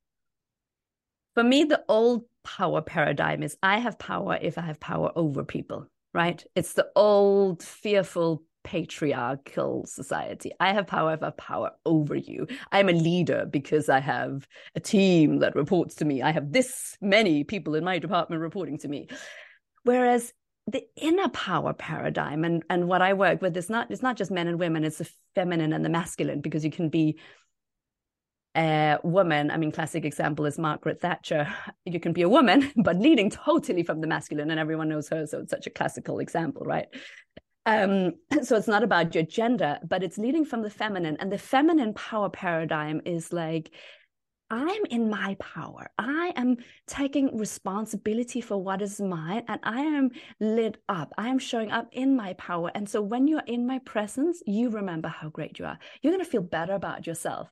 For 1.35 1.43
me, 1.43 1.65
the 1.65 1.83
old 1.87 2.25
power 2.43 2.81
paradigm 2.81 3.43
is 3.43 3.57
I 3.61 3.79
have 3.79 3.99
power 3.99 4.39
if 4.41 4.57
I 4.57 4.61
have 4.61 4.79
power 4.79 5.11
over 5.15 5.43
people, 5.43 5.87
right? 6.13 6.43
It's 6.55 6.73
the 6.73 6.87
old 6.95 7.61
fearful 7.61 8.43
patriarchal 8.63 9.85
society. 9.85 10.51
I 10.59 10.73
have 10.73 10.87
power 10.87 11.09
I 11.09 11.23
have 11.23 11.37
power 11.37 11.71
over 11.85 12.15
you. 12.15 12.47
I'm 12.71 12.89
a 12.89 12.93
leader 12.93 13.45
because 13.45 13.89
I 13.89 13.99
have 13.99 14.47
a 14.73 14.79
team 14.79 15.39
that 15.39 15.55
reports 15.55 15.95
to 15.95 16.05
me. 16.05 16.23
I 16.23 16.31
have 16.31 16.51
this 16.51 16.97
many 16.99 17.43
people 17.43 17.75
in 17.75 17.83
my 17.83 17.99
department 17.99 18.41
reporting 18.41 18.79
to 18.79 18.87
me. 18.87 19.07
Whereas 19.85 20.33
the 20.67 20.83
inner 20.97 21.29
power 21.29 21.73
paradigm 21.73 22.43
and 22.43 22.63
and 22.71 22.87
what 22.87 23.03
I 23.03 23.13
work 23.13 23.41
with 23.41 23.55
is 23.55 23.69
not 23.69 23.91
it's 23.91 24.01
not 24.01 24.17
just 24.17 24.31
men 24.31 24.47
and 24.47 24.59
women, 24.59 24.83
it's 24.83 24.97
the 24.97 25.09
feminine 25.35 25.73
and 25.73 25.85
the 25.85 25.89
masculine 25.89 26.41
because 26.41 26.65
you 26.65 26.71
can 26.71 26.89
be 26.89 27.19
a 28.55 28.97
woman. 29.03 29.51
I 29.51 29.57
mean, 29.57 29.71
classic 29.71 30.05
example 30.05 30.45
is 30.45 30.57
Margaret 30.57 31.01
Thatcher. 31.01 31.53
You 31.85 31.99
can 31.99 32.13
be 32.13 32.23
a 32.23 32.29
woman, 32.29 32.71
but 32.83 32.97
leading 32.97 33.29
totally 33.29 33.83
from 33.83 34.01
the 34.01 34.07
masculine, 34.07 34.49
and 34.49 34.59
everyone 34.59 34.89
knows 34.89 35.07
her, 35.09 35.27
so 35.27 35.39
it's 35.39 35.51
such 35.51 35.67
a 35.67 35.69
classical 35.69 36.19
example, 36.19 36.65
right? 36.65 36.87
Um, 37.67 38.13
so 38.43 38.55
it's 38.55 38.67
not 38.67 38.81
about 38.81 39.13
your 39.13 39.23
gender, 39.23 39.77
but 39.87 40.01
it's 40.01 40.17
leading 40.17 40.45
from 40.45 40.63
the 40.63 40.71
feminine, 40.71 41.17
and 41.19 41.31
the 41.31 41.37
feminine 41.37 41.93
power 41.93 42.29
paradigm 42.29 43.01
is 43.05 43.31
like 43.31 43.71
I'm 44.49 44.85
in 44.91 45.09
my 45.09 45.35
power. 45.39 45.89
I 45.97 46.31
am 46.35 46.57
taking 46.85 47.35
responsibility 47.35 48.41
for 48.41 48.57
what 48.57 48.81
is 48.81 49.01
mine 49.01 49.43
and 49.47 49.59
I 49.63 49.81
am 49.81 50.11
lit 50.39 50.77
up. 50.87 51.13
I 51.17 51.29
am 51.29 51.39
showing 51.39 51.71
up 51.71 51.87
in 51.91 52.15
my 52.15 52.33
power. 52.33 52.71
And 52.75 52.87
so 52.87 53.01
when 53.01 53.27
you're 53.27 53.41
in 53.47 53.65
my 53.65 53.79
presence, 53.79 54.43
you 54.45 54.69
remember 54.69 55.07
how 55.07 55.29
great 55.29 55.57
you 55.57 55.65
are. 55.65 55.79
You're 56.01 56.13
going 56.13 56.23
to 56.23 56.29
feel 56.29 56.43
better 56.43 56.73
about 56.73 57.07
yourself 57.07 57.49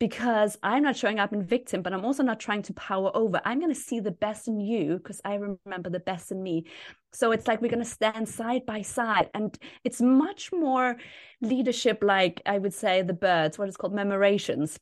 because 0.00 0.58
I'm 0.60 0.82
not 0.82 0.96
showing 0.96 1.20
up 1.20 1.32
in 1.32 1.44
victim, 1.44 1.82
but 1.82 1.92
I'm 1.92 2.04
also 2.04 2.24
not 2.24 2.40
trying 2.40 2.62
to 2.62 2.74
power 2.74 3.12
over. 3.14 3.40
I'm 3.44 3.60
going 3.60 3.72
to 3.72 3.80
see 3.80 4.00
the 4.00 4.10
best 4.10 4.48
in 4.48 4.58
you 4.58 4.96
because 4.96 5.20
I 5.24 5.34
remember 5.34 5.88
the 5.88 6.00
best 6.00 6.32
in 6.32 6.42
me. 6.42 6.66
So 7.12 7.30
it's 7.30 7.46
like 7.46 7.62
we're 7.62 7.68
going 7.68 7.78
to 7.78 7.88
stand 7.88 8.28
side 8.28 8.66
by 8.66 8.82
side. 8.82 9.30
And 9.34 9.56
it's 9.84 10.00
much 10.00 10.50
more 10.52 10.96
leadership 11.40 12.02
like 12.02 12.42
I 12.44 12.58
would 12.58 12.74
say 12.74 13.02
the 13.02 13.14
birds, 13.14 13.56
what 13.56 13.68
is 13.68 13.76
called 13.76 13.94
murmurations 13.94 14.80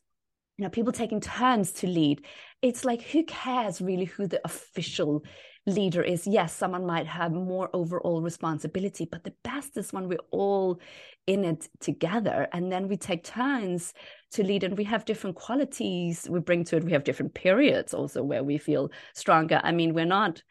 you 0.57 0.63
know 0.63 0.69
people 0.69 0.93
taking 0.93 1.19
turns 1.19 1.71
to 1.73 1.87
lead. 1.87 2.25
It's 2.61 2.85
like 2.85 3.01
who 3.01 3.23
cares 3.23 3.81
really 3.81 4.05
who 4.05 4.27
the 4.27 4.41
official 4.45 5.23
leader 5.65 6.01
is? 6.01 6.27
Yes 6.27 6.53
someone 6.53 6.85
might 6.85 7.07
have 7.07 7.31
more 7.31 7.69
overall 7.73 8.21
responsibility 8.21 9.07
but 9.09 9.23
the 9.23 9.33
best 9.43 9.77
is 9.77 9.93
when 9.93 10.07
we're 10.07 10.17
all 10.31 10.79
in 11.25 11.45
it 11.45 11.67
together 11.79 12.47
and 12.51 12.71
then 12.71 12.87
we 12.87 12.97
take 12.97 13.23
turns 13.23 13.93
to 14.31 14.43
lead 14.43 14.63
and 14.63 14.77
we 14.77 14.83
have 14.83 15.05
different 15.05 15.35
qualities 15.35 16.27
we 16.29 16.39
bring 16.39 16.63
to 16.65 16.77
it. 16.77 16.83
We 16.83 16.91
have 16.91 17.03
different 17.03 17.33
periods 17.33 17.93
also 17.93 18.23
where 18.23 18.43
we 18.43 18.57
feel 18.57 18.91
stronger. 19.13 19.59
I 19.63 19.71
mean 19.71 19.93
we're 19.93 20.05
not 20.05 20.43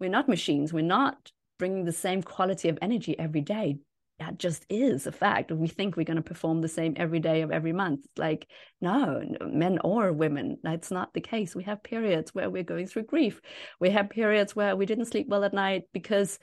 we're 0.00 0.10
not 0.10 0.28
machines. 0.28 0.72
We're 0.72 0.82
not 0.82 1.30
bringing 1.58 1.84
the 1.84 1.92
same 1.92 2.22
quality 2.22 2.68
of 2.68 2.78
energy 2.82 3.16
every 3.18 3.40
day 3.40 3.78
that 4.20 4.38
just 4.38 4.64
is 4.70 5.06
a 5.06 5.12
fact. 5.12 5.50
We 5.50 5.66
think 5.66 5.96
we're 5.96 6.04
going 6.04 6.16
to 6.16 6.22
perform 6.22 6.60
the 6.60 6.68
same 6.68 6.94
every 6.96 7.18
day 7.18 7.42
of 7.42 7.50
every 7.50 7.72
month. 7.72 8.06
Like, 8.16 8.46
no, 8.80 9.22
men 9.44 9.78
or 9.82 10.12
women, 10.12 10.58
that's 10.62 10.90
not 10.90 11.12
the 11.12 11.20
case. 11.20 11.54
We 11.54 11.64
have 11.64 11.82
periods 11.82 12.34
where 12.34 12.48
we're 12.48 12.62
going 12.62 12.86
through 12.86 13.04
grief. 13.04 13.40
We 13.80 13.90
have 13.90 14.10
periods 14.10 14.54
where 14.54 14.76
we 14.76 14.86
didn't 14.86 15.06
sleep 15.06 15.26
well 15.28 15.44
at 15.44 15.52
night 15.52 15.84
because 15.92 16.38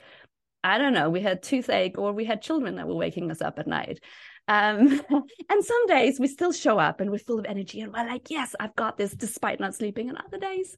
I 0.64 0.78
don't 0.78 0.92
know, 0.92 1.10
we 1.10 1.20
had 1.20 1.42
toothache 1.42 1.98
or 1.98 2.12
we 2.12 2.24
had 2.24 2.42
children 2.42 2.76
that 2.76 2.86
were 2.86 2.94
waking 2.94 3.30
us 3.30 3.40
up 3.40 3.58
at 3.58 3.66
night. 3.66 4.00
Um, 4.48 5.00
and 5.50 5.64
some 5.64 5.86
days 5.86 6.18
we 6.18 6.26
still 6.26 6.52
show 6.52 6.78
up 6.78 7.00
and 7.00 7.10
we're 7.10 7.18
full 7.18 7.38
of 7.38 7.46
energy 7.46 7.80
and 7.80 7.92
we're 7.92 8.06
like, 8.06 8.30
yes, 8.30 8.54
I've 8.58 8.74
got 8.74 8.96
this 8.96 9.12
despite 9.12 9.60
not 9.60 9.74
sleeping. 9.74 10.08
And 10.08 10.18
other 10.18 10.38
days 10.38 10.76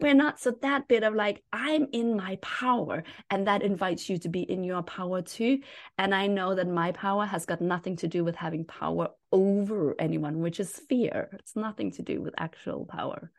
we're 0.00 0.14
not. 0.14 0.40
So 0.40 0.52
that 0.62 0.88
bit 0.88 1.04
of 1.04 1.14
like, 1.14 1.42
I'm 1.52 1.86
in 1.92 2.16
my 2.16 2.36
power. 2.42 3.04
And 3.30 3.46
that 3.46 3.62
invites 3.62 4.08
you 4.08 4.18
to 4.18 4.28
be 4.28 4.42
in 4.42 4.64
your 4.64 4.82
power 4.82 5.22
too. 5.22 5.60
And 5.98 6.14
I 6.14 6.26
know 6.26 6.54
that 6.54 6.68
my 6.68 6.92
power 6.92 7.24
has 7.26 7.46
got 7.46 7.60
nothing 7.60 7.96
to 7.96 8.08
do 8.08 8.24
with 8.24 8.36
having 8.36 8.64
power 8.64 9.08
over 9.30 9.94
anyone, 9.98 10.40
which 10.40 10.60
is 10.60 10.80
fear. 10.88 11.30
It's 11.38 11.56
nothing 11.56 11.92
to 11.92 12.02
do 12.02 12.20
with 12.20 12.34
actual 12.38 12.84
power. 12.84 13.30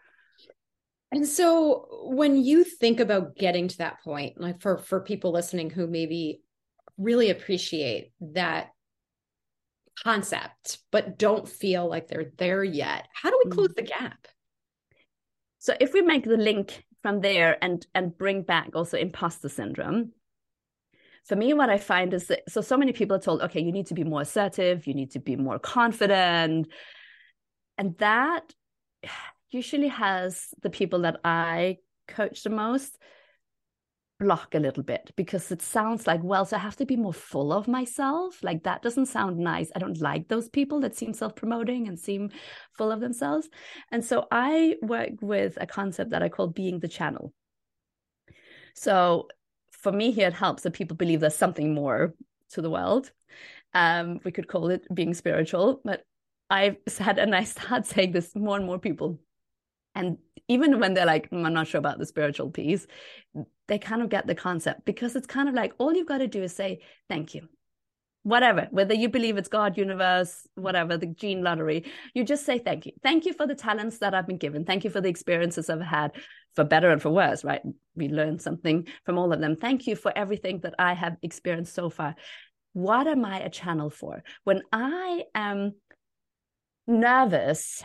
And 1.12 1.28
so 1.28 1.88
when 2.10 2.44
you 2.44 2.64
think 2.64 3.00
about 3.00 3.36
getting 3.38 3.68
to 3.70 3.78
that 3.78 4.02
point, 4.04 4.40
like 4.40 4.60
for 4.60 4.80
for 4.80 5.00
people 5.00 5.32
listening 5.32 5.70
who 5.70 5.88
maybe 5.88 6.42
really 6.98 7.30
appreciate 7.30 8.12
that 8.20 8.72
concept 10.04 10.80
but 10.92 11.18
don't 11.18 11.48
feel 11.48 11.88
like 11.88 12.08
they're 12.08 12.32
there 12.38 12.64
yet 12.64 13.08
how 13.14 13.30
do 13.30 13.42
we 13.44 13.52
close 13.52 13.70
mm. 13.70 13.76
the 13.76 13.82
gap 13.82 14.28
so 15.60 15.74
if 15.80 15.94
we 15.94 16.02
make 16.02 16.24
the 16.24 16.38
link 16.38 16.86
from 17.02 17.22
there 17.22 17.58
and 17.64 17.86
and 17.96 18.18
bring 18.18 18.42
back 18.42 18.72
also 18.74 18.98
imposter 18.98 19.50
syndrome 19.50 20.12
for 21.24 21.36
me 21.36 21.54
what 21.54 21.70
i 21.70 21.78
find 21.78 22.14
is 22.14 22.28
that 22.28 22.42
so 22.50 22.62
so 22.62 22.78
many 22.78 22.92
people 22.92 23.16
are 23.16 23.22
told 23.22 23.42
okay 23.42 23.62
you 23.62 23.72
need 23.72 23.88
to 23.88 23.94
be 23.94 24.04
more 24.04 24.22
assertive 24.22 24.86
you 24.88 24.94
need 24.94 25.12
to 25.12 25.20
be 25.20 25.36
more 25.36 25.60
confident 25.60 26.68
and 27.78 27.98
that 27.98 28.54
usually 29.50 29.88
has 29.88 30.48
the 30.62 30.70
people 30.70 31.02
that 31.02 31.20
i 31.24 31.78
coach 32.08 32.44
the 32.44 32.50
most 32.50 32.98
block 34.20 34.56
a 34.56 34.60
little 34.60 34.84
bit 34.84 35.12
because 35.16 35.52
it 35.52 35.62
sounds 35.62 36.08
like, 36.08 36.24
well, 36.24 36.46
so 36.46 36.56
I 36.56 36.60
have 36.60 36.78
to 36.78 36.86
be 36.86 36.96
more 36.96 37.14
full 37.14 37.52
of 37.52 37.68
myself. 37.68 38.44
Like 38.44 38.64
that 38.64 38.82
doesn't 38.82 39.08
sound 39.08 39.38
nice. 39.38 39.72
I 39.76 39.80
don't 39.80 40.00
like 40.00 40.28
those 40.28 40.50
people 40.50 40.80
that 40.82 40.96
seem 40.96 41.14
self 41.14 41.36
promoting 41.36 41.88
and 41.88 42.00
seem 42.00 42.30
full 42.78 42.92
of 42.92 43.02
themselves. 43.02 43.50
And 43.92 44.04
so 44.04 44.28
I 44.32 44.76
work 44.82 45.12
with 45.22 45.58
a 45.60 45.68
concept 45.68 46.12
that 46.12 46.24
I 46.24 46.30
call 46.30 46.48
being 46.48 46.80
the 46.80 46.88
channel. 46.88 47.34
So 48.76 49.28
for 49.72 49.92
me 49.92 50.12
here, 50.12 50.28
it 50.28 50.34
helps 50.34 50.64
that 50.64 50.74
people 50.74 50.98
believe 50.98 51.20
there's 51.20 51.36
something 51.36 51.74
more 51.74 52.14
to 52.52 52.62
the 52.62 52.70
world. 52.70 53.12
Um, 53.74 54.20
we 54.24 54.32
could 54.32 54.48
call 54.48 54.70
it 54.70 54.86
being 54.94 55.14
spiritual, 55.14 55.82
but 55.84 56.04
I've 56.50 56.78
had, 56.98 57.20
and 57.20 57.36
I 57.36 57.44
start 57.56 57.86
saying 57.86 58.14
this 58.14 58.36
more 58.36 58.58
and 58.58 58.66
more 58.66 58.80
people 58.80 59.20
and 59.94 60.18
even 60.48 60.80
when 60.80 60.94
they're 60.94 61.06
like, 61.06 61.30
mm, 61.30 61.46
I'm 61.46 61.54
not 61.54 61.68
sure 61.68 61.80
about 61.80 62.00
the 62.00 62.06
spiritual 62.06 62.50
piece, 62.50 62.86
they 63.68 63.80
kind 63.80 64.02
of 64.02 64.10
get 64.10 64.28
the 64.28 64.36
concept 64.36 64.86
because 64.86 65.16
it's 65.16 65.28
kind 65.28 65.50
of 65.50 65.56
like 65.56 65.74
all 65.78 65.94
you've 65.94 66.08
got 66.08 66.20
to 66.20 66.28
do 66.28 66.44
is 66.44 66.56
say, 66.56 66.82
thank 67.10 67.34
you. 67.34 67.48
Whatever, 68.24 68.68
whether 68.72 68.96
you 68.96 69.08
believe 69.08 69.38
it's 69.38 69.50
God, 69.50 69.78
universe, 69.78 70.48
whatever, 70.56 70.98
the 70.98 71.06
gene 71.06 71.44
lottery, 71.44 71.86
you 72.16 72.24
just 72.24 72.44
say 72.44 72.58
thank 72.58 72.88
you. 72.88 72.92
Thank 73.04 73.26
you 73.26 73.34
for 73.34 73.46
the 73.46 73.54
talents 73.54 74.00
that 74.00 74.16
I've 74.16 74.26
been 74.26 74.38
given. 74.38 74.66
Thank 74.66 74.84
you 74.84 74.90
for 74.90 75.00
the 75.00 75.10
experiences 75.10 75.70
I've 75.70 75.80
had, 75.82 76.12
for 76.56 76.64
better 76.64 76.90
and 76.90 77.00
for 77.00 77.12
worse, 77.12 77.44
right? 77.44 77.62
We 77.96 78.10
learned 78.10 78.42
something 78.42 78.88
from 79.06 79.20
all 79.20 79.32
of 79.32 79.42
them. 79.42 79.56
Thank 79.56 79.86
you 79.86 79.96
for 79.96 80.12
everything 80.16 80.62
that 80.62 80.74
I 80.80 80.94
have 80.94 81.18
experienced 81.22 81.76
so 81.76 81.92
far. 81.92 82.16
What 82.74 83.06
am 83.06 83.26
I 83.26 83.42
a 83.42 83.50
channel 83.50 83.92
for? 83.92 84.24
When 84.44 84.64
I 84.72 85.26
am 85.36 85.76
nervous 86.88 87.84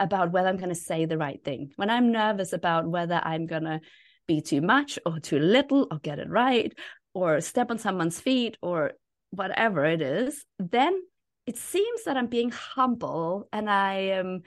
about 0.00 0.32
whether 0.32 0.48
I'm 0.48 0.56
going 0.56 0.68
to 0.68 0.74
say 0.74 1.04
the 1.04 1.18
right 1.18 1.42
thing, 1.42 1.72
when 1.76 1.90
I'm 1.90 2.12
nervous 2.12 2.52
about 2.52 2.88
whether 2.88 3.20
I'm 3.22 3.46
going 3.46 3.64
to 3.64 3.80
be 4.26 4.40
too 4.40 4.60
much 4.60 4.98
or 5.04 5.18
too 5.18 5.38
little 5.38 5.88
or 5.90 5.98
get 5.98 6.18
it 6.18 6.28
right 6.28 6.72
or 7.14 7.40
step 7.40 7.70
on 7.70 7.78
someone's 7.78 8.20
feet 8.20 8.56
or 8.62 8.92
whatever 9.30 9.84
it 9.84 10.02
is, 10.02 10.44
then 10.58 11.00
it 11.46 11.56
seems 11.56 12.04
that 12.04 12.16
I'm 12.16 12.26
being 12.26 12.50
humble 12.50 13.48
and 13.52 13.68
I 13.70 13.94
am 13.94 14.42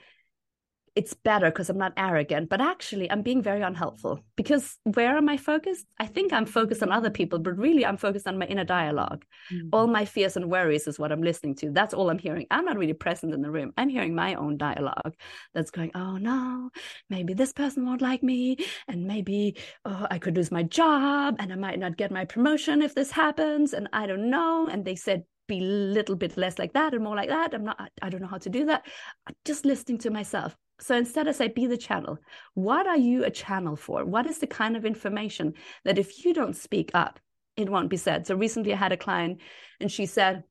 it's 0.94 1.14
better 1.14 1.46
because 1.50 1.70
I'm 1.70 1.78
not 1.78 1.94
arrogant, 1.96 2.50
but 2.50 2.60
actually 2.60 3.10
I'm 3.10 3.22
being 3.22 3.42
very 3.42 3.62
unhelpful 3.62 4.20
because 4.36 4.76
where 4.84 5.16
am 5.16 5.28
I 5.28 5.38
focused? 5.38 5.86
I 5.98 6.06
think 6.06 6.32
I'm 6.32 6.44
focused 6.44 6.82
on 6.82 6.92
other 6.92 7.08
people, 7.10 7.38
but 7.38 7.56
really 7.56 7.86
I'm 7.86 7.96
focused 7.96 8.26
on 8.26 8.38
my 8.38 8.46
inner 8.46 8.64
dialog 8.64 9.22
mm-hmm. 9.50 9.68
All 9.72 9.86
my 9.86 10.04
fears 10.04 10.36
and 10.36 10.50
worries 10.50 10.86
is 10.86 10.98
what 10.98 11.10
I'm 11.10 11.22
listening 11.22 11.54
to. 11.56 11.70
That's 11.70 11.94
all 11.94 12.10
I'm 12.10 12.18
hearing. 12.18 12.46
I'm 12.50 12.64
not 12.64 12.76
really 12.76 12.92
present 12.92 13.32
in 13.32 13.40
the 13.40 13.50
room. 13.50 13.72
I'm 13.76 13.88
hearing 13.88 14.14
my 14.14 14.34
own 14.34 14.58
dialogue 14.58 15.14
that's 15.54 15.70
going, 15.70 15.92
oh 15.94 16.18
no, 16.18 16.70
maybe 17.08 17.32
this 17.32 17.52
person 17.52 17.86
won't 17.86 18.02
like 18.02 18.22
me. 18.22 18.58
And 18.86 19.06
maybe 19.06 19.56
oh, 19.84 20.06
I 20.10 20.18
could 20.18 20.36
lose 20.36 20.50
my 20.50 20.62
job 20.62 21.36
and 21.38 21.52
I 21.52 21.56
might 21.56 21.78
not 21.78 21.96
get 21.96 22.10
my 22.10 22.26
promotion 22.26 22.82
if 22.82 22.94
this 22.94 23.10
happens. 23.10 23.72
And 23.72 23.88
I 23.92 24.06
don't 24.06 24.28
know. 24.28 24.68
And 24.70 24.84
they 24.84 24.96
said, 24.96 25.24
be 25.48 25.58
a 25.58 25.62
little 25.62 26.16
bit 26.16 26.36
less 26.36 26.58
like 26.58 26.72
that 26.74 26.94
and 26.94 27.02
more 27.04 27.16
like 27.16 27.28
that. 27.28 27.54
I'm 27.54 27.64
not, 27.64 27.90
I 28.00 28.08
don't 28.08 28.22
know 28.22 28.28
how 28.28 28.38
to 28.38 28.50
do 28.50 28.66
that. 28.66 28.86
I'm 29.26 29.34
just 29.44 29.64
listening 29.64 29.98
to 29.98 30.10
myself. 30.10 30.56
So 30.80 30.96
instead, 30.96 31.28
I 31.28 31.32
say, 31.32 31.48
be 31.48 31.66
the 31.66 31.76
channel. 31.76 32.18
What 32.54 32.86
are 32.86 32.96
you 32.96 33.24
a 33.24 33.30
channel 33.30 33.76
for? 33.76 34.04
What 34.04 34.26
is 34.26 34.38
the 34.38 34.46
kind 34.46 34.76
of 34.76 34.84
information 34.84 35.54
that 35.84 35.98
if 35.98 36.24
you 36.24 36.34
don't 36.34 36.56
speak 36.56 36.90
up, 36.94 37.20
it 37.56 37.70
won't 37.70 37.90
be 37.90 37.96
said? 37.96 38.26
So 38.26 38.34
recently, 38.34 38.72
I 38.72 38.76
had 38.76 38.92
a 38.92 38.96
client 38.96 39.40
and 39.80 39.92
she 39.92 40.06
said, 40.06 40.44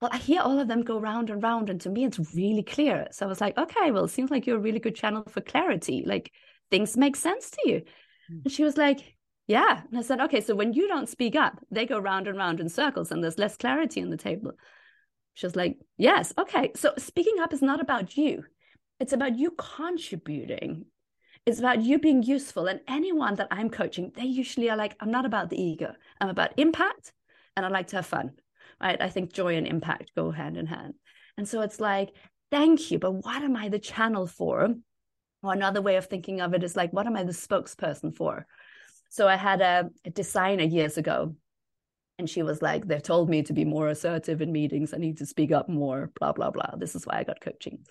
well, 0.00 0.10
I 0.12 0.18
hear 0.18 0.42
all 0.42 0.58
of 0.58 0.68
them 0.68 0.82
go 0.82 1.00
round 1.00 1.30
and 1.30 1.42
round, 1.42 1.70
and 1.70 1.80
to 1.82 1.88
me, 1.88 2.04
it's 2.04 2.34
really 2.34 2.62
clear. 2.62 3.06
So 3.12 3.24
I 3.24 3.28
was 3.28 3.40
like, 3.40 3.56
okay, 3.56 3.90
well, 3.90 4.04
it 4.04 4.10
seems 4.10 4.30
like 4.30 4.46
you're 4.46 4.58
a 4.58 4.60
really 4.60 4.80
good 4.80 4.96
channel 4.96 5.24
for 5.30 5.40
clarity. 5.40 6.02
Like 6.04 6.30
things 6.70 6.96
make 6.96 7.16
sense 7.16 7.50
to 7.50 7.60
you. 7.64 7.76
Mm. 8.30 8.42
And 8.44 8.52
she 8.52 8.64
was 8.64 8.76
like, 8.76 9.13
yeah. 9.46 9.82
And 9.88 9.98
I 9.98 10.02
said, 10.02 10.20
okay, 10.22 10.40
so 10.40 10.54
when 10.54 10.72
you 10.72 10.88
don't 10.88 11.08
speak 11.08 11.36
up, 11.36 11.58
they 11.70 11.86
go 11.86 11.98
round 11.98 12.28
and 12.28 12.38
round 12.38 12.60
in 12.60 12.68
circles 12.68 13.10
and 13.10 13.22
there's 13.22 13.38
less 13.38 13.56
clarity 13.56 14.02
on 14.02 14.10
the 14.10 14.16
table. 14.16 14.52
She 15.34 15.46
was 15.46 15.56
like, 15.56 15.78
yes, 15.98 16.32
okay. 16.38 16.72
So 16.76 16.94
speaking 16.96 17.40
up 17.40 17.52
is 17.52 17.62
not 17.62 17.80
about 17.80 18.16
you. 18.16 18.44
It's 19.00 19.12
about 19.12 19.36
you 19.36 19.50
contributing. 19.50 20.86
It's 21.44 21.58
about 21.58 21.82
you 21.82 21.98
being 21.98 22.22
useful. 22.22 22.68
And 22.68 22.80
anyone 22.88 23.34
that 23.34 23.48
I'm 23.50 23.68
coaching, 23.68 24.12
they 24.14 24.24
usually 24.24 24.70
are 24.70 24.76
like, 24.76 24.96
I'm 25.00 25.10
not 25.10 25.26
about 25.26 25.50
the 25.50 25.60
ego. 25.60 25.92
I'm 26.20 26.30
about 26.30 26.58
impact 26.58 27.12
and 27.56 27.66
I 27.66 27.68
like 27.68 27.88
to 27.88 27.96
have 27.96 28.06
fun. 28.06 28.32
Right. 28.80 29.00
I 29.00 29.08
think 29.08 29.32
joy 29.32 29.56
and 29.56 29.66
impact 29.66 30.12
go 30.16 30.30
hand 30.30 30.56
in 30.56 30.66
hand. 30.66 30.94
And 31.36 31.46
so 31.46 31.60
it's 31.60 31.80
like, 31.80 32.10
thank 32.50 32.90
you, 32.90 32.98
but 32.98 33.12
what 33.12 33.42
am 33.42 33.56
I 33.56 33.68
the 33.68 33.78
channel 33.78 34.26
for? 34.26 34.74
Or 35.42 35.52
another 35.52 35.82
way 35.82 35.96
of 35.96 36.06
thinking 36.06 36.40
of 36.40 36.54
it 36.54 36.64
is 36.64 36.76
like, 36.76 36.92
what 36.92 37.06
am 37.06 37.16
I 37.16 37.24
the 37.24 37.32
spokesperson 37.32 38.16
for? 38.16 38.46
So 39.14 39.28
I 39.28 39.36
had 39.36 39.60
a, 39.60 39.90
a 40.04 40.10
designer 40.10 40.64
years 40.64 40.98
ago 40.98 41.36
and 42.18 42.28
she 42.28 42.42
was 42.42 42.60
like, 42.60 42.84
they've 42.84 43.00
told 43.00 43.30
me 43.30 43.44
to 43.44 43.52
be 43.52 43.64
more 43.64 43.86
assertive 43.86 44.42
in 44.42 44.50
meetings. 44.50 44.92
I 44.92 44.96
need 44.96 45.18
to 45.18 45.26
speak 45.26 45.52
up 45.52 45.68
more, 45.68 46.10
blah, 46.18 46.32
blah, 46.32 46.50
blah. 46.50 46.74
This 46.78 46.96
is 46.96 47.06
why 47.06 47.18
I 47.18 47.22
got 47.22 47.40
coaching. 47.40 47.86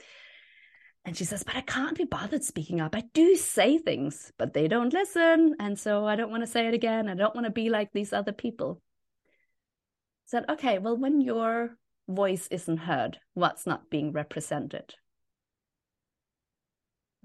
And 1.05 1.15
she 1.15 1.23
says, 1.23 1.43
But 1.43 1.55
I 1.55 1.61
can't 1.61 1.97
be 1.97 2.03
bothered 2.03 2.43
speaking 2.43 2.81
up. 2.81 2.93
I 2.93 3.05
do 3.13 3.37
say 3.37 3.77
things, 3.77 4.33
but 4.37 4.53
they 4.53 4.67
don't 4.67 4.91
listen. 4.91 5.55
And 5.61 5.79
so 5.79 6.05
I 6.05 6.17
don't 6.17 6.29
want 6.29 6.43
to 6.43 6.47
say 6.47 6.67
it 6.67 6.73
again. 6.73 7.07
I 7.07 7.15
don't 7.15 7.33
want 7.33 7.45
to 7.45 7.51
be 7.51 7.69
like 7.69 7.93
these 7.93 8.11
other 8.11 8.33
people. 8.33 8.81
I 8.81 10.25
said, 10.25 10.45
Okay, 10.49 10.77
well, 10.77 10.97
when 10.97 11.21
your 11.21 11.77
voice 12.09 12.49
isn't 12.51 12.79
heard, 12.79 13.17
what's 13.33 13.65
not 13.65 13.89
being 13.89 14.11
represented? 14.11 14.93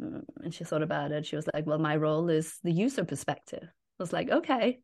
Mm, 0.00 0.22
and 0.44 0.54
she 0.54 0.62
thought 0.62 0.82
about 0.82 1.11
it. 1.11 1.26
She 1.26 1.34
was 1.34 1.48
like, 1.52 1.66
Well, 1.66 1.80
my 1.80 1.96
role 1.96 2.28
is 2.28 2.61
the 2.62 2.70
user 2.70 3.04
perspective. 3.04 3.68
I 3.98 4.02
was 4.02 4.12
like, 4.12 4.30
Okay. 4.30 4.80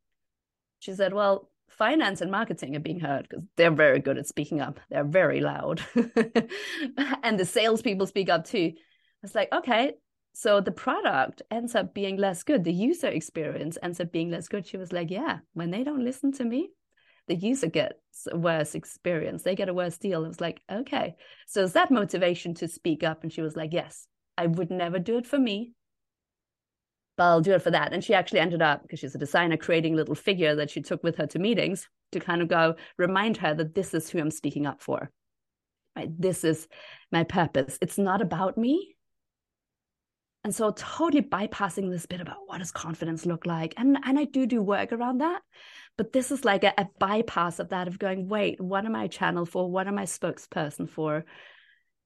She 0.80 0.94
said, 0.94 1.14
Well, 1.14 1.50
finance 1.68 2.20
and 2.20 2.30
marketing 2.30 2.76
are 2.76 2.80
being 2.80 3.00
heard 3.00 3.26
because 3.28 3.44
they're 3.56 3.70
very 3.70 4.00
good 4.00 4.18
at 4.18 4.26
speaking 4.26 4.60
up. 4.60 4.80
They're 4.90 5.04
very 5.04 5.40
loud. 5.40 5.82
and 7.22 7.38
the 7.38 7.44
salespeople 7.44 8.06
speak 8.06 8.28
up 8.28 8.44
too. 8.44 8.72
It's 9.22 9.34
like, 9.34 9.52
okay, 9.52 9.92
so 10.34 10.60
the 10.60 10.72
product 10.72 11.42
ends 11.50 11.74
up 11.74 11.94
being 11.94 12.16
less 12.16 12.42
good. 12.42 12.64
The 12.64 12.72
user 12.72 13.08
experience 13.08 13.78
ends 13.82 14.00
up 14.00 14.12
being 14.12 14.30
less 14.30 14.48
good. 14.48 14.66
She 14.66 14.76
was 14.76 14.92
like, 14.92 15.10
yeah, 15.10 15.38
when 15.54 15.70
they 15.70 15.84
don't 15.84 16.04
listen 16.04 16.32
to 16.32 16.44
me, 16.44 16.70
the 17.28 17.36
user 17.36 17.68
gets 17.68 18.26
a 18.30 18.36
worse 18.36 18.74
experience. 18.74 19.42
They 19.42 19.54
get 19.54 19.68
a 19.68 19.74
worse 19.74 19.96
deal. 19.96 20.24
It 20.24 20.28
was 20.28 20.40
like, 20.40 20.60
okay. 20.70 21.14
So 21.46 21.62
is 21.62 21.72
that 21.72 21.90
motivation 21.90 22.52
to 22.54 22.68
speak 22.68 23.02
up? 23.02 23.22
And 23.22 23.32
she 23.32 23.40
was 23.40 23.56
like, 23.56 23.72
yes, 23.72 24.06
I 24.36 24.46
would 24.46 24.70
never 24.70 24.98
do 24.98 25.16
it 25.16 25.26
for 25.26 25.38
me, 25.38 25.72
but 27.16 27.24
I'll 27.24 27.40
do 27.40 27.52
it 27.52 27.62
for 27.62 27.70
that. 27.70 27.92
And 27.92 28.02
she 28.02 28.14
actually 28.14 28.40
ended 28.40 28.62
up, 28.62 28.82
because 28.82 28.98
she's 29.00 29.14
a 29.14 29.18
designer, 29.18 29.56
creating 29.56 29.94
a 29.94 29.96
little 29.96 30.14
figure 30.14 30.56
that 30.56 30.70
she 30.70 30.82
took 30.82 31.02
with 31.02 31.16
her 31.16 31.26
to 31.28 31.38
meetings 31.38 31.88
to 32.12 32.20
kind 32.20 32.42
of 32.42 32.48
go 32.48 32.76
remind 32.98 33.36
her 33.38 33.54
that 33.54 33.74
this 33.74 33.94
is 33.94 34.10
who 34.10 34.18
I'm 34.18 34.30
speaking 34.30 34.66
up 34.66 34.82
for. 34.82 35.10
Right? 35.96 36.08
This 36.18 36.44
is 36.44 36.66
my 37.12 37.24
purpose. 37.24 37.78
It's 37.80 37.98
not 37.98 38.20
about 38.20 38.58
me. 38.58 38.96
And 40.42 40.54
so 40.54 40.72
totally 40.76 41.22
bypassing 41.22 41.90
this 41.90 42.04
bit 42.04 42.20
about 42.20 42.36
what 42.46 42.58
does 42.58 42.70
confidence 42.70 43.24
look 43.24 43.46
like. 43.46 43.72
And 43.78 43.96
and 44.04 44.18
I 44.18 44.24
do 44.24 44.44
do 44.44 44.60
work 44.60 44.92
around 44.92 45.18
that. 45.18 45.40
But 45.96 46.12
this 46.12 46.30
is 46.30 46.44
like 46.44 46.64
a, 46.64 46.74
a 46.76 46.86
bypass 46.98 47.60
of 47.60 47.70
that 47.70 47.88
of 47.88 47.98
going, 47.98 48.28
wait, 48.28 48.60
what 48.60 48.84
am 48.84 48.94
I 48.94 49.06
channel 49.06 49.46
for? 49.46 49.70
What 49.70 49.86
am 49.86 49.98
I 49.98 50.04
spokesperson 50.04 50.88
for? 50.88 51.24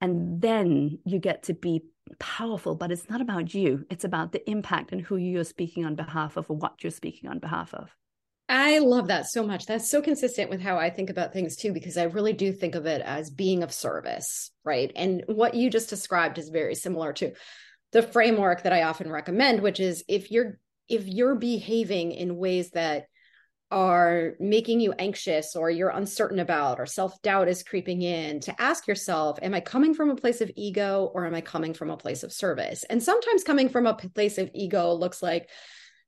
And 0.00 0.40
then 0.40 0.98
you 1.04 1.18
get 1.18 1.44
to 1.44 1.54
be 1.54 1.82
powerful, 2.18 2.74
but 2.74 2.90
it's 2.92 3.10
not 3.10 3.20
about 3.20 3.52
you. 3.52 3.84
It's 3.90 4.04
about 4.04 4.32
the 4.32 4.48
impact 4.48 4.92
and 4.92 5.00
who 5.00 5.16
you're 5.16 5.44
speaking 5.44 5.84
on 5.84 5.94
behalf 5.94 6.36
of 6.36 6.50
or 6.50 6.56
what 6.56 6.82
you're 6.82 6.90
speaking 6.90 7.28
on 7.28 7.38
behalf 7.38 7.74
of. 7.74 7.94
I 8.48 8.78
love 8.78 9.08
that 9.08 9.26
so 9.26 9.46
much. 9.46 9.66
That's 9.66 9.90
so 9.90 10.00
consistent 10.00 10.48
with 10.48 10.60
how 10.60 10.78
I 10.78 10.88
think 10.88 11.10
about 11.10 11.34
things 11.34 11.56
too, 11.56 11.72
because 11.72 11.98
I 11.98 12.04
really 12.04 12.32
do 12.32 12.50
think 12.50 12.74
of 12.74 12.86
it 12.86 13.02
as 13.02 13.28
being 13.28 13.62
of 13.62 13.72
service, 13.72 14.50
right? 14.64 14.90
And 14.96 15.22
what 15.26 15.54
you 15.54 15.68
just 15.68 15.90
described 15.90 16.38
is 16.38 16.48
very 16.48 16.74
similar 16.74 17.12
to 17.14 17.32
the 17.92 18.02
framework 18.02 18.62
that 18.62 18.72
I 18.72 18.84
often 18.84 19.10
recommend, 19.10 19.60
which 19.60 19.80
is 19.80 20.02
if 20.08 20.30
you're 20.30 20.58
if 20.88 21.06
you're 21.06 21.34
behaving 21.34 22.12
in 22.12 22.36
ways 22.36 22.70
that 22.70 23.06
are 23.70 24.34
making 24.40 24.80
you 24.80 24.92
anxious 24.98 25.54
or 25.54 25.70
you're 25.70 25.90
uncertain 25.90 26.38
about 26.38 26.80
or 26.80 26.86
self-doubt 26.86 27.48
is 27.48 27.62
creeping 27.62 28.00
in 28.00 28.40
to 28.40 28.60
ask 28.60 28.86
yourself 28.86 29.38
am 29.42 29.52
i 29.54 29.60
coming 29.60 29.92
from 29.92 30.08
a 30.08 30.16
place 30.16 30.40
of 30.40 30.50
ego 30.56 31.10
or 31.14 31.26
am 31.26 31.34
i 31.34 31.40
coming 31.40 31.74
from 31.74 31.90
a 31.90 31.96
place 31.96 32.22
of 32.22 32.32
service? 32.32 32.84
And 32.84 33.02
sometimes 33.02 33.44
coming 33.44 33.68
from 33.68 33.86
a 33.86 33.94
place 33.94 34.38
of 34.38 34.50
ego 34.54 34.92
looks 34.92 35.22
like 35.22 35.50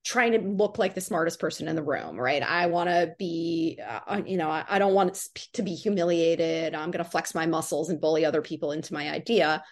trying 0.03 0.33
to 0.33 0.38
look 0.38 0.79
like 0.79 0.94
the 0.94 1.01
smartest 1.03 1.38
person 1.38 1.68
in 1.68 1.77
the 1.77 1.83
room 1.83 2.18
right? 2.18 2.42
I 2.42 2.66
want 2.66 2.88
to 2.88 3.14
be 3.18 3.79
uh, 3.87 4.23
you 4.25 4.38
know 4.38 4.51
I, 4.51 4.64
I 4.68 4.79
don't 4.79 4.94
want 4.94 5.20
to 5.53 5.62
be 5.62 5.75
humiliated. 5.75 6.75
I'm 6.75 6.90
going 6.90 7.05
to 7.05 7.11
flex 7.11 7.35
my 7.35 7.46
muscles 7.46 7.90
and 7.90 8.01
bully 8.01 8.25
other 8.25 8.40
people 8.40 8.73
into 8.73 8.94
my 8.94 9.11
idea 9.11 9.62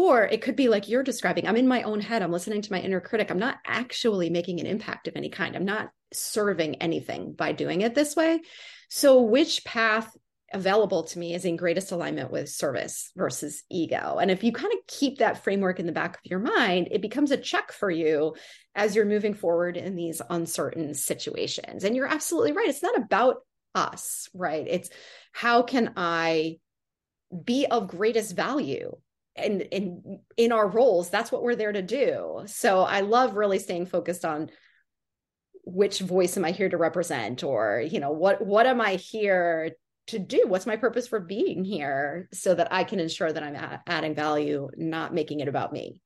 or 0.00 0.24
it 0.24 0.42
could 0.42 0.56
be 0.56 0.68
like 0.68 0.88
you're 0.88 1.02
describing 1.02 1.46
I'm 1.46 1.56
in 1.56 1.68
my 1.68 1.82
own 1.82 2.00
head, 2.00 2.22
I'm 2.22 2.32
listening 2.32 2.62
to 2.62 2.72
my 2.72 2.80
inner 2.80 3.00
critic. 3.00 3.30
I'm 3.30 3.38
not 3.38 3.58
actually 3.66 4.30
making 4.30 4.60
an 4.60 4.66
impact 4.66 5.08
of 5.08 5.16
any 5.16 5.28
kind. 5.28 5.54
I'm 5.54 5.64
not 5.64 5.90
serving 6.12 6.76
anything 6.76 7.34
by 7.34 7.52
doing 7.52 7.82
it 7.82 7.94
this 7.94 8.16
way. 8.16 8.40
So, 8.88 9.22
which 9.22 9.64
path 9.64 10.10
available 10.52 11.04
to 11.04 11.18
me 11.18 11.34
is 11.34 11.44
in 11.44 11.56
greatest 11.56 11.92
alignment 11.92 12.32
with 12.32 12.48
service 12.48 13.12
versus 13.14 13.62
ego. 13.70 14.18
And 14.20 14.30
if 14.30 14.42
you 14.42 14.52
kind 14.52 14.72
of 14.72 14.86
keep 14.88 15.18
that 15.18 15.44
framework 15.44 15.78
in 15.78 15.86
the 15.86 15.92
back 15.92 16.16
of 16.16 16.20
your 16.24 16.40
mind, 16.40 16.88
it 16.90 17.02
becomes 17.02 17.30
a 17.30 17.36
check 17.36 17.70
for 17.70 17.88
you 17.88 18.34
as 18.74 18.96
you're 18.96 19.04
moving 19.04 19.34
forward 19.34 19.76
in 19.76 19.94
these 19.94 20.20
uncertain 20.28 20.94
situations. 20.94 21.84
And 21.84 21.94
you're 21.94 22.06
absolutely 22.06 22.52
right. 22.52 22.68
It's 22.68 22.82
not 22.82 22.98
about 22.98 23.36
us, 23.76 24.28
right? 24.34 24.66
It's 24.68 24.90
how 25.30 25.62
can 25.62 25.92
I 25.96 26.58
be 27.44 27.66
of 27.66 27.86
greatest 27.86 28.34
value 28.34 28.96
and 29.44 29.62
in 29.62 30.20
in 30.36 30.52
our 30.52 30.68
roles 30.68 31.10
that's 31.10 31.32
what 31.32 31.42
we're 31.42 31.56
there 31.56 31.72
to 31.72 31.82
do. 31.82 32.42
So 32.46 32.80
i 32.80 33.00
love 33.00 33.34
really 33.34 33.58
staying 33.58 33.86
focused 33.86 34.24
on 34.24 34.50
which 35.64 36.00
voice 36.00 36.36
am 36.36 36.44
i 36.44 36.50
here 36.50 36.68
to 36.68 36.76
represent 36.76 37.44
or 37.44 37.80
you 37.80 38.00
know 38.00 38.12
what 38.12 38.44
what 38.44 38.66
am 38.66 38.80
i 38.80 38.94
here 38.94 39.72
to 40.06 40.18
do? 40.18 40.44
What's 40.46 40.66
my 40.66 40.76
purpose 40.76 41.06
for 41.06 41.20
being 41.20 41.64
here 41.64 42.28
so 42.32 42.54
that 42.54 42.72
i 42.72 42.84
can 42.84 43.00
ensure 43.00 43.32
that 43.32 43.42
i'm 43.42 43.80
adding 43.86 44.14
value 44.14 44.68
not 44.76 45.14
making 45.14 45.40
it 45.40 45.48
about 45.48 45.72
me 45.72 46.00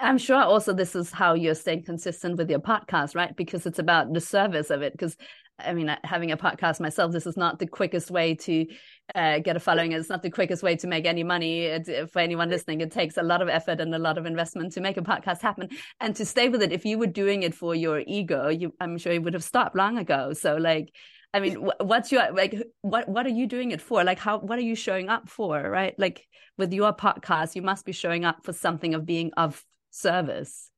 I'm 0.00 0.18
sure 0.18 0.42
also 0.42 0.72
this 0.72 0.94
is 0.94 1.10
how 1.10 1.34
you're 1.34 1.54
staying 1.54 1.84
consistent 1.84 2.36
with 2.36 2.50
your 2.50 2.60
podcast, 2.60 3.14
right? 3.14 3.34
Because 3.36 3.66
it's 3.66 3.78
about 3.78 4.12
the 4.12 4.20
service 4.20 4.70
of 4.70 4.82
it. 4.82 4.92
Because 4.92 5.16
I 5.58 5.74
mean, 5.74 5.94
having 6.04 6.32
a 6.32 6.36
podcast 6.36 6.80
myself, 6.80 7.12
this 7.12 7.26
is 7.26 7.36
not 7.36 7.58
the 7.58 7.66
quickest 7.66 8.10
way 8.10 8.34
to 8.34 8.66
uh, 9.14 9.38
get 9.38 9.56
a 9.56 9.60
following. 9.60 9.92
It's 9.92 10.08
not 10.08 10.22
the 10.22 10.30
quickest 10.30 10.62
way 10.62 10.76
to 10.76 10.86
make 10.86 11.04
any 11.06 11.22
money. 11.22 11.66
It, 11.66 12.10
for 12.10 12.18
anyone 12.18 12.48
listening, 12.48 12.80
it 12.80 12.90
takes 12.90 13.16
a 13.16 13.22
lot 13.22 13.42
of 13.42 13.48
effort 13.48 13.80
and 13.80 13.94
a 13.94 13.98
lot 13.98 14.18
of 14.18 14.26
investment 14.26 14.72
to 14.72 14.80
make 14.80 14.96
a 14.96 15.02
podcast 15.02 15.40
happen 15.40 15.68
and 16.00 16.16
to 16.16 16.24
stay 16.24 16.48
with 16.48 16.62
it. 16.62 16.72
If 16.72 16.84
you 16.84 16.98
were 16.98 17.06
doing 17.06 17.42
it 17.42 17.54
for 17.54 17.74
your 17.74 18.02
ego, 18.06 18.48
you, 18.48 18.74
I'm 18.80 18.98
sure 18.98 19.12
you 19.12 19.22
would 19.22 19.34
have 19.34 19.44
stopped 19.44 19.76
long 19.76 19.98
ago. 19.98 20.32
So, 20.32 20.56
like, 20.56 20.92
I 21.34 21.40
mean, 21.40 21.54
what's 21.80 22.12
your 22.12 22.30
like? 22.32 22.54
What 22.82 23.08
what 23.08 23.24
are 23.26 23.30
you 23.30 23.46
doing 23.46 23.70
it 23.70 23.80
for? 23.80 24.04
Like, 24.04 24.18
how 24.18 24.38
what 24.38 24.58
are 24.58 24.62
you 24.62 24.74
showing 24.74 25.08
up 25.08 25.28
for? 25.28 25.60
Right? 25.62 25.94
Like 25.98 26.26
with 26.58 26.72
your 26.72 26.92
podcast, 26.92 27.54
you 27.54 27.62
must 27.62 27.86
be 27.86 27.92
showing 27.92 28.24
up 28.24 28.44
for 28.44 28.52
something 28.52 28.94
of 28.94 29.06
being 29.06 29.32
of 29.36 29.64
service. 29.92 30.70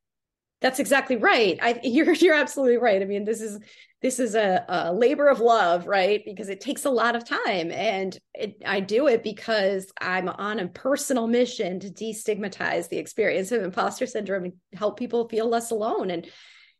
That's 0.60 0.78
exactly 0.78 1.16
right. 1.16 1.58
I, 1.60 1.80
you're 1.82 2.12
you're 2.14 2.34
absolutely 2.34 2.78
right. 2.78 3.02
I 3.02 3.04
mean, 3.04 3.24
this 3.24 3.40
is 3.40 3.58
this 4.00 4.18
is 4.18 4.34
a, 4.34 4.64
a 4.68 4.92
labor 4.92 5.28
of 5.28 5.40
love, 5.40 5.86
right? 5.86 6.22
Because 6.24 6.48
it 6.48 6.60
takes 6.60 6.84
a 6.84 6.90
lot 6.90 7.16
of 7.16 7.24
time, 7.24 7.70
and 7.70 8.16
it, 8.34 8.62
I 8.64 8.80
do 8.80 9.06
it 9.08 9.22
because 9.22 9.92
I'm 10.00 10.28
on 10.28 10.58
a 10.60 10.68
personal 10.68 11.26
mission 11.26 11.80
to 11.80 11.88
destigmatize 11.88 12.88
the 12.88 12.98
experience 12.98 13.52
of 13.52 13.62
imposter 13.62 14.06
syndrome 14.06 14.44
and 14.44 14.52
help 14.74 14.98
people 14.98 15.28
feel 15.28 15.48
less 15.48 15.70
alone 15.70 16.10
and 16.10 16.26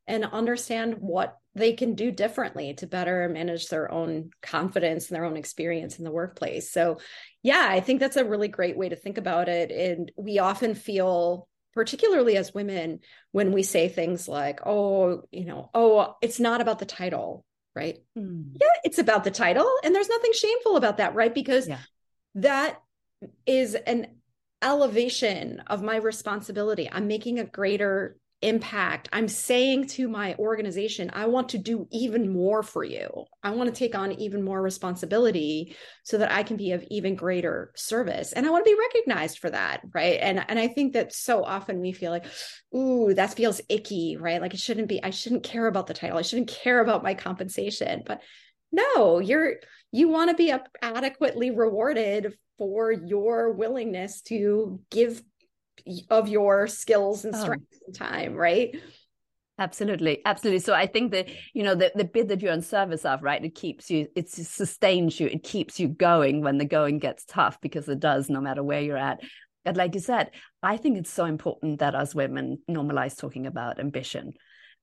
and 0.07 0.25
understand 0.25 0.97
what 0.99 1.39
they 1.55 1.73
can 1.73 1.95
do 1.95 2.11
differently 2.11 2.75
to 2.75 2.87
better 2.87 3.29
manage 3.29 3.69
their 3.69 3.91
own 3.91 4.31
confidence 4.43 5.09
and 5.09 5.17
their 5.17 5.25
own 5.25 5.37
experience 5.37 5.99
in 5.99 6.05
the 6.05 6.11
workplace. 6.11 6.71
So, 6.71 6.99
yeah, 7.43 7.67
I 7.71 7.81
think 7.81 8.01
that's 8.01 8.17
a 8.17 8.25
really 8.25 8.49
great 8.49 8.77
way 8.77 8.89
to 8.89 8.97
think 8.97 9.19
about 9.19 9.49
it. 9.49 9.71
And 9.71 10.11
we 10.17 10.41
often 10.41 10.75
feel 10.75 11.49
particularly 11.75 12.37
as 12.37 12.55
women 12.55 13.01
when 13.33 13.53
we 13.53 13.63
say 13.63 13.89
things 13.89 14.29
like 14.29 14.61
oh 14.65 15.23
you 15.31 15.45
know 15.45 15.71
oh 15.75 16.15
it's 16.23 16.41
not 16.41 16.61
about 16.61 16.79
the 16.79 16.87
title 16.87 17.45
right 17.75 17.99
mm. 18.17 18.45
yeah 18.61 18.67
it's 18.85 18.99
about 18.99 19.25
the 19.25 19.31
title 19.31 19.71
and 19.83 19.95
there's 19.95 20.09
nothing 20.09 20.33
shameful 20.33 20.77
about 20.77 20.99
that 20.99 21.15
right 21.15 21.35
because 21.35 21.69
yeah. 21.69 21.79
that 22.37 22.81
is 23.47 23.75
an 23.75 24.07
elevation 24.63 25.61
of 25.67 25.83
my 25.83 25.97
responsibility 25.97 26.89
i'm 26.91 27.09
making 27.09 27.39
a 27.39 27.45
greater 27.45 28.17
impact. 28.45 29.09
I'm 29.13 29.27
saying 29.27 29.89
to 29.89 30.09
my 30.09 30.35
organization, 30.39 31.11
I 31.15 31.27
want 31.27 31.49
to 31.51 31.59
do 31.59 31.89
even 31.91 32.31
more 32.31 32.63
for 32.63 32.85
you. 32.85 33.25
I 33.43 33.51
want 33.51 33.73
to 33.73 33.79
take 33.79 33.95
on 33.95 34.13
even 34.13 34.43
more 34.43 34.61
responsibility 34.61 35.75
so 36.03 36.19
that 36.19 36.31
I 36.31 36.43
can 36.43 36.57
be 36.57 36.73
of 36.73 36.85
even 36.91 37.17
greater 37.17 37.73
service. 37.75 38.33
And 38.33 38.47
I 38.47 38.51
want 38.51 38.65
to 38.65 38.71
be 38.71 38.79
recognized 38.79 39.39
for 39.39 39.51
that. 39.51 39.81
Right. 39.95 40.19
And, 40.21 40.45
and 40.49 40.59
I 40.59 40.69
think 40.69 40.93
that 40.93 41.15
so 41.15 41.43
often 41.43 41.81
we 41.81 41.93
feel 41.93 42.11
like, 42.11 42.27
ooh, 42.77 43.15
that 43.15 43.35
feels 43.35 43.61
icky, 43.69 44.17
right? 44.19 44.41
Like 44.41 44.55
it 44.55 44.61
shouldn't 44.61 44.89
be, 44.89 45.03
I 45.03 45.11
shouldn't 45.11 45.43
care 45.43 45.67
about 45.67 45.87
the 45.87 45.95
title. 45.95 46.19
I 46.19 46.23
shouldn't 46.23 46.49
care 46.49 46.81
about 46.81 47.03
my 47.03 47.15
compensation. 47.15 48.03
But 48.05 48.23
no, 48.71 49.21
you're, 49.21 49.55
you 49.91 50.09
want 50.09 50.31
to 50.31 50.37
be 50.37 50.53
adequately 50.83 51.51
rewarded 51.51 52.37
for 52.59 52.93
your 52.93 53.53
willingness 53.53 54.21
to 54.23 54.81
give 54.91 55.23
of 56.11 56.29
your 56.29 56.67
skills 56.67 57.25
and 57.25 57.35
oh. 57.35 57.41
strengths 57.41 57.79
oh. 57.83 57.87
and 57.87 57.95
time, 57.95 58.35
right? 58.35 58.77
Absolutely, 59.57 60.21
absolutely. 60.25 60.59
So 60.59 60.75
I 60.75 60.87
think 60.87 61.13
that 61.13 61.29
you 61.53 61.63
know 61.63 61.77
the 61.77 61.93
the 61.95 62.05
bit 62.05 62.27
that 62.29 62.43
you're 62.43 62.53
in 62.53 62.63
service 62.63 63.05
of, 63.05 63.23
right? 63.23 63.45
It 63.45 63.55
keeps 63.55 63.89
you, 63.89 64.09
it 64.17 64.29
sustains 64.29 65.21
you, 65.21 65.29
it 65.29 65.45
keeps 65.45 65.79
you 65.79 65.87
going 65.87 66.43
when 66.43 66.59
the 66.59 66.65
going 66.65 66.99
gets 66.99 67.25
tough 67.25 67.61
because 67.61 67.89
it 67.89 68.01
does, 68.01 68.29
no 68.29 68.41
matter 68.41 68.65
where 68.65 68.81
you're 68.81 68.97
at. 68.97 69.21
But 69.65 69.77
like 69.77 69.95
you 69.95 70.01
said, 70.01 70.33
I 70.63 70.77
think 70.77 70.99
it's 70.99 71.13
so 71.13 71.25
important 71.25 71.79
that 71.79 71.95
as 71.95 72.15
women 72.15 72.59
normalize 72.69 73.17
talking 73.17 73.47
about 73.47 73.79
ambition. 73.79 74.35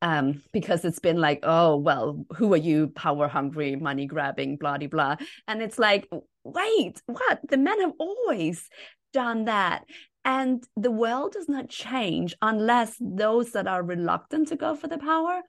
Um, 0.04 0.42
because 0.52 0.84
it's 0.84 0.98
been 0.98 1.18
like, 1.18 1.42
oh, 1.44 1.78
well, 1.78 2.26
who 2.36 2.52
are 2.56 2.58
you, 2.58 2.88
power 2.88 3.28
hungry, 3.28 3.76
money 3.76 4.08
grabbing, 4.08 4.58
blah, 4.58 4.80
blah, 4.80 4.88
blah. 4.88 5.16
And 5.48 5.62
it's 5.62 5.78
like, 5.78 6.10
wait, 6.44 7.00
what? 7.06 7.40
The 7.48 7.58
men 7.58 7.80
have 7.82 7.94
always 8.00 8.68
done 9.14 9.46
that. 9.46 9.84
And 10.24 10.64
the 10.76 10.92
world 10.92 11.34
does 11.34 11.50
not 11.50 11.70
change 11.70 12.36
unless 12.42 12.96
those 13.00 13.52
that 13.52 13.68
are 13.68 13.82
reluctant 13.82 14.50
to 14.50 14.56
go 14.56 14.76
for 14.76 14.88
the 14.88 14.98
power 14.98 15.42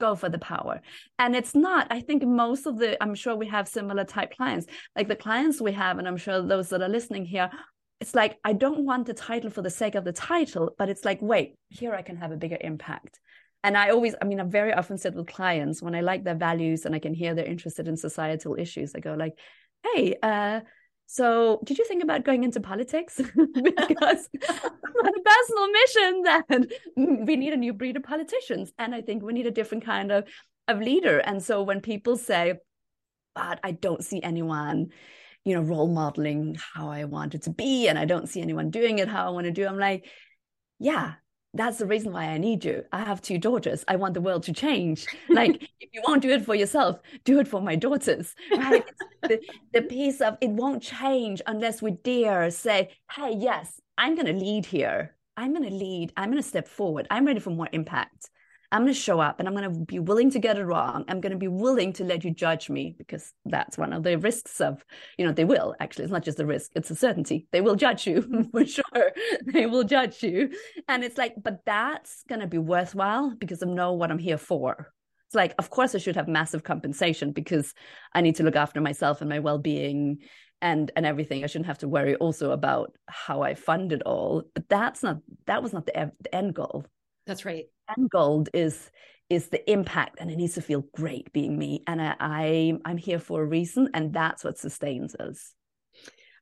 go 0.00 0.16
for 0.16 0.28
the 0.28 0.38
power. 0.38 0.80
And 1.18 1.36
it's 1.36 1.54
not, 1.54 1.86
I 1.90 2.00
think 2.00 2.24
most 2.24 2.66
of 2.66 2.78
the, 2.78 3.00
I'm 3.00 3.14
sure 3.14 3.36
we 3.36 3.46
have 3.48 3.68
similar 3.68 4.04
type 4.04 4.34
clients, 4.36 4.66
like 4.96 5.06
the 5.06 5.14
clients 5.14 5.60
we 5.60 5.72
have, 5.72 5.98
and 5.98 6.08
I'm 6.08 6.16
sure 6.16 6.42
those 6.42 6.70
that 6.70 6.82
are 6.82 6.88
listening 6.88 7.26
here, 7.26 7.50
it's 8.00 8.14
like, 8.14 8.38
I 8.42 8.54
don't 8.54 8.86
want 8.86 9.06
the 9.06 9.14
title 9.14 9.50
for 9.50 9.62
the 9.62 9.70
sake 9.70 9.94
of 9.94 10.04
the 10.04 10.12
title, 10.12 10.74
but 10.78 10.88
it's 10.88 11.04
like, 11.04 11.20
wait, 11.20 11.54
here 11.68 11.94
I 11.94 12.02
can 12.02 12.16
have 12.16 12.32
a 12.32 12.36
bigger 12.36 12.56
impact. 12.60 13.20
And 13.62 13.76
I 13.76 13.90
always, 13.90 14.14
I 14.20 14.24
mean, 14.24 14.40
I 14.40 14.44
very 14.44 14.72
often 14.72 14.96
sit 14.96 15.14
with 15.14 15.26
clients 15.26 15.82
when 15.82 15.94
I 15.94 16.00
like 16.00 16.24
their 16.24 16.34
values 16.34 16.86
and 16.86 16.94
I 16.94 16.98
can 16.98 17.12
hear 17.12 17.34
they're 17.34 17.44
interested 17.44 17.86
in 17.86 17.98
societal 17.98 18.56
issues. 18.58 18.94
I 18.94 19.00
go 19.00 19.12
like, 19.14 19.34
hey, 19.84 20.16
uh, 20.22 20.60
so, 21.12 21.58
did 21.64 21.76
you 21.76 21.84
think 21.84 22.04
about 22.04 22.24
going 22.24 22.44
into 22.44 22.60
politics? 22.60 23.16
because 23.34 24.28
on 24.32 25.08
a 25.08 25.22
personal 25.24 25.68
mission, 25.72 26.22
that 26.22 26.44
we 27.26 27.34
need 27.34 27.52
a 27.52 27.56
new 27.56 27.72
breed 27.72 27.96
of 27.96 28.04
politicians, 28.04 28.72
and 28.78 28.94
I 28.94 29.00
think 29.00 29.24
we 29.24 29.32
need 29.32 29.48
a 29.48 29.50
different 29.50 29.84
kind 29.84 30.12
of 30.12 30.28
of 30.68 30.78
leader. 30.78 31.18
And 31.18 31.42
so, 31.42 31.64
when 31.64 31.80
people 31.80 32.16
say, 32.16 32.60
but 33.34 33.58
I 33.64 33.72
don't 33.72 34.04
see 34.04 34.22
anyone, 34.22 34.92
you 35.44 35.56
know, 35.56 35.62
role 35.62 35.88
modeling 35.88 36.56
how 36.74 36.90
I 36.90 37.02
want 37.06 37.34
it 37.34 37.42
to 37.42 37.50
be. 37.50 37.88
And 37.88 37.98
I 37.98 38.04
don't 38.04 38.28
see 38.28 38.40
anyone 38.40 38.70
doing 38.70 39.00
it 39.00 39.08
how 39.08 39.26
I 39.26 39.30
want 39.30 39.46
to 39.46 39.50
do. 39.50 39.66
I'm 39.66 39.80
like, 39.80 40.08
yeah, 40.78 41.14
that's 41.54 41.78
the 41.78 41.86
reason 41.86 42.12
why 42.12 42.26
I 42.26 42.38
need 42.38 42.64
you. 42.64 42.84
I 42.92 43.04
have 43.04 43.20
two 43.20 43.38
daughters. 43.38 43.84
I 43.88 43.96
want 43.96 44.14
the 44.14 44.20
world 44.20 44.44
to 44.44 44.52
change. 44.52 45.06
Like, 45.28 45.62
if 45.80 45.90
you 45.92 46.02
won't 46.06 46.22
do 46.22 46.30
it 46.30 46.44
for 46.44 46.54
yourself, 46.54 47.00
do 47.24 47.40
it 47.40 47.48
for 47.48 47.60
my 47.60 47.74
daughters. 47.74 48.34
Right? 48.56 48.84
the, 49.22 49.40
the 49.72 49.82
piece 49.82 50.20
of 50.20 50.38
it 50.40 50.50
won't 50.50 50.82
change 50.82 51.42
unless 51.46 51.82
we 51.82 51.92
dare 51.92 52.50
say, 52.50 52.90
hey, 53.12 53.34
yes, 53.36 53.80
I'm 53.98 54.14
going 54.14 54.26
to 54.26 54.32
lead 54.32 54.66
here. 54.66 55.16
I'm 55.36 55.52
going 55.52 55.68
to 55.68 55.74
lead. 55.74 56.12
I'm 56.16 56.30
going 56.30 56.42
to 56.42 56.48
step 56.48 56.68
forward. 56.68 57.06
I'm 57.10 57.26
ready 57.26 57.40
for 57.40 57.50
more 57.50 57.68
impact. 57.72 58.30
I'm 58.72 58.82
going 58.82 58.94
to 58.94 59.00
show 59.00 59.18
up 59.18 59.40
and 59.40 59.48
I'm 59.48 59.54
going 59.54 59.72
to 59.72 59.84
be 59.84 59.98
willing 59.98 60.30
to 60.30 60.38
get 60.38 60.56
it 60.56 60.64
wrong. 60.64 61.04
I'm 61.08 61.20
going 61.20 61.32
to 61.32 61.38
be 61.38 61.48
willing 61.48 61.92
to 61.94 62.04
let 62.04 62.24
you 62.24 62.30
judge 62.30 62.70
me 62.70 62.94
because 62.96 63.32
that's 63.44 63.76
one 63.76 63.92
of 63.92 64.04
the 64.04 64.16
risks 64.16 64.60
of, 64.60 64.84
you 65.18 65.26
know, 65.26 65.32
they 65.32 65.44
will 65.44 65.74
actually, 65.80 66.04
it's 66.04 66.12
not 66.12 66.22
just 66.22 66.38
a 66.38 66.46
risk, 66.46 66.70
it's 66.76 66.90
a 66.90 66.94
certainty. 66.94 67.48
They 67.50 67.60
will 67.60 67.74
judge 67.74 68.06
you 68.06 68.48
for 68.52 68.64
sure. 68.64 69.12
They 69.44 69.66
will 69.66 69.82
judge 69.84 70.22
you. 70.22 70.50
And 70.86 71.02
it's 71.02 71.18
like, 71.18 71.34
but 71.42 71.64
that's 71.66 72.22
going 72.28 72.40
to 72.40 72.46
be 72.46 72.58
worthwhile 72.58 73.34
because 73.36 73.62
I 73.62 73.66
know 73.66 73.94
what 73.94 74.10
I'm 74.12 74.18
here 74.18 74.38
for. 74.38 74.92
It's 75.26 75.34
like, 75.34 75.54
of 75.58 75.70
course, 75.70 75.94
I 75.94 75.98
should 75.98 76.16
have 76.16 76.28
massive 76.28 76.62
compensation 76.62 77.32
because 77.32 77.74
I 78.14 78.20
need 78.20 78.36
to 78.36 78.44
look 78.44 78.56
after 78.56 78.80
myself 78.80 79.20
and 79.20 79.30
my 79.30 79.40
well 79.40 79.58
being 79.58 80.18
and 80.62 80.90
and 80.94 81.06
everything 81.06 81.42
i 81.42 81.46
shouldn't 81.46 81.66
have 81.66 81.78
to 81.78 81.88
worry 81.88 82.16
also 82.16 82.50
about 82.50 82.92
how 83.08 83.40
i 83.40 83.54
fund 83.54 83.92
it 83.92 84.02
all 84.02 84.42
but 84.54 84.68
that's 84.68 85.02
not 85.02 85.16
that 85.46 85.62
was 85.62 85.72
not 85.72 85.86
the, 85.86 86.12
the 86.20 86.34
end 86.34 86.54
goal 86.54 86.84
that's 87.30 87.44
right. 87.44 87.66
And 87.96 88.10
gold 88.10 88.48
is 88.52 88.90
is 89.28 89.48
the 89.48 89.70
impact 89.70 90.16
and 90.18 90.28
it 90.28 90.36
needs 90.36 90.54
to 90.54 90.62
feel 90.62 90.84
great 90.92 91.32
being 91.32 91.56
me. 91.56 91.84
And 91.86 92.02
I, 92.02 92.16
I 92.18 92.72
i'm 92.84 92.96
here 92.96 93.20
for 93.20 93.40
a 93.40 93.46
reason 93.46 93.90
and 93.94 94.12
that's 94.12 94.42
what 94.42 94.58
sustains 94.58 95.14
us. 95.14 95.54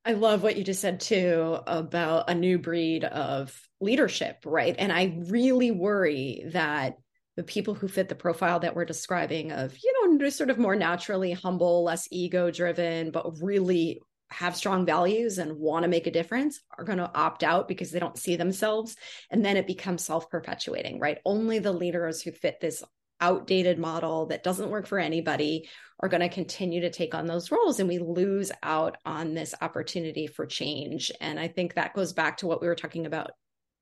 I 0.07 0.15
love 0.15 0.43
what 0.43 0.57
you 0.57 0.65
just 0.65 0.81
said 0.81 1.01
too 1.01 1.59
about 1.67 2.31
a 2.31 2.35
new 2.35 2.59
breed 2.59 3.05
of 3.05 3.55
leadership, 3.81 4.39
right? 4.47 4.75
And 4.79 4.91
I 4.91 5.19
really 5.27 5.71
worry 5.71 6.45
that 6.53 6.97
the 7.37 7.43
people 7.45 7.75
who 7.75 7.89
fit 7.89 8.09
the 8.09 8.15
profile 8.15 8.61
that 8.61 8.75
we're 8.75 8.87
describing 8.87 9.53
of, 9.53 9.77
you 9.85 10.19
know, 10.19 10.29
sort 10.31 10.49
of 10.49 10.59
more 10.59 10.75
naturally 10.75 11.33
humble, 11.33 11.85
less 11.85 12.09
ego 12.11 12.51
driven, 12.51 13.11
but 13.11 13.43
really 13.43 14.01
have 14.31 14.57
strong 14.57 14.85
values 14.85 15.39
and 15.39 15.59
want 15.59 15.85
to 15.85 15.89
make 15.89 16.07
a 16.07 16.11
difference 16.11 16.61
are 16.77 16.85
going 16.85 16.99
to 16.99 17.11
opt 17.15 17.43
out 17.43 17.67
because 17.67 17.91
they 17.91 17.99
don't 17.99 18.19
see 18.19 18.37
themselves. 18.37 18.97
And 19.31 19.45
then 19.45 19.57
it 19.57 19.67
becomes 19.67 20.05
self-perpetuating 20.05 21.01
right? 21.01 21.19
Only 21.25 21.59
the 21.59 21.73
leaders 21.73 22.23
who 22.23 22.33
fit 22.33 22.61
this 22.61 22.85
outdated 23.21 23.79
model 23.79 24.27
that 24.27 24.45
doesn't 24.45 24.71
work 24.71 24.87
for 24.87 24.99
anybody 24.99 25.69
are 26.01 26.09
going 26.09 26.21
to 26.21 26.29
continue 26.29 26.83
to 26.83 26.91
take 26.91 27.15
on 27.15 27.27
those 27.27 27.51
roles 27.51 27.81
and 27.81 27.89
we 27.89 27.99
lose 27.99 28.53
out 28.63 28.97
on 29.05 29.35
this 29.35 29.55
opportunity 29.61 30.27
for 30.27 30.47
change. 30.47 31.11
And 31.21 31.41
i 31.41 31.49
think 31.49 31.75
that 31.75 31.95
goes 31.95 32.13
back 32.13 32.39
to 32.39 32.47
what 32.47 32.61
we 32.61 32.69
were 32.69 32.77
talking 32.77 33.07
about 33.07 33.33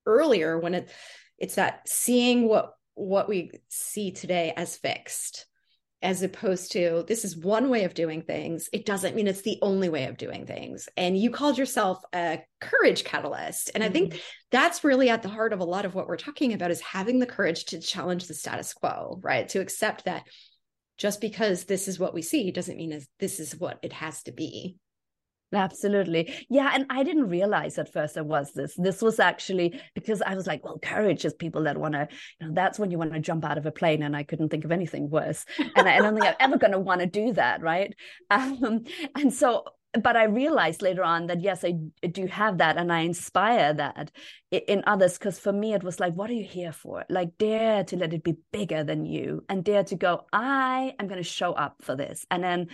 earlier 0.05 0.57
when 0.57 0.73
it 0.73 0.89
it's 1.37 1.55
that 1.55 1.87
seeing 1.87 2.47
what 2.47 2.73
what 2.95 3.29
we 3.29 3.51
see 3.69 4.11
today 4.11 4.53
as 4.57 4.75
fixed 4.75 5.45
as 6.01 6.21
opposed 6.21 6.71
to 6.73 7.03
this 7.07 7.25
is 7.25 7.35
one 7.35 7.69
way 7.69 7.83
of 7.83 7.93
doing 7.93 8.21
things 8.21 8.69
it 8.71 8.85
doesn't 8.85 9.15
mean 9.15 9.27
it's 9.27 9.41
the 9.41 9.57
only 9.61 9.89
way 9.89 10.05
of 10.05 10.17
doing 10.17 10.45
things 10.45 10.87
and 10.95 11.17
you 11.17 11.31
called 11.31 11.57
yourself 11.57 11.99
a 12.13 12.39
courage 12.61 13.03
catalyst 13.03 13.71
and 13.73 13.83
mm-hmm. 13.83 13.89
i 13.89 13.93
think 13.93 14.13
mm-hmm. 14.13 14.21
that's 14.51 14.83
really 14.83 15.09
at 15.09 15.23
the 15.23 15.29
heart 15.29 15.53
of 15.53 15.59
a 15.59 15.65
lot 15.65 15.85
of 15.85 15.95
what 15.95 16.07
we're 16.07 16.15
talking 16.15 16.53
about 16.53 16.71
is 16.71 16.81
having 16.81 17.19
the 17.19 17.25
courage 17.25 17.65
to 17.65 17.79
challenge 17.79 18.27
the 18.27 18.33
status 18.33 18.73
quo 18.73 19.19
right 19.23 19.49
to 19.49 19.59
accept 19.59 20.05
that 20.05 20.23
just 20.97 21.21
because 21.21 21.65
this 21.65 21.87
is 21.87 21.99
what 21.99 22.13
we 22.13 22.21
see 22.21 22.51
doesn't 22.51 22.77
mean 22.77 22.99
this 23.19 23.39
is 23.39 23.55
what 23.59 23.79
it 23.81 23.93
has 23.93 24.21
to 24.23 24.31
be 24.31 24.77
Absolutely. 25.53 26.33
Yeah. 26.49 26.71
And 26.73 26.85
I 26.89 27.03
didn't 27.03 27.29
realize 27.29 27.77
at 27.77 27.91
first 27.91 28.15
there 28.15 28.23
was 28.23 28.51
this. 28.51 28.73
This 28.75 29.01
was 29.01 29.19
actually 29.19 29.79
because 29.95 30.21
I 30.21 30.35
was 30.35 30.45
like, 30.45 30.65
well, 30.65 30.77
courage 30.79 31.23
is 31.23 31.33
people 31.33 31.63
that 31.63 31.77
want 31.77 31.93
to, 31.93 32.07
you 32.39 32.47
know, 32.47 32.53
that's 32.53 32.77
when 32.77 32.91
you 32.91 32.97
want 32.97 33.13
to 33.13 33.19
jump 33.19 33.45
out 33.45 33.57
of 33.57 33.65
a 33.65 33.71
plane. 33.71 34.03
And 34.03 34.15
I 34.15 34.23
couldn't 34.23 34.49
think 34.49 34.65
of 34.65 34.71
anything 34.71 35.09
worse. 35.09 35.45
And 35.75 35.87
I, 35.87 35.99
don't 35.99 36.15
think 36.15 36.25
I'm 36.25 36.35
ever 36.39 36.57
going 36.57 36.73
to 36.73 36.79
want 36.79 36.99
to 36.99 37.07
do 37.07 37.33
that. 37.33 37.61
Right. 37.61 37.95
Um, 38.29 38.83
and 39.15 39.33
so, 39.33 39.63
but 39.93 40.15
I 40.17 40.25
realized 40.25 40.81
later 40.81 41.03
on 41.03 41.27
that, 41.27 41.41
yes, 41.41 41.63
I 41.63 41.75
do 42.07 42.27
have 42.27 42.57
that. 42.57 42.77
And 42.77 42.91
I 42.91 42.99
inspire 42.99 43.73
that 43.73 44.11
in 44.51 44.83
others. 44.85 45.17
Because 45.17 45.39
for 45.39 45.53
me, 45.53 45.73
it 45.73 45.83
was 45.83 45.99
like, 45.99 46.13
what 46.13 46.29
are 46.29 46.33
you 46.33 46.43
here 46.43 46.73
for? 46.73 47.05
Like, 47.09 47.37
dare 47.37 47.83
to 47.85 47.95
let 47.95 48.13
it 48.13 48.23
be 48.23 48.35
bigger 48.51 48.83
than 48.83 49.05
you 49.05 49.43
and 49.49 49.63
dare 49.63 49.83
to 49.85 49.95
go, 49.95 50.25
I 50.33 50.93
am 50.99 51.07
going 51.07 51.23
to 51.23 51.27
show 51.27 51.53
up 51.53 51.77
for 51.81 51.95
this. 51.95 52.25
And 52.29 52.43
then, 52.43 52.67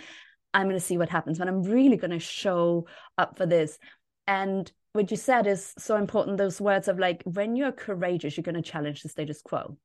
I'm 0.54 0.66
going 0.66 0.78
to 0.78 0.80
see 0.80 0.96
what 0.96 1.10
happens, 1.10 1.38
when 1.38 1.48
I'm 1.48 1.62
really 1.62 1.96
going 1.96 2.12
to 2.12 2.18
show 2.18 2.86
up 3.18 3.36
for 3.36 3.44
this. 3.44 3.78
And 4.26 4.70
what 4.92 5.10
you 5.10 5.16
said 5.16 5.46
is 5.46 5.74
so 5.76 5.96
important 5.96 6.38
those 6.38 6.60
words 6.60 6.88
of 6.88 6.98
like, 6.98 7.22
when 7.24 7.56
you're 7.56 7.72
courageous, 7.72 8.36
you're 8.36 8.44
going 8.44 8.54
to 8.54 8.62
challenge 8.62 9.02
the 9.02 9.08
status 9.08 9.42
quo. 9.42 9.76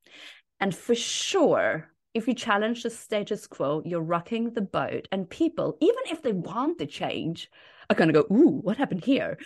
And 0.60 0.73
for 0.75 0.95
sure, 0.95 1.89
if 2.13 2.27
you 2.27 2.34
challenge 2.34 2.84
the 2.84 2.89
status 2.89 3.47
quo, 3.47 3.82
you're 3.86 4.01
rocking 4.01 4.53
the 4.53 4.62
boat. 4.62 5.08
And 5.12 5.29
people, 5.29 5.77
even 5.82 6.03
if 6.05 6.21
they 6.21 6.34
want 6.34 6.77
the 6.77 6.86
change, 6.86 7.49
are 7.89 7.95
going 7.95 8.12
to 8.12 8.13
go, 8.13 8.25
Ooh, 8.32 8.60
what 8.62 8.78
happened 8.78 9.04
here? 9.04 9.38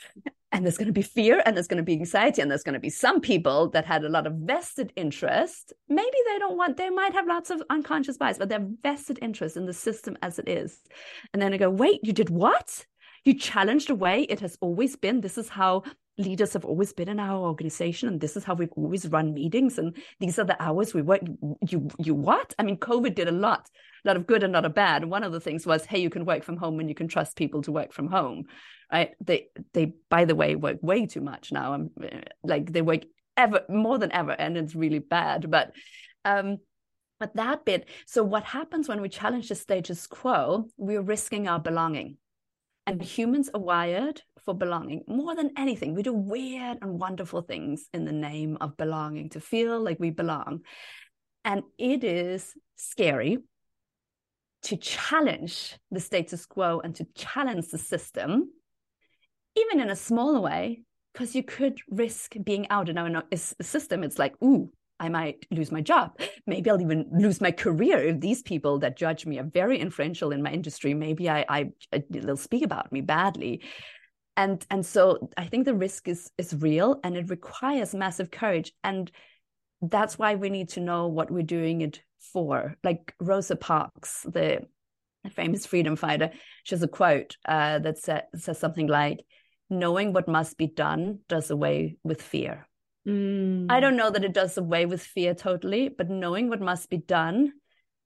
And 0.51 0.63
there's 0.63 0.77
going 0.77 0.87
to 0.87 0.93
be 0.93 1.01
fear 1.01 1.41
and 1.45 1.55
there's 1.55 1.67
going 1.67 1.77
to 1.77 1.83
be 1.83 1.93
anxiety. 1.93 2.41
And 2.41 2.51
there's 2.51 2.63
going 2.63 2.73
to 2.73 2.79
be 2.79 2.89
some 2.89 3.21
people 3.21 3.69
that 3.69 3.85
had 3.85 4.03
a 4.03 4.09
lot 4.09 4.27
of 4.27 4.33
vested 4.33 4.93
interest. 4.95 5.73
Maybe 5.89 6.17
they 6.27 6.39
don't 6.39 6.57
want, 6.57 6.77
they 6.77 6.89
might 6.89 7.13
have 7.13 7.25
lots 7.25 7.49
of 7.49 7.63
unconscious 7.69 8.17
bias, 8.17 8.37
but 8.37 8.49
they're 8.49 8.67
vested 8.83 9.17
interest 9.21 9.57
in 9.57 9.65
the 9.65 9.73
system 9.73 10.17
as 10.21 10.37
it 10.37 10.47
is. 10.47 10.79
And 11.33 11.41
then 11.41 11.53
I 11.53 11.57
go, 11.57 11.69
Wait, 11.69 12.01
you 12.03 12.13
did 12.13 12.29
what? 12.29 12.85
You 13.25 13.33
challenged 13.33 13.87
the 13.87 13.95
way 13.95 14.23
it 14.23 14.41
has 14.41 14.57
always 14.59 14.95
been. 14.95 15.21
This 15.21 15.37
is 15.37 15.49
how 15.49 15.83
leaders 16.17 16.53
have 16.53 16.65
always 16.65 16.93
been 16.93 17.09
in 17.09 17.19
our 17.19 17.39
organization 17.39 18.07
and 18.07 18.21
this 18.21 18.37
is 18.37 18.43
how 18.43 18.53
we've 18.53 18.71
always 18.75 19.07
run 19.07 19.33
meetings 19.33 19.79
and 19.79 19.97
these 20.19 20.37
are 20.37 20.43
the 20.43 20.61
hours 20.61 20.93
we 20.93 21.01
work 21.01 21.21
you 21.67 21.87
you 21.97 22.13
what? 22.13 22.53
I 22.59 22.63
mean 22.63 22.77
covid 22.77 23.15
did 23.15 23.27
a 23.27 23.31
lot 23.31 23.69
a 24.05 24.09
lot 24.09 24.17
of 24.17 24.27
good 24.27 24.43
and 24.43 24.51
not 24.51 24.65
a 24.65 24.69
bad. 24.69 25.05
One 25.05 25.23
of 25.23 25.31
the 25.31 25.39
things 25.39 25.65
was 25.65 25.85
hey 25.85 25.99
you 25.99 26.09
can 26.09 26.25
work 26.25 26.43
from 26.43 26.57
home 26.57 26.79
and 26.79 26.89
you 26.89 26.95
can 26.95 27.07
trust 27.07 27.35
people 27.35 27.61
to 27.63 27.71
work 27.71 27.93
from 27.93 28.07
home 28.07 28.45
right? 28.93 29.11
They 29.19 29.47
they 29.73 29.93
by 30.09 30.25
the 30.25 30.35
way 30.35 30.55
work 30.55 30.77
way 30.81 31.07
too 31.07 31.21
much 31.21 31.51
now. 31.51 31.73
I'm 31.73 31.89
like 32.43 32.71
they 32.71 32.81
work 32.81 33.01
ever 33.35 33.61
more 33.67 33.97
than 33.97 34.11
ever 34.11 34.31
and 34.31 34.55
it's 34.55 34.75
really 34.75 34.99
bad. 34.99 35.49
But 35.49 35.71
um 36.23 36.57
but 37.19 37.35
that 37.35 37.65
bit 37.65 37.89
so 38.05 38.23
what 38.23 38.43
happens 38.43 38.87
when 38.87 39.01
we 39.01 39.09
challenge 39.09 39.49
the 39.49 39.55
status 39.55 40.05
quo? 40.07 40.69
We're 40.77 41.01
risking 41.01 41.47
our 41.47 41.59
belonging. 41.59 42.17
And 42.85 43.01
humans 43.01 43.49
are 43.53 43.61
wired 43.61 44.21
for 44.45 44.53
belonging 44.53 45.03
more 45.07 45.35
than 45.35 45.51
anything. 45.57 45.93
We 45.93 46.03
do 46.03 46.13
weird 46.13 46.79
and 46.81 46.99
wonderful 46.99 47.41
things 47.41 47.87
in 47.93 48.05
the 48.05 48.11
name 48.11 48.57
of 48.61 48.77
belonging 48.77 49.29
to 49.29 49.39
feel 49.39 49.79
like 49.79 49.99
we 49.99 50.09
belong. 50.09 50.61
And 51.45 51.63
it 51.77 52.03
is 52.03 52.53
scary 52.75 53.39
to 54.63 54.77
challenge 54.77 55.77
the 55.91 55.99
status 55.99 56.45
quo 56.45 56.79
and 56.79 56.95
to 56.95 57.05
challenge 57.15 57.67
the 57.67 57.77
system, 57.77 58.49
even 59.55 59.79
in 59.81 59.89
a 59.89 59.95
smaller 59.95 60.39
way, 60.39 60.83
because 61.13 61.35
you 61.35 61.43
could 61.43 61.79
risk 61.89 62.35
being 62.43 62.69
out 62.69 62.89
in 62.89 62.97
our 62.97 63.23
system. 63.61 64.03
It's 64.03 64.17
like, 64.17 64.33
ooh, 64.43 64.71
I 64.99 65.09
might 65.09 65.45
lose 65.51 65.71
my 65.71 65.81
job. 65.81 66.17
Maybe 66.47 66.69
I'll 66.69 66.81
even 66.81 67.09
lose 67.11 67.41
my 67.41 67.51
career 67.51 67.97
if 67.99 68.21
these 68.21 68.41
people 68.41 68.79
that 68.79 68.97
judge 68.97 69.25
me 69.25 69.37
are 69.37 69.43
very 69.43 69.79
influential 69.79 70.31
in 70.31 70.41
my 70.41 70.51
industry. 70.51 70.93
Maybe 70.93 71.29
I, 71.29 71.45
I, 71.49 71.71
I 71.91 72.03
they'll 72.09 72.37
speak 72.37 72.63
about 72.63 72.91
me 72.91 73.01
badly. 73.01 73.61
And 74.35 74.65
and 74.69 74.85
so 74.85 75.29
I 75.37 75.45
think 75.45 75.65
the 75.65 75.75
risk 75.75 76.07
is 76.07 76.31
is 76.37 76.55
real 76.55 76.99
and 77.03 77.15
it 77.15 77.29
requires 77.29 77.93
massive 77.93 78.31
courage. 78.31 78.73
And 78.83 79.11
that's 79.81 80.17
why 80.17 80.35
we 80.35 80.49
need 80.49 80.69
to 80.69 80.79
know 80.79 81.07
what 81.07 81.29
we're 81.29 81.43
doing 81.43 81.81
it 81.81 82.01
for. 82.19 82.75
Like 82.83 83.13
Rosa 83.19 83.55
Parks, 83.55 84.23
the 84.23 84.61
famous 85.31 85.65
freedom 85.65 85.95
fighter, 85.95 86.31
she 86.63 86.75
has 86.75 86.83
a 86.83 86.87
quote 86.87 87.37
uh, 87.47 87.79
that 87.79 87.97
sa- 87.99 88.21
says 88.35 88.57
something 88.57 88.87
like, 88.87 89.23
"Knowing 89.69 90.13
what 90.13 90.27
must 90.27 90.57
be 90.57 90.67
done 90.67 91.19
does 91.29 91.51
away 91.51 91.97
with 92.03 92.21
fear." 92.21 92.67
Mm. 93.07 93.67
I 93.69 93.79
don't 93.79 93.97
know 93.97 94.09
that 94.09 94.23
it 94.23 94.33
does 94.33 94.57
away 94.57 94.85
with 94.85 95.01
fear 95.01 95.33
totally, 95.33 95.89
but 95.89 96.09
knowing 96.09 96.49
what 96.49 96.61
must 96.61 96.89
be 96.89 96.97
done 96.97 97.53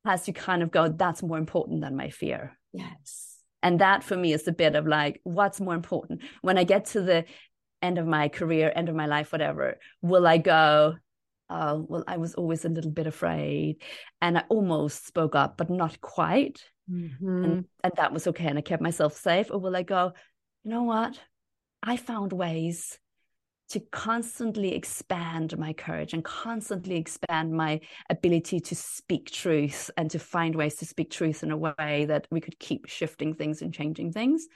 has 0.06 0.28
you 0.28 0.34
kind 0.34 0.64
of 0.64 0.72
go, 0.72 0.88
that's 0.88 1.22
more 1.22 1.38
important 1.38 1.82
than 1.82 1.96
my 1.96 2.10
fear. 2.10 2.58
Yes. 2.74 3.37
And 3.68 3.82
that 3.82 4.02
for 4.02 4.16
me 4.16 4.32
is 4.32 4.48
a 4.48 4.54
bit 4.54 4.76
of 4.76 4.88
like, 4.88 5.20
what's 5.24 5.60
more 5.60 5.76
important? 5.76 6.22
When 6.42 6.58
I 6.58 6.64
get 6.64 6.86
to 6.86 7.02
the 7.02 7.26
end 7.82 7.98
of 7.98 8.08
my 8.08 8.30
career, 8.30 8.72
end 8.74 8.88
of 8.88 8.96
my 8.96 9.08
life, 9.08 9.34
whatever, 9.34 9.78
will 10.02 10.26
I 10.26 10.38
go, 10.38 10.96
oh, 11.50 11.86
well, 11.90 12.06
I 12.08 12.16
was 12.16 12.34
always 12.36 12.64
a 12.64 12.70
little 12.70 12.92
bit 12.92 13.08
afraid 13.08 13.82
and 14.22 14.38
I 14.38 14.46
almost 14.48 15.06
spoke 15.06 15.36
up, 15.36 15.58
but 15.58 15.70
not 15.70 16.00
quite. 16.00 16.64
Mm-hmm. 16.90 17.44
And, 17.44 17.66
and 17.84 17.94
that 17.98 18.14
was 18.14 18.28
okay. 18.28 18.48
And 18.48 18.58
I 18.58 18.62
kept 18.62 18.82
myself 18.82 19.18
safe. 19.18 19.52
Or 19.52 19.60
will 19.60 19.76
I 19.76 19.84
go, 19.84 20.14
you 20.64 20.72
know 20.72 20.84
what? 20.84 21.20
I 21.84 21.98
found 21.98 22.32
ways 22.32 22.98
to 23.70 23.80
constantly 23.92 24.74
expand 24.74 25.58
my 25.58 25.74
courage 25.74 26.14
and 26.14 26.24
constantly 26.24 26.96
expand 26.96 27.52
my 27.52 27.80
ability 28.10 28.60
to 28.62 28.76
speak 28.76 29.30
truth 29.30 29.92
and 29.98 30.10
to 30.12 30.20
find 30.20 30.56
ways 30.56 30.76
to 30.76 30.86
speak 30.86 31.10
truth 31.10 31.44
in 31.44 31.52
a 31.52 31.58
way 31.58 32.06
that 32.08 32.28
we 32.32 32.42
could 32.42 32.58
keep 32.60 32.88
shifting 32.88 33.34
things 33.34 33.62
and 33.62 33.74
changing 33.74 34.12
things? 34.12 34.48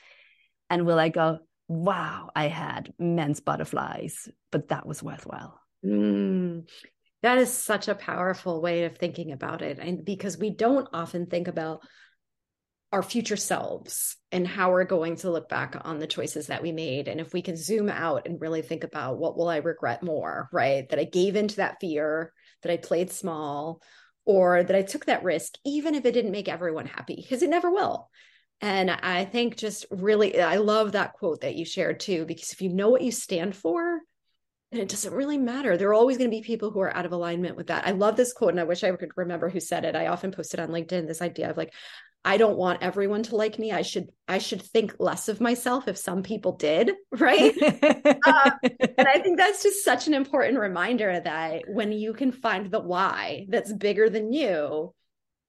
And 0.69 0.85
will 0.85 0.99
I 0.99 1.09
go, 1.09 1.39
wow, 1.67 2.29
I 2.35 2.47
had 2.47 2.93
men's 2.97 3.39
butterflies, 3.39 4.29
but 4.51 4.69
that 4.69 4.85
was 4.85 5.03
worthwhile? 5.03 5.59
Mm, 5.85 6.67
that 7.23 7.37
is 7.37 7.51
such 7.51 7.87
a 7.87 7.95
powerful 7.95 8.61
way 8.61 8.85
of 8.85 8.97
thinking 8.97 9.31
about 9.31 9.61
it. 9.61 9.79
And 9.79 10.03
because 10.05 10.37
we 10.37 10.49
don't 10.49 10.87
often 10.93 11.25
think 11.27 11.47
about 11.47 11.81
our 12.91 13.01
future 13.01 13.37
selves 13.37 14.17
and 14.31 14.45
how 14.45 14.71
we're 14.71 14.83
going 14.83 15.15
to 15.15 15.31
look 15.31 15.47
back 15.47 15.77
on 15.85 15.99
the 15.99 16.07
choices 16.07 16.47
that 16.47 16.61
we 16.61 16.71
made 16.71 17.07
and 17.07 17.21
if 17.21 17.33
we 17.33 17.41
can 17.41 17.55
zoom 17.55 17.89
out 17.89 18.27
and 18.27 18.41
really 18.41 18.61
think 18.61 18.83
about 18.83 19.17
what 19.17 19.37
will 19.37 19.47
i 19.47 19.57
regret 19.57 20.03
more 20.03 20.49
right 20.51 20.89
that 20.89 20.99
i 20.99 21.03
gave 21.03 21.35
into 21.35 21.57
that 21.57 21.77
fear 21.79 22.33
that 22.63 22.71
i 22.71 22.77
played 22.77 23.11
small 23.11 23.81
or 24.25 24.63
that 24.63 24.75
i 24.75 24.81
took 24.81 25.05
that 25.05 25.23
risk 25.23 25.53
even 25.65 25.95
if 25.95 26.05
it 26.05 26.11
didn't 26.11 26.31
make 26.31 26.49
everyone 26.49 26.85
happy 26.85 27.15
because 27.15 27.41
it 27.41 27.49
never 27.49 27.71
will 27.71 28.09
and 28.59 28.91
i 28.91 29.23
think 29.23 29.55
just 29.55 29.85
really 29.89 30.41
i 30.41 30.57
love 30.57 30.91
that 30.91 31.13
quote 31.13 31.41
that 31.41 31.55
you 31.55 31.63
shared 31.63 31.99
too 31.99 32.25
because 32.25 32.51
if 32.51 32.61
you 32.61 32.69
know 32.69 32.89
what 32.89 33.01
you 33.01 33.11
stand 33.11 33.55
for 33.55 34.01
and 34.71 34.79
it 34.79 34.87
doesn't 34.87 35.13
really 35.13 35.37
matter. 35.37 35.75
There 35.75 35.89
are 35.89 35.93
always 35.93 36.17
going 36.17 36.29
to 36.29 36.35
be 36.35 36.41
people 36.41 36.71
who 36.71 36.79
are 36.79 36.95
out 36.95 37.05
of 37.05 37.11
alignment 37.11 37.57
with 37.57 37.67
that. 37.67 37.85
I 37.85 37.91
love 37.91 38.15
this 38.15 38.31
quote, 38.31 38.51
and 38.51 38.59
I 38.59 38.63
wish 38.63 38.83
I 38.83 38.91
could 38.91 39.11
remember 39.17 39.49
who 39.49 39.59
said 39.59 39.83
it. 39.83 39.97
I 39.97 40.07
often 40.07 40.31
post 40.31 40.53
it 40.53 40.61
on 40.61 40.69
LinkedIn. 40.69 41.07
This 41.07 41.21
idea 41.21 41.49
of 41.49 41.57
like, 41.57 41.73
I 42.23 42.37
don't 42.37 42.57
want 42.57 42.83
everyone 42.83 43.23
to 43.23 43.35
like 43.35 43.57
me. 43.57 43.71
I 43.71 43.81
should 43.81 44.09
I 44.27 44.37
should 44.37 44.61
think 44.61 44.95
less 44.99 45.27
of 45.27 45.41
myself 45.41 45.87
if 45.87 45.97
some 45.97 46.21
people 46.21 46.53
did, 46.53 46.91
right? 47.11 47.55
uh, 47.61 48.51
and 48.63 49.07
I 49.07 49.19
think 49.19 49.37
that's 49.37 49.63
just 49.63 49.83
such 49.83 50.07
an 50.07 50.13
important 50.13 50.59
reminder 50.59 51.19
that 51.19 51.63
when 51.67 51.91
you 51.91 52.13
can 52.13 52.31
find 52.31 52.69
the 52.69 52.79
why 52.79 53.47
that's 53.49 53.73
bigger 53.73 54.09
than 54.09 54.31
you, 54.31 54.93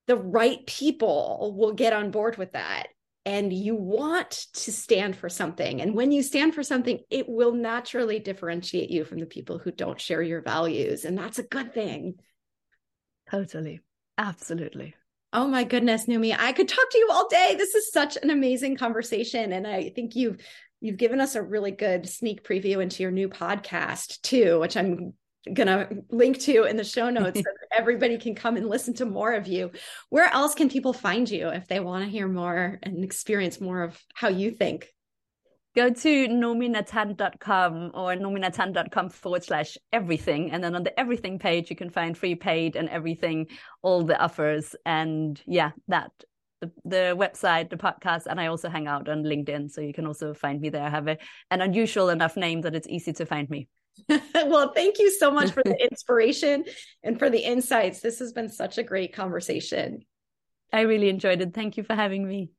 the 0.07 0.17
right 0.17 0.65
people 0.65 1.53
will 1.57 1.73
get 1.73 1.93
on 1.93 2.11
board 2.11 2.37
with 2.37 2.53
that. 2.53 2.87
And 3.25 3.53
you 3.53 3.75
want 3.75 4.31
to 4.31 4.71
stand 4.73 5.15
for 5.15 5.29
something. 5.29 5.81
And 5.81 5.95
when 5.95 6.11
you 6.11 6.21
stand 6.23 6.53
for 6.53 6.61
something, 6.61 6.99
it 7.09 7.29
will 7.29 7.53
naturally 7.53 8.19
differentiate 8.19 8.89
you 8.89 9.05
from 9.05 9.19
the 9.19 9.25
people 9.25 9.59
who 9.59 9.71
don't 9.71 10.01
share 10.01 10.21
your 10.21 10.41
values. 10.41 11.05
And 11.05 11.17
that's 11.17 11.39
a 11.39 11.43
good 11.43 11.73
thing. 11.73 12.15
Totally. 13.31 13.79
Absolutely. 14.17 14.95
Oh 15.35 15.47
my 15.47 15.63
goodness, 15.63 16.05
Noomi, 16.05 16.35
I 16.37 16.51
could 16.51 16.67
talk 16.67 16.89
to 16.91 16.97
you 16.99 17.09
all 17.11 17.27
day. 17.27 17.55
This 17.57 17.73
is 17.73 17.91
such 17.91 18.17
an 18.21 18.29
amazing 18.29 18.77
conversation. 18.77 19.51
And 19.51 19.65
I 19.65 19.89
think 19.89 20.15
you've 20.15 20.37
you've 20.79 20.97
given 20.97 21.19
us 21.19 21.33
a 21.33 21.41
really 21.41 21.71
good 21.71 22.07
sneak 22.07 22.43
preview 22.43 22.83
into 22.83 23.01
your 23.01 23.11
new 23.11 23.29
podcast 23.29 24.21
too, 24.21 24.59
which 24.59 24.77
I'm 24.77 25.13
gonna 25.51 25.89
link 26.09 26.39
to 26.41 26.65
in 26.65 26.77
the 26.77 26.83
show 26.83 27.09
notes 27.09 27.39
so 27.39 27.51
everybody 27.75 28.19
can 28.19 28.35
come 28.35 28.57
and 28.57 28.69
listen 28.69 28.93
to 28.95 29.05
more 29.05 29.33
of 29.33 29.47
you. 29.47 29.71
Where 30.09 30.31
else 30.31 30.53
can 30.53 30.69
people 30.69 30.93
find 30.93 31.27
you 31.27 31.49
if 31.49 31.67
they 31.67 31.79
want 31.79 32.03
to 32.03 32.11
hear 32.11 32.27
more 32.27 32.79
and 32.83 33.03
experience 33.03 33.59
more 33.59 33.81
of 33.81 33.99
how 34.13 34.27
you 34.27 34.51
think? 34.51 34.93
Go 35.75 35.89
to 35.89 36.27
noominatan.com 36.27 37.91
or 37.95 38.13
noominatan.com 38.13 39.09
forward 39.09 39.43
slash 39.43 39.77
everything. 39.91 40.51
And 40.51 40.63
then 40.63 40.75
on 40.75 40.83
the 40.83 40.97
everything 40.99 41.39
page, 41.39 41.71
you 41.71 41.75
can 41.75 41.89
find 41.89 42.15
free 42.15 42.35
paid 42.35 42.75
and 42.75 42.87
everything, 42.89 43.47
all 43.81 44.03
the 44.03 44.19
offers. 44.21 44.75
And 44.85 45.41
yeah, 45.47 45.71
that 45.87 46.11
the, 46.61 46.71
the 46.85 47.15
website, 47.17 47.71
the 47.71 47.77
podcast, 47.77 48.27
and 48.27 48.39
I 48.39 48.47
also 48.47 48.69
hang 48.69 48.87
out 48.87 49.09
on 49.09 49.23
LinkedIn. 49.23 49.71
So 49.71 49.81
you 49.81 49.93
can 49.93 50.05
also 50.05 50.35
find 50.35 50.61
me 50.61 50.69
there. 50.69 50.83
I 50.83 50.89
have 50.89 51.07
a, 51.07 51.17
an 51.49 51.61
unusual 51.61 52.09
enough 52.09 52.37
name 52.37 52.61
that 52.61 52.75
it's 52.75 52.87
easy 52.87 53.13
to 53.13 53.25
find 53.25 53.49
me. 53.49 53.67
well, 54.35 54.73
thank 54.73 54.99
you 54.99 55.11
so 55.11 55.31
much 55.31 55.51
for 55.51 55.63
the 55.63 55.75
inspiration 55.83 56.65
and 57.03 57.17
for 57.17 57.29
the 57.29 57.39
insights. 57.39 57.99
This 57.99 58.19
has 58.19 58.31
been 58.31 58.49
such 58.49 58.77
a 58.77 58.83
great 58.83 59.13
conversation. 59.13 60.05
I 60.71 60.81
really 60.81 61.09
enjoyed 61.09 61.41
it. 61.41 61.53
Thank 61.53 61.77
you 61.77 61.83
for 61.83 61.95
having 61.95 62.27
me. 62.27 62.51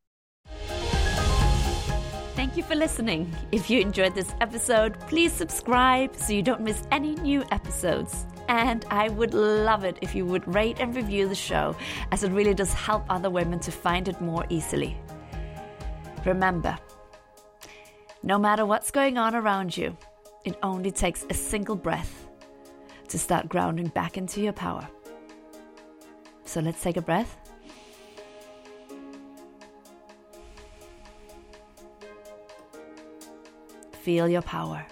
Thank 2.45 2.59
you 2.59 2.63
for 2.63 2.75
listening. 2.75 3.35
If 3.53 3.71
you 3.71 3.81
enjoyed 3.81 4.15
this 4.15 4.35
episode, 4.43 5.01
please 5.09 5.33
subscribe 5.33 6.15
so 6.15 6.35
you 6.35 6.43
don't 6.43 6.61
miss 6.61 6.87
any 6.93 7.15
new 7.15 7.43
episodes. 7.51 8.27
And 8.49 8.85
I 8.91 9.09
would 9.09 9.33
love 9.33 9.83
it 9.85 9.97
if 10.03 10.15
you 10.15 10.27
would 10.27 10.47
rate 10.55 10.77
and 10.79 10.95
review 10.95 11.27
the 11.27 11.35
show, 11.35 11.75
as 12.13 12.23
it 12.23 12.33
really 12.33 12.53
does 12.53 12.75
help 12.75 13.07
other 13.09 13.31
women 13.31 13.61
to 13.61 13.73
find 13.73 14.09
it 14.09 14.21
more 14.21 14.45
easily. 14.51 14.95
Remember, 16.27 16.77
no 18.23 18.39
matter 18.39 18.67
what's 18.67 18.91
going 18.91 19.17
on 19.17 19.35
around 19.35 19.75
you, 19.75 19.97
it 20.45 20.59
only 20.63 20.91
takes 20.91 21.25
a 21.31 21.35
single 21.35 21.77
breath 21.77 22.29
to 23.09 23.19
start 23.19 23.49
grounding 23.49 23.87
back 23.87 24.19
into 24.19 24.43
your 24.43 24.53
power. 24.53 24.87
So 26.45 26.61
let's 26.61 26.83
take 26.83 26.99
a 26.99 27.03
breath. 27.03 27.39
Feel 34.05 34.29
your 34.29 34.43
power. 34.43 34.85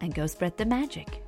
And 0.00 0.14
go 0.14 0.28
spread 0.28 0.56
the 0.56 0.66
magic. 0.66 1.24